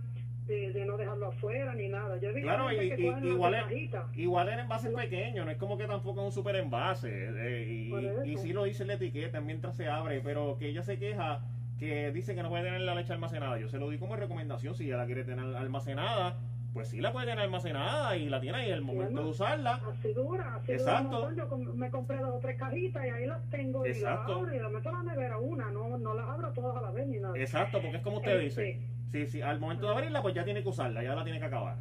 [0.48, 2.18] de, no dejarlo afuera ni nada.
[2.18, 2.94] Yo claro, y,
[3.24, 7.30] igual, es, igual en envases pequeños, no es como que tampoco es un super envase.
[7.36, 10.98] Eh, y, y sí lo dice la etiqueta mientras se abre, pero que ella se
[10.98, 11.42] queja
[11.78, 13.58] que dice que no puede tener la leche almacenada.
[13.60, 16.38] Yo se lo di como recomendación, si ella la quiere tener almacenada,
[16.74, 19.82] pues sí la puede tener almacenada y la tiene ahí el momento de usarla.
[19.90, 21.30] Así dura, así Exacto.
[21.30, 24.54] Dura Yo me compré dos o tres cajitas y ahí las tengo y las abro
[24.54, 27.08] y las meto a la nevera una, no, no las abro todas a la vez
[27.08, 27.38] ni nada.
[27.38, 28.80] Exacto, porque es como usted dice.
[29.12, 31.46] Sí, sí, al momento de abrirla pues ya tiene que usarla, ya la tiene que
[31.46, 31.78] acabar.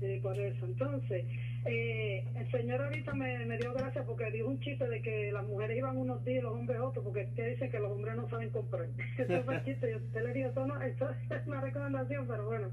[0.00, 0.66] Sí, por eso.
[0.66, 1.24] Entonces,
[1.64, 5.44] eh, el señor ahorita me, me, dio gracias porque dijo un chiste de que las
[5.46, 8.28] mujeres iban unos días y los hombres otros, porque usted dice que los hombres no
[8.28, 8.86] saben comprar.
[9.18, 9.90] eso fue el chiste.
[9.90, 12.68] Yo usted le digo, eso, no, eso es una recomendación, pero bueno.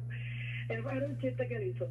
[0.69, 1.87] Era un chiste que hizo,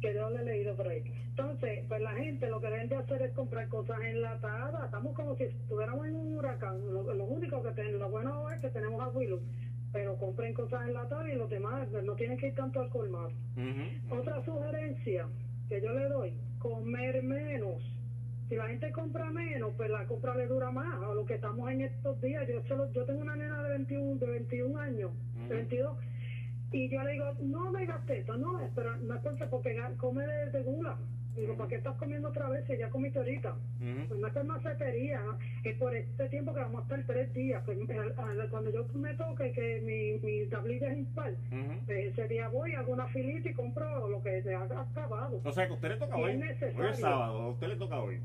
[0.00, 1.02] que yo lo he leído por ahí.
[1.30, 4.84] Entonces, pues la gente lo que deben de hacer es comprar cosas enlatadas.
[4.84, 6.78] Estamos como si estuviéramos en un huracán.
[6.92, 9.40] Lo, único que tenemos, lo bueno es que tenemos a Willow
[9.92, 13.32] pero compren cosas enlatadas y los demás no tienen que ir tanto al colmado.
[14.10, 15.26] Otra sugerencia
[15.68, 17.82] que yo le doy, comer menos.
[18.48, 21.02] Si la gente compra menos, pues la compra le dura más.
[21.02, 24.16] A lo que estamos en estos días, yo solo, yo tengo una nena de 21,
[24.16, 25.10] de 21 años,
[25.48, 25.98] de 22,
[26.70, 30.62] y yo le digo, no me gasté esto, no, pero no es porque come de,
[30.62, 30.98] gula.
[31.34, 33.54] Digo, ¿para qué estás comiendo otra vez si ya comiste ahorita?
[34.08, 35.20] Pues no es macetería,
[35.62, 37.62] es por este tiempo que vamos a estar tres días.
[37.64, 37.78] Pues,
[38.50, 41.34] cuando yo me toque que mi, mi tablilla es impar,
[41.86, 45.40] pues, ese día voy, hago una filita y compro lo que se ha acabado.
[45.44, 46.42] O sea, que a usted le toca hoy.
[46.76, 48.20] Hoy es sábado, a usted le toca hoy.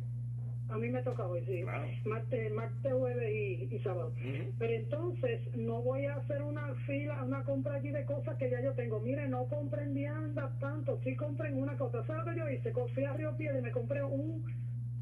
[0.73, 1.63] A mí me toca hoy, sí.
[2.03, 2.51] Martes,
[2.91, 4.11] jueves y, sábado.
[4.57, 8.59] Pero entonces no voy a hacer una fila, una compra allí de cosas que ya
[8.59, 8.99] yo tengo.
[8.99, 12.03] Mire, no compren viandas tanto, sí compren una cosa.
[12.07, 12.73] ¿Sabes lo que yo hice?
[12.95, 14.43] Fui a Río Piedra y me compré un,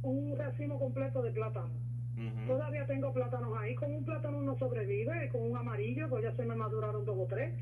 [0.03, 1.69] un racimo completo de plátano.
[2.45, 3.73] Todavía tengo plátanos ahí.
[3.75, 7.27] Con un plátano no sobrevive, con un amarillo, pues ya se me maduraron dos o
[7.27, 7.53] tres.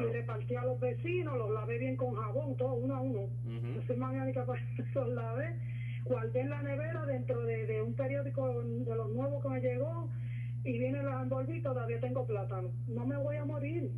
[0.00, 3.20] Y repartí a los vecinos, los lavé bien con jabón, todo uno a uno.
[3.20, 4.62] Uh Soy mañana para
[4.94, 5.54] los lavé
[6.04, 10.08] guardé en la nevera dentro de, un periódico de los nuevos que me llegó
[10.64, 12.70] y viene la envolví todavía tengo plátano.
[12.88, 13.90] No me voy a morir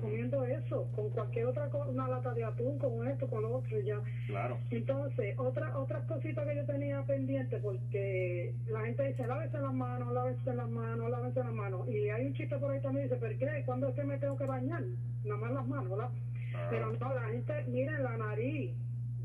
[0.00, 3.80] comiendo eso, con cualquier otra cosa, una lata de atún, con esto, con lo otro,
[3.80, 4.00] ya.
[4.26, 4.58] Claro.
[4.70, 10.12] Entonces, otra, otras cositas que yo tenía pendiente, porque la gente dice, lávese las manos,
[10.12, 11.88] lávese las manos, lávese las manos.
[11.88, 13.62] Y hay un chiste por ahí también dice, pero ¿qué?
[13.64, 14.82] ¿Cuándo es que me tengo que bañar?
[15.24, 16.10] Nada más las manos, ¿verdad?
[16.54, 16.66] Ah.
[16.70, 18.72] Pero no, la gente, miren la nariz,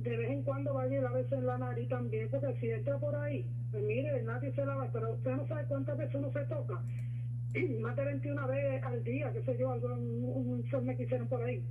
[0.03, 3.15] de vez en cuando vaya a veces en la nariz también, porque si entra por
[3.15, 6.82] ahí, pues mire, nadie se lava, pero usted no sabe cuántas veces uno se toca.
[7.82, 11.44] Más de 21 veces al día, qué sé yo, algo, un, informe que hicieron por
[11.44, 11.64] ahí.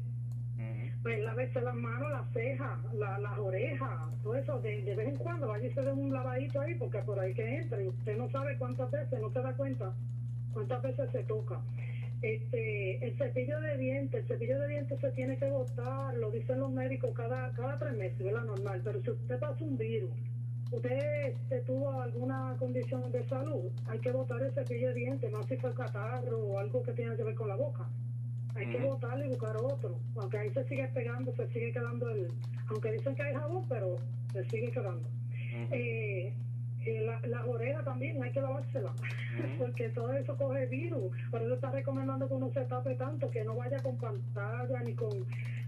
[1.02, 5.08] Pues la veces las manos, las cejas, la, las orejas, todo eso, de, de, vez
[5.08, 7.88] en cuando vaya y se dé un lavadito ahí, porque por ahí que entra, y
[7.88, 9.94] usted no sabe cuántas veces, no se da cuenta
[10.52, 11.58] cuántas veces se toca.
[12.22, 16.60] Este, el cepillo de dientes, el cepillo de dientes se tiene que botar, lo dicen
[16.60, 20.10] los médicos cada, cada tres meses, la Normal, pero si usted pasa un virus,
[20.70, 25.46] usted este, tuvo alguna condición de salud, hay que botar el cepillo de dientes, más
[25.46, 27.88] si fue catarro o algo que tenga que ver con la boca.
[28.54, 29.96] Hay que botarlo y buscar otro.
[30.16, 32.28] Aunque ahí se sigue pegando, se sigue quedando el...
[32.68, 33.96] Aunque dicen que hay jabón, pero
[34.32, 35.08] se sigue quedando.
[35.70, 36.34] eh,
[36.86, 38.92] eh, la, las orejas también hay que lavársela,
[39.58, 41.12] porque todo eso coge virus.
[41.30, 44.94] Por eso está recomendando que uno se tape tanto, que no vaya con pantalla ni
[44.94, 45.10] con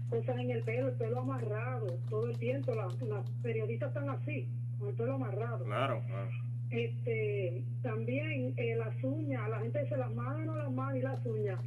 [0.09, 2.73] cosas en el pelo, el pelo amarrado todo el tiempo.
[2.73, 2.93] Las,
[3.41, 4.47] periodistas están así,
[4.79, 5.63] con el pelo amarrado.
[5.65, 6.29] Claro, claro.
[6.71, 11.59] Este, también eh, las uñas, la gente dice las manos, las manos y las uñas.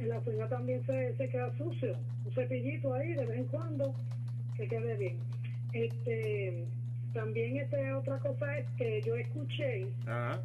[0.00, 1.96] en la uña también se, se queda sucio.
[2.24, 3.94] Un cepillito ahí de vez en cuando
[4.56, 5.18] que quede bien.
[5.72, 6.66] Este,
[7.12, 9.86] también este, otra cosa es que yo escuché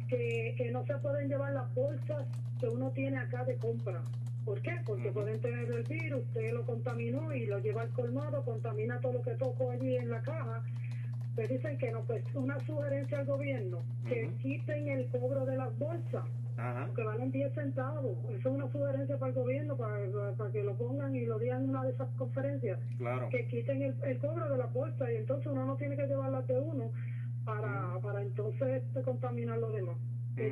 [0.08, 2.26] que, que no se pueden llevar las bolsas
[2.60, 4.02] que uno tiene acá de compra.
[4.44, 4.72] ¿Por qué?
[4.86, 9.14] Porque pueden tener el virus, usted lo contaminó y lo lleva al colmado, contamina todo
[9.14, 10.62] lo que tocó allí en la caja.
[11.34, 15.78] Pues dicen que no, pues una sugerencia al gobierno, que quiten el cobro de las
[15.78, 16.24] bolsas,
[16.94, 18.18] que valen 10 centavos.
[18.30, 21.64] Eso es una sugerencia para el gobierno, para, para, que lo pongan y lo digan
[21.64, 22.78] en una de esas conferencias.
[23.30, 26.58] Que quiten el, cobro de las bolsas y entonces uno no tiene que llevarlas de
[26.58, 26.90] uno
[27.44, 29.96] para, para entonces este, contaminar lo demás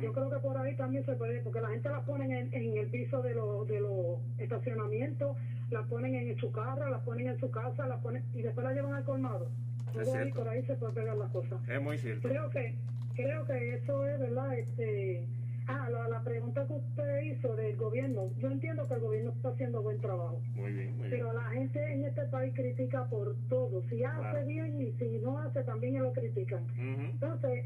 [0.01, 2.77] yo creo que por ahí también se puede, porque la gente las ponen en, en
[2.77, 5.37] el piso de los de los estacionamientos,
[5.71, 8.75] las ponen en su carro, las ponen en su casa, las ponen y después las
[8.75, 9.49] llevan al colmado.
[9.95, 11.59] ahí, por ahí se puede pegar las cosas.
[11.67, 12.27] Es muy cierto.
[12.27, 12.75] Creo que
[13.15, 14.57] creo que eso es verdad.
[14.57, 15.25] Este,
[15.67, 19.49] ah, la, la pregunta que usted hizo del gobierno, yo entiendo que el gobierno está
[19.49, 20.41] haciendo buen trabajo.
[20.55, 23.81] Muy bien, muy pero la gente en este país critica por todo.
[23.89, 26.65] Si hace bien y si no hace, también lo critican.
[26.77, 27.65] Entonces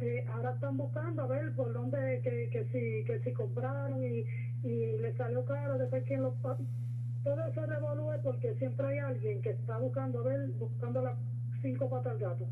[0.00, 4.24] eh, ahora están buscando a ver por dónde que, que si que si compraron y,
[4.62, 6.34] y le salió caro después quién lo
[7.24, 11.14] todo eso revolúe porque siempre hay alguien que está buscando a ver buscando las
[11.62, 12.46] cinco patas al gato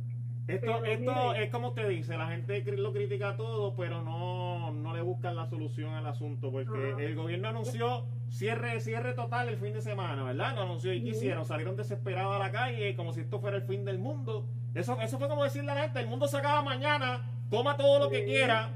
[0.46, 5.00] esto, esto es como usted dice, la gente lo critica todo, pero no, no le
[5.00, 9.80] buscan la solución al asunto, porque el gobierno anunció cierre, cierre total el fin de
[9.80, 10.54] semana, ¿verdad?
[10.54, 13.86] Lo anunció y quisieron, salieron desesperados a la calle, como si esto fuera el fin
[13.86, 14.46] del mundo.
[14.74, 17.98] Eso, eso fue como decirle a la gente, el mundo se acaba mañana, toma todo
[17.98, 18.70] lo que quiera.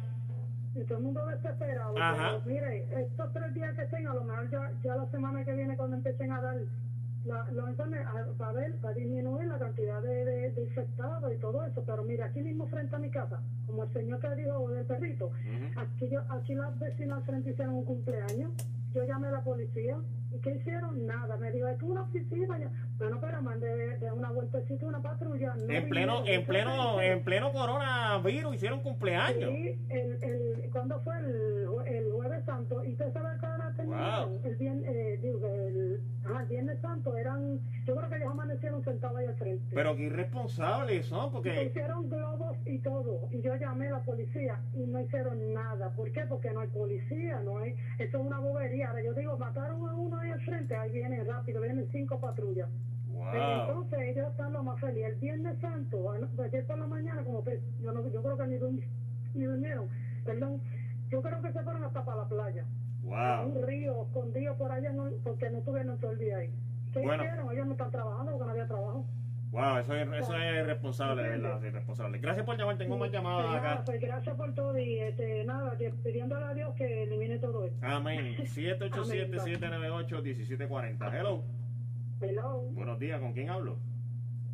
[0.74, 1.95] Y todo el mundo desesperado.
[1.95, 5.53] Pero, mire, estos tres días que estén, a lo mejor ya, ya la semana que
[5.53, 6.57] viene cuando empiecen a dar
[7.28, 8.00] la, enfermes,
[8.40, 11.82] va a ver, va a disminuir la cantidad de, de, infectados y todo eso.
[11.84, 15.30] Pero mira, aquí mismo frente a mi casa, como el señor que dijo del perrito,
[15.76, 18.52] aquí, yo, aquí las vecinas frente hicieron un cumpleaños,
[18.94, 19.96] yo llamé a la policía,
[20.30, 21.06] ¿Y qué hicieron?
[21.06, 21.36] Nada.
[21.38, 22.59] Me dijo, es una oficina.
[22.59, 22.70] Ya.
[22.98, 25.55] Bueno, pero mandé de una vueltecita una patrulla.
[25.68, 29.50] en pleno, en pleno, en pleno coronavirus hicieron cumpleaños.
[29.50, 32.84] Sí, el, el, ¿cuándo fue el, el jueves santo?
[32.84, 33.57] ¿Y usted sabe hora
[33.89, 34.40] wow.
[34.44, 39.19] El, viernes, eh, digo, el, el viernes santo eran, yo creo que ellos amanecieron sentados
[39.19, 39.65] ahí al frente.
[39.74, 41.65] Pero qué irresponsables son, porque...
[41.65, 43.28] hicieron globos y todo.
[43.31, 45.90] Y yo llamé a la policía y no hicieron nada.
[45.90, 46.23] ¿Por qué?
[46.28, 47.74] Porque no hay policía, no hay...
[47.98, 48.90] Eso es una bobería.
[48.90, 52.69] Ahora yo digo, mataron a uno ahí al frente, ahí viene rápido, vienen cinco patrullas.
[53.32, 55.05] entonces ellos están lo más feliz.
[55.06, 56.12] El Viernes Santo,
[56.43, 58.59] ayer por la mañana, como que yo, no, yo creo que ni,
[59.35, 59.89] ni durmieron,
[60.24, 60.60] perdón,
[61.10, 62.65] yo creo que se fueron hasta para la playa.
[63.09, 63.47] Wow.
[63.47, 64.93] un río escondido por allá
[65.24, 66.51] porque no estuvieron todo el día ahí.
[66.93, 67.51] ¿Qué hicieron?
[67.52, 69.06] Ellos no están trabajando porque no había trabajo.
[69.51, 71.59] Wow, eso es, eso es responsable, ¿verdad?
[71.62, 72.18] Sí, responsable.
[72.18, 73.82] Gracias por llamar, tengo más llamadas acá.
[73.86, 75.72] Pues gracias por todo y este, nada,
[76.05, 77.78] pidiéndole a Dios que elimine todo esto.
[77.80, 78.36] Amén.
[78.43, 81.14] 787-798-1740.
[81.14, 81.44] Hello.
[82.20, 82.60] Hello.
[82.72, 83.78] Buenos días, ¿con quién hablo?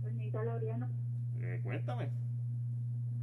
[0.07, 0.89] Anita Laureano.
[1.41, 2.11] Eh, cuéntame.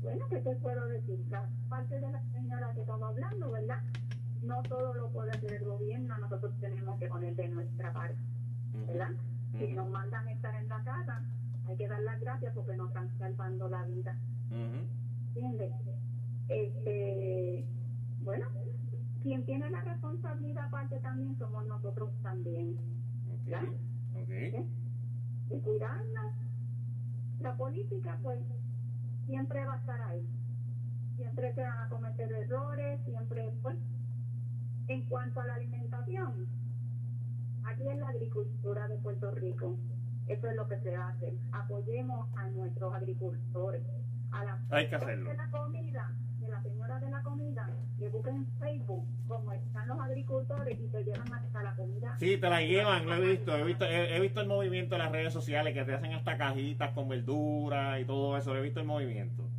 [0.01, 1.19] Bueno, ¿qué te puedo decir?
[1.29, 3.81] La parte de la señora que estamos hablando, ¿verdad?
[4.41, 8.18] No todo lo puede hacer el gobierno, nosotros tenemos que poner de nuestra parte,
[8.88, 9.11] ¿verdad?
[9.57, 11.23] Si nos mandan estar en la casa,
[11.68, 14.18] hay que dar las gracias porque nos están salvando la vida.
[15.30, 15.73] ¿Entiendes?
[16.47, 17.65] Este,
[18.23, 18.47] bueno,
[19.22, 22.77] quien tiene la responsabilidad aparte también somos nosotros también.
[23.47, 23.63] ¿Ya?
[24.23, 24.65] Okay.
[25.49, 26.34] Y cuidarnos.
[27.39, 28.39] La política, pues,
[29.26, 30.27] siempre va a estar ahí.
[31.15, 33.77] Siempre se van a cometer errores, siempre, pues,
[34.87, 36.47] en cuanto a la alimentación,
[37.63, 39.77] aquí en la agricultura de Puerto Rico,
[40.27, 41.33] eso es lo que se hace.
[41.51, 43.81] Apoyemos a nuestros agricultores.
[44.31, 45.29] A la Hay que hacerlo.
[45.29, 49.87] De la comida, de la señora de la comida, que busquen en Facebook cómo están
[49.87, 52.15] los agricultores y te llevan hasta la comida.
[52.17, 53.57] Sí, te la llevan, lo he visto.
[53.57, 56.91] He visto, he, visto el movimiento en las redes sociales que te hacen hasta cajitas
[56.91, 58.55] con verduras y todo eso.
[58.55, 59.49] He visto el movimiento.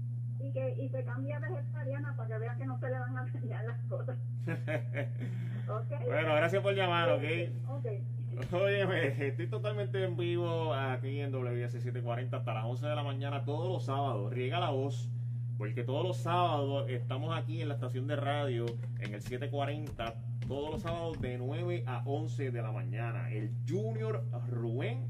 [0.53, 3.27] Y que y se cambia vegetariana para que vea que no se le van a
[3.27, 4.19] dañar las cosas.
[4.47, 6.07] okay.
[6.07, 7.23] Bueno, gracias por llamar, ¿ok?
[7.69, 8.05] okay.
[8.53, 13.45] Oye, estoy totalmente en vivo aquí en WS 740 hasta las 11 de la mañana
[13.45, 14.33] todos los sábados.
[14.33, 15.11] Riega la voz,
[15.59, 18.67] porque todos los sábados estamos aquí en la estación de radio
[19.01, 20.15] en el 740,
[20.49, 23.31] todos los sábados de 9 a 11 de la mañana.
[23.31, 25.07] El Junior Rubén,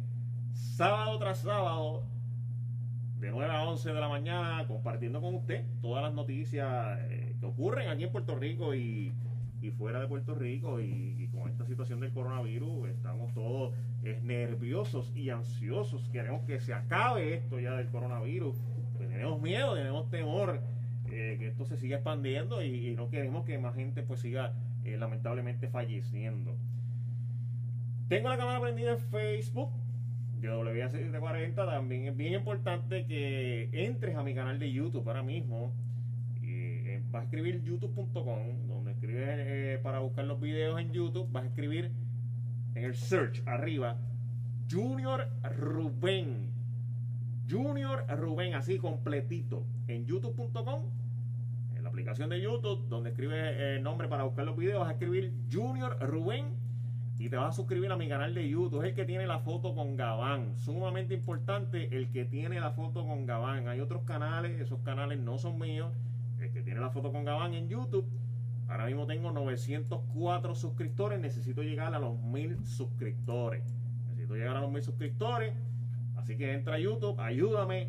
[0.53, 2.05] sábado tras sábado,
[3.23, 7.47] de 9 a 11 de la mañana, compartiendo con usted todas las noticias eh, que
[7.47, 9.13] ocurren aquí en Puerto Rico y
[9.63, 13.73] y fuera de Puerto Rico y, con esta situación del coronavirus estamos todos
[14.23, 16.09] nerviosos y ansiosos.
[16.11, 18.57] Queremos que se acabe esto ya del coronavirus.
[18.99, 20.61] Tenemos miedo, tenemos temor
[21.07, 24.53] eh, que esto se siga expandiendo y, no queremos que más gente pues siga
[24.85, 26.57] eh, lamentablemente falleciendo.
[28.09, 29.71] Tengo la cámara prendida en Facebook.
[30.49, 31.55] WBA740.
[31.55, 35.73] También es bien importante que entres a mi canal de YouTube ahora mismo.
[36.43, 41.31] Eh, vas a escribir youtube.com, donde escribes eh, para buscar los videos en YouTube.
[41.31, 41.93] Vas a escribir
[42.75, 43.99] en el search arriba
[44.71, 46.51] Junior Rubén.
[47.49, 49.67] Junior Rubén, así completito.
[49.89, 50.83] En youtube.com,
[51.77, 54.93] en la aplicación de YouTube, donde escribe el nombre para buscar los videos, vas a
[54.93, 56.62] escribir Junior Rubén
[57.25, 58.83] y te vas a suscribir a mi canal de YouTube.
[58.83, 60.57] Es el que tiene la foto con Gabán.
[60.57, 63.69] Sumamente importante el que tiene la foto con Gabán.
[63.69, 65.93] Hay otros canales, esos canales no son míos.
[66.41, 68.07] El que tiene la foto con Gabán en YouTube.
[68.69, 71.21] Ahora mismo tengo 904 suscriptores.
[71.21, 73.83] Necesito llegar a los 1000 suscriptores
[74.37, 75.53] llegar a los mil suscriptores.
[76.17, 77.89] Así que entra a YouTube, ayúdame.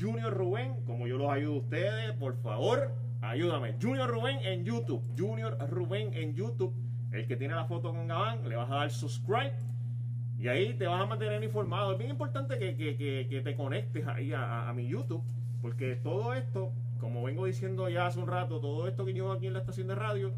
[0.00, 3.76] Junior Rubén, como yo los ayudo a ustedes, por favor, ayúdame.
[3.80, 5.02] Junior Rubén en YouTube.
[5.16, 6.74] Junior Rubén en YouTube.
[7.12, 9.52] El que tiene la foto con Gabán, le vas a dar subscribe.
[10.38, 11.92] Y ahí te vas a mantener informado.
[11.92, 15.22] Es bien importante que, te conectes ahí a, mi YouTube.
[15.60, 19.46] Porque todo esto, como vengo diciendo ya hace un rato, todo esto que yo aquí
[19.46, 20.32] en la estación de radio,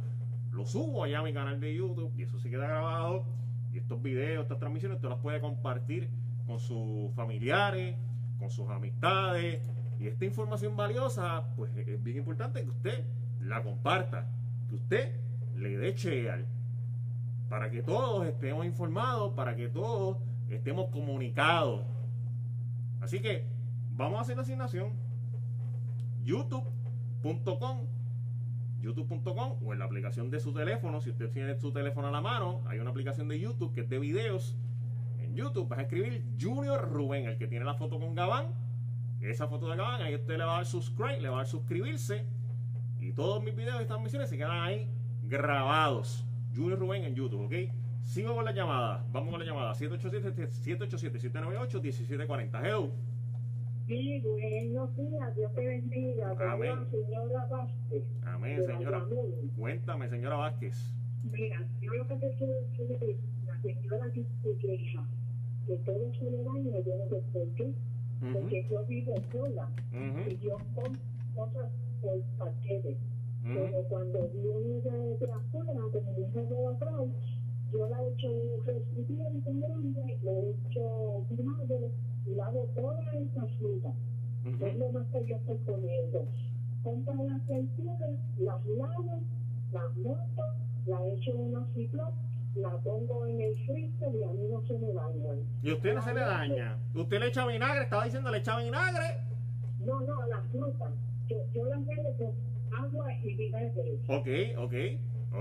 [0.51, 2.13] lo subo allá a mi canal de YouTube.
[2.17, 3.25] Y eso se queda grabado
[3.73, 6.11] y estos videos, estas transmisiones, usted las puede compartir
[6.47, 7.97] con sus familiares,
[8.39, 9.63] con sus amistades.
[9.99, 13.05] Y esta información valiosa, pues es bien importante que usted
[13.41, 14.29] la comparta,
[14.69, 15.21] que usted
[15.57, 16.45] le dé share,
[17.53, 20.17] para que todos estemos informados, para que todos
[20.49, 21.85] estemos comunicados.
[23.03, 23.45] Así que
[23.91, 24.95] vamos a hacer la asignación.
[26.25, 27.81] youtube.com
[28.81, 31.03] youtube.com o en la aplicación de su teléfono.
[31.03, 33.89] Si usted tiene su teléfono a la mano, hay una aplicación de YouTube que es
[33.91, 34.57] de videos.
[35.19, 38.47] En YouTube vas a escribir Junior Rubén, el que tiene la foto con Gabán.
[39.21, 41.47] Esa foto de Gabán, ahí usted le va a dar subscribe, le va a dar
[41.47, 42.25] suscribirse.
[42.99, 44.89] Y todos mis videos y estas misiones se quedan ahí
[45.25, 46.27] grabados.
[46.55, 47.55] Junior Rubén en YouTube, ¿ok?
[48.03, 49.03] Sigo con la llamada.
[49.13, 49.73] Vamos con la llamada.
[49.75, 52.65] 787-787-798-1740.
[52.65, 52.91] Hello.
[53.87, 56.35] Sí, buenos días, Dios te bendiga.
[56.53, 56.87] Amén.
[56.91, 58.05] señora Vázquez.
[58.25, 59.05] Amén, señora.
[59.57, 60.93] Cuéntame, señora Vázquez.
[61.31, 63.17] Mira, yo lo que te quiero decir es,
[63.47, 64.27] la señora se
[64.59, 65.07] queja,
[65.67, 67.73] que todo se le daña, yo no sé por qué,
[68.33, 69.69] porque yo vivo sola
[70.29, 71.01] y yo compro
[71.35, 71.71] cosas
[72.01, 72.97] por paquetes.
[73.43, 77.09] Pero cuando viene de, de afuera, como dice de atrás,
[77.73, 81.91] yo la he hecho un recipiente grande, le he hecho vinagre
[82.27, 83.93] y lavo toda esa fruta.
[84.45, 86.27] Es lo más que yo estoy poniendo.
[86.85, 89.21] Compro las verduras, las lavo,
[89.73, 90.43] las monto,
[90.87, 92.13] la echo en una ciclo,
[92.57, 95.41] la pongo en el freezer y a mí no se me dañan.
[95.63, 96.79] ¿Y usted no se le daña?
[96.95, 97.85] ¿Usted le echa vinagre?
[97.85, 99.17] ¿Estaba diciendo le echa vinagre?
[99.85, 100.93] No, no, las frutas.
[101.29, 103.99] Yo, yo las con agua y vinagre.
[104.09, 104.29] Ok,
[104.59, 104.75] ok,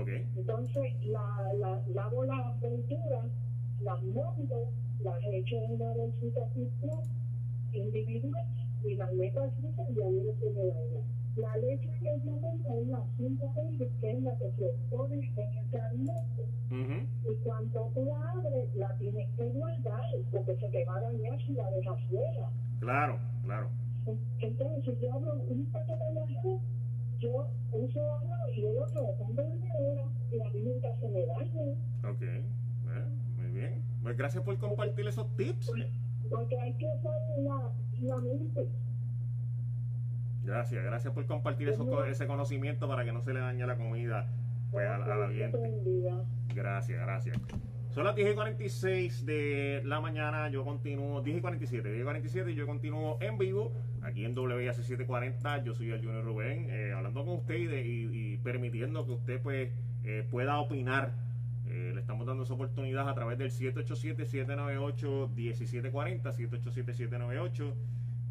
[0.00, 0.08] ok.
[0.36, 3.26] Entonces, la, la, lavo las verduras,
[3.82, 4.70] las monto,
[5.02, 6.40] las he hecho en una bolsita
[7.72, 8.46] individual
[8.84, 11.12] y las meto freezer y a mí no se me daña.
[11.36, 13.54] La leche que yo tengo es la 5
[14.00, 16.24] que es la que se pone en el carnet.
[16.70, 20.00] Y cuando tú la abres, la tienes que guardar
[20.30, 22.50] porque se te va a dañar si la dejas fuera.
[22.80, 23.68] Claro, claro.
[24.40, 26.60] Entonces, si yo abro un paquete de arroz,
[27.22, 31.26] yo uso uno y el otro pongo en nevera y a mí nunca se me
[31.26, 31.78] daña.
[32.10, 32.22] Ok,
[33.36, 33.82] muy bien.
[34.02, 35.70] Pues gracias por compartir esos tips.
[36.28, 38.68] Porque hay que hacer la, la mente.
[40.44, 44.28] Gracias, gracias por compartir eso, ese conocimiento para que no se le dañe la comida
[44.72, 45.58] pues, a, la gente.
[46.54, 47.36] Gracias, gracias.
[47.92, 52.04] Son las 10 y 46 de la mañana, yo continúo, 10 y 47, 10 y
[52.04, 53.70] 47 y yo continúo en vivo
[54.00, 59.04] aquí en WIAC 740, yo soy el Junior Rubén, eh, hablando con usted y, permitiendo
[59.04, 59.68] que usted pues
[60.04, 61.12] eh, pueda opinar.
[61.66, 67.74] Eh, le estamos dando esa oportunidad a través del 787-798-1740, 787-798.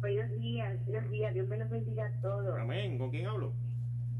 [0.00, 1.34] Buenos días, buenos días.
[1.34, 2.56] Dios me los bendiga a todos.
[2.58, 2.98] Amén.
[2.98, 3.52] ¿Con quién hablo?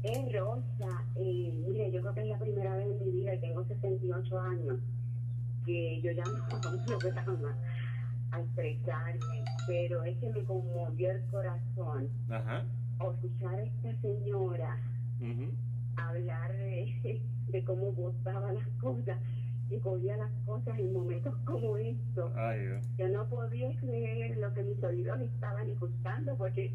[0.03, 1.03] Es Rosa.
[1.15, 4.39] Eh, mire, yo creo que es la primera vez en mi vida y tengo 68
[4.39, 4.79] años
[5.65, 6.25] que yo me a,
[8.31, 12.09] a expresarme, pero es que me conmovió el corazón.
[12.27, 12.65] Ajá.
[12.99, 14.77] Escuchar a esta señora
[15.95, 19.19] hablar de, de cómo votaba las cosas
[19.69, 22.31] y cogía las cosas en momentos como estos.
[22.97, 26.73] Yo no podía creer lo que mis oídos estaban escuchando porque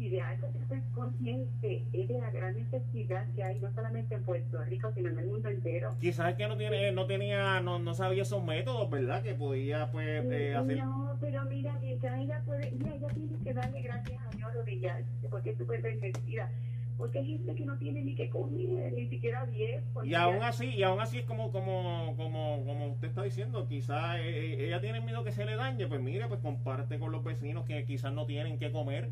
[0.00, 4.14] y de algo que estoy consciente es de la gran necesidad que hay no solamente
[4.14, 5.94] en Puerto Rico, sino en el mundo entero.
[6.00, 9.22] Quizás que no tiene, no tenía, no, no sabía esos métodos, ¿verdad?
[9.22, 10.78] Que podía pues eh, hacer.
[10.78, 15.04] No, pero mira, mientras ella puede, mira, ella tiene que darle gracias a Dios rodillas,
[15.28, 16.50] porque es súper bendecida
[17.00, 19.82] porque hay gente que no tiene ni que comer, ni siquiera 10.
[20.04, 24.18] Y aún así, y aún así es como, como, como, como usted está diciendo, quizás
[24.18, 27.24] eh, eh, ella tiene miedo que se le dañe, pues mire, pues comparte con los
[27.24, 29.10] vecinos que quizás no tienen que comer.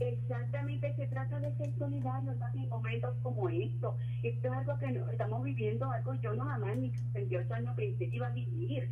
[0.00, 3.98] Exactamente, se trata de ser solidario en momentos como esto.
[4.22, 8.08] Esto es algo que estamos viviendo, algo yo no jamás en mis 28 años pensé
[8.08, 8.88] que iba a vivir.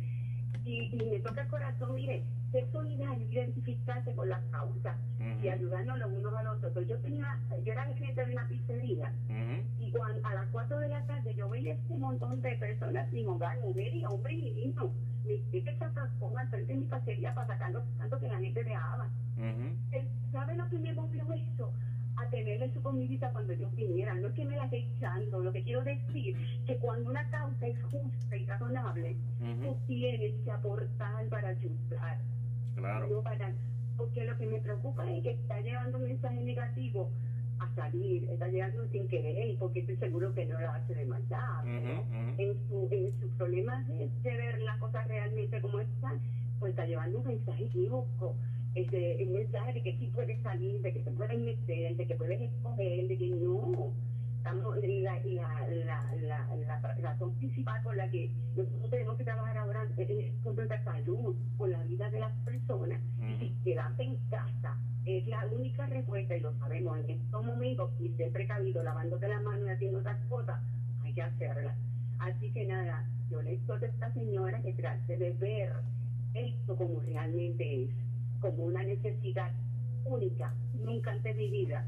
[0.63, 4.97] Y, y me toca el corazón, mire, ser solidario, identificarse con las causas
[5.41, 6.87] y ayudarnos los unos a los otros.
[6.87, 9.11] Yo tenía, yo era gerente de una pizzería
[9.79, 13.27] y cuando, a las 4 de la tarde yo veía este montón de personas sin
[13.27, 14.91] hogar, mujeres y hombres y niños.
[15.25, 18.63] Mis que se al frente de mi pizzería para sacar los tanto que la gente
[18.63, 19.07] dejaba.
[20.31, 21.71] ¿Sabe lo que me movió eso?
[22.19, 24.21] a tenerle su comidita cuando ellos vinieran.
[24.21, 26.35] No es que me la esté echando, lo que quiero decir
[26.65, 29.15] que cuando una causa es justa y razonable,
[29.61, 32.19] tú tienes que aportar para ayudar.
[32.79, 33.23] Claro.
[33.97, 37.11] porque lo que me preocupa es que está llevando un mensaje negativo
[37.59, 41.65] a salir, está llegando sin querer, porque estoy seguro que no lo hace de maldad.
[41.67, 46.19] En su, en su problema de, ver las cosas realmente como están,
[46.59, 48.35] pues está llevando un mensaje equívoco.
[48.75, 52.15] Este, un mensaje de que sí puedes salir, de que te puedes meter, de que
[52.15, 53.91] puedes escoger, de que no
[54.43, 60.33] la, la, la, la, razón principal por la que nosotros tenemos que trabajar ahora es
[60.43, 63.01] con nuestra salud, por la vida de las personas.
[63.41, 68.09] Y quedarse en casa es la única respuesta, y lo sabemos en estos momentos, y
[68.09, 70.61] ser precavido, lavándote las manos y haciendo otras cosas,
[71.03, 71.75] hay que hacerlas.
[72.19, 75.73] Así que nada, yo le exhorto a esta señora que trate de ver
[76.33, 77.89] esto como realmente es,
[78.39, 79.51] como una necesidad
[80.05, 80.53] única,
[80.83, 81.85] nunca antes vivida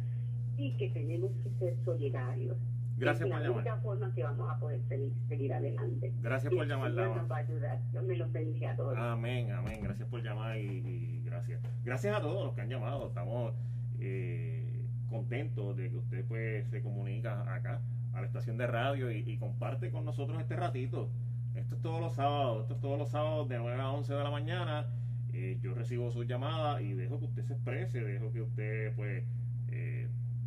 [0.57, 2.57] y que tenemos que ser solidarios.
[2.97, 3.49] Gracias por llamar.
[3.49, 4.79] la única forma que vamos a poder
[5.27, 6.13] seguir, adelante.
[6.21, 7.79] Gracias por llamar, nos va a ayudar.
[7.91, 8.95] Dios me los bendiga a todos.
[8.95, 9.79] Amén, amén.
[9.81, 11.61] Gracias por llamar y, gracias.
[11.83, 13.07] Gracias a todos los que han llamado.
[13.07, 13.55] Estamos
[13.99, 17.81] eh, contentos de que usted pues se comunica acá
[18.13, 21.09] a la estación de radio y, comparte con nosotros este ratito.
[21.55, 24.23] Esto es todos los sábados, esto es todos los sábados de 9 a 11 de
[24.23, 24.85] la mañana.
[25.33, 29.23] Eh, yo recibo sus llamadas y dejo que usted se exprese, dejo que usted pues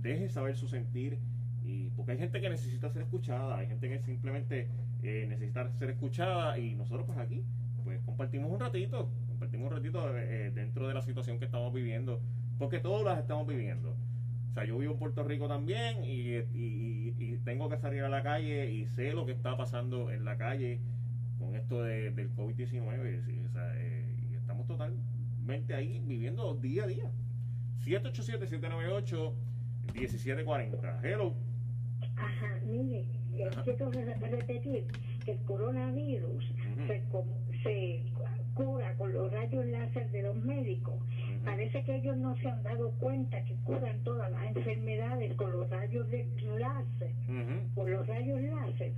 [0.04, 1.18] deje saber su sentir.
[1.64, 4.68] Y, porque hay gente que necesita ser escuchada, hay gente que simplemente
[5.02, 7.42] eh, necesita ser escuchada y nosotros pues aquí
[7.84, 12.20] pues compartimos un ratito, compartimos un ratito eh, dentro de la situación que estamos viviendo,
[12.58, 13.96] porque todos las estamos viviendo.
[14.50, 18.72] O sea, yo vivo en Puerto Rico también y, tengo que salir a la calle
[18.72, 20.80] y sé lo que está pasando en la calle
[21.38, 23.22] con esto de, del COVID-19.
[23.76, 27.10] Eh, y estamos totalmente ahí viviendo día a día.
[27.84, 29.32] 787-798.
[29.92, 31.00] 1740.
[31.02, 31.34] Hello.
[32.16, 33.04] Ajá, mire,
[33.34, 33.50] quiero
[33.90, 34.86] repetir
[35.24, 36.44] que el coronavirus
[37.62, 38.02] se,
[38.54, 40.94] cura con los rayos láser de los médicos.
[41.44, 45.68] Parece que ellos no se han dado cuenta que curan todas las enfermedades con los
[45.68, 46.26] rayos de
[46.58, 47.10] láser,
[47.74, 48.92] con los rayos láser,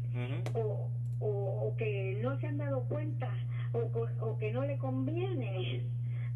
[0.55, 0.91] o,
[1.21, 3.29] o, que no se han dado cuenta
[3.73, 3.79] o,
[4.21, 5.83] o que no le conviene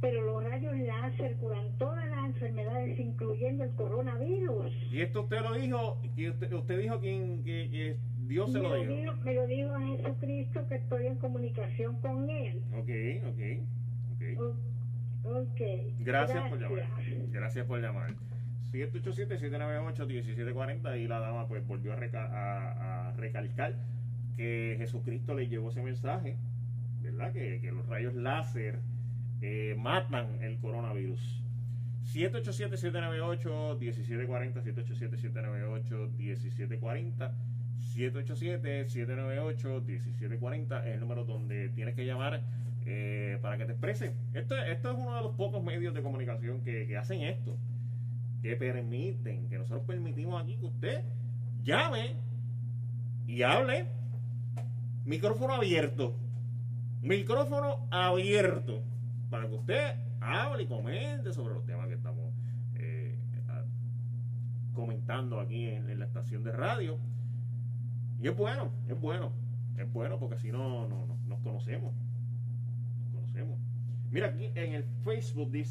[0.01, 4.73] pero los rayos láser curan todas las enfermedades, incluyendo el coronavirus.
[4.91, 9.15] Y esto usted lo dijo, que usted, dijo que, que, Dios se lo, dijo.
[9.25, 12.63] Me lo dijo a Jesucristo que estoy en comunicación con Él.
[12.73, 12.89] Ok,
[13.29, 13.41] ok,
[14.15, 14.23] ok.
[15.25, 15.95] okay.
[15.99, 16.83] Gracias, por llamar.
[17.31, 18.15] Gracias por llamar.
[18.73, 23.75] 787-798-1740 y la dama pues volvió a, a, recalcar
[24.37, 26.37] que Jesucristo le llevó ese mensaje,
[27.03, 27.33] ¿verdad?
[27.33, 28.79] Que, que los rayos láser
[29.43, 31.41] eh, matan el coronavirus.
[32.13, 37.33] 787-798-1740, 787-798-1740,
[37.95, 42.43] 787-798-1740 es el número donde tienes que llamar
[42.85, 44.13] eh, para que te exprese.
[44.35, 47.57] Esto, esto es uno de los pocos medios de comunicación que, que hacen esto,
[48.43, 51.05] que permiten, que nosotros permitimos aquí que usted
[51.63, 52.17] llame
[53.27, 53.87] y hable.
[55.05, 56.17] Micrófono abierto.
[57.03, 58.83] Micrófono abierto
[59.31, 62.35] para que usted hable y comente sobre los temas que estamos
[62.75, 63.19] eh,
[64.75, 66.99] comentando aquí en, la estación de radio.
[68.21, 69.33] Y es bueno, es bueno,
[69.77, 71.95] es bueno porque así no, no, no nos conocemos.
[73.05, 73.59] Nos conocemos.
[74.11, 75.69] Mira aquí en el Facebook dice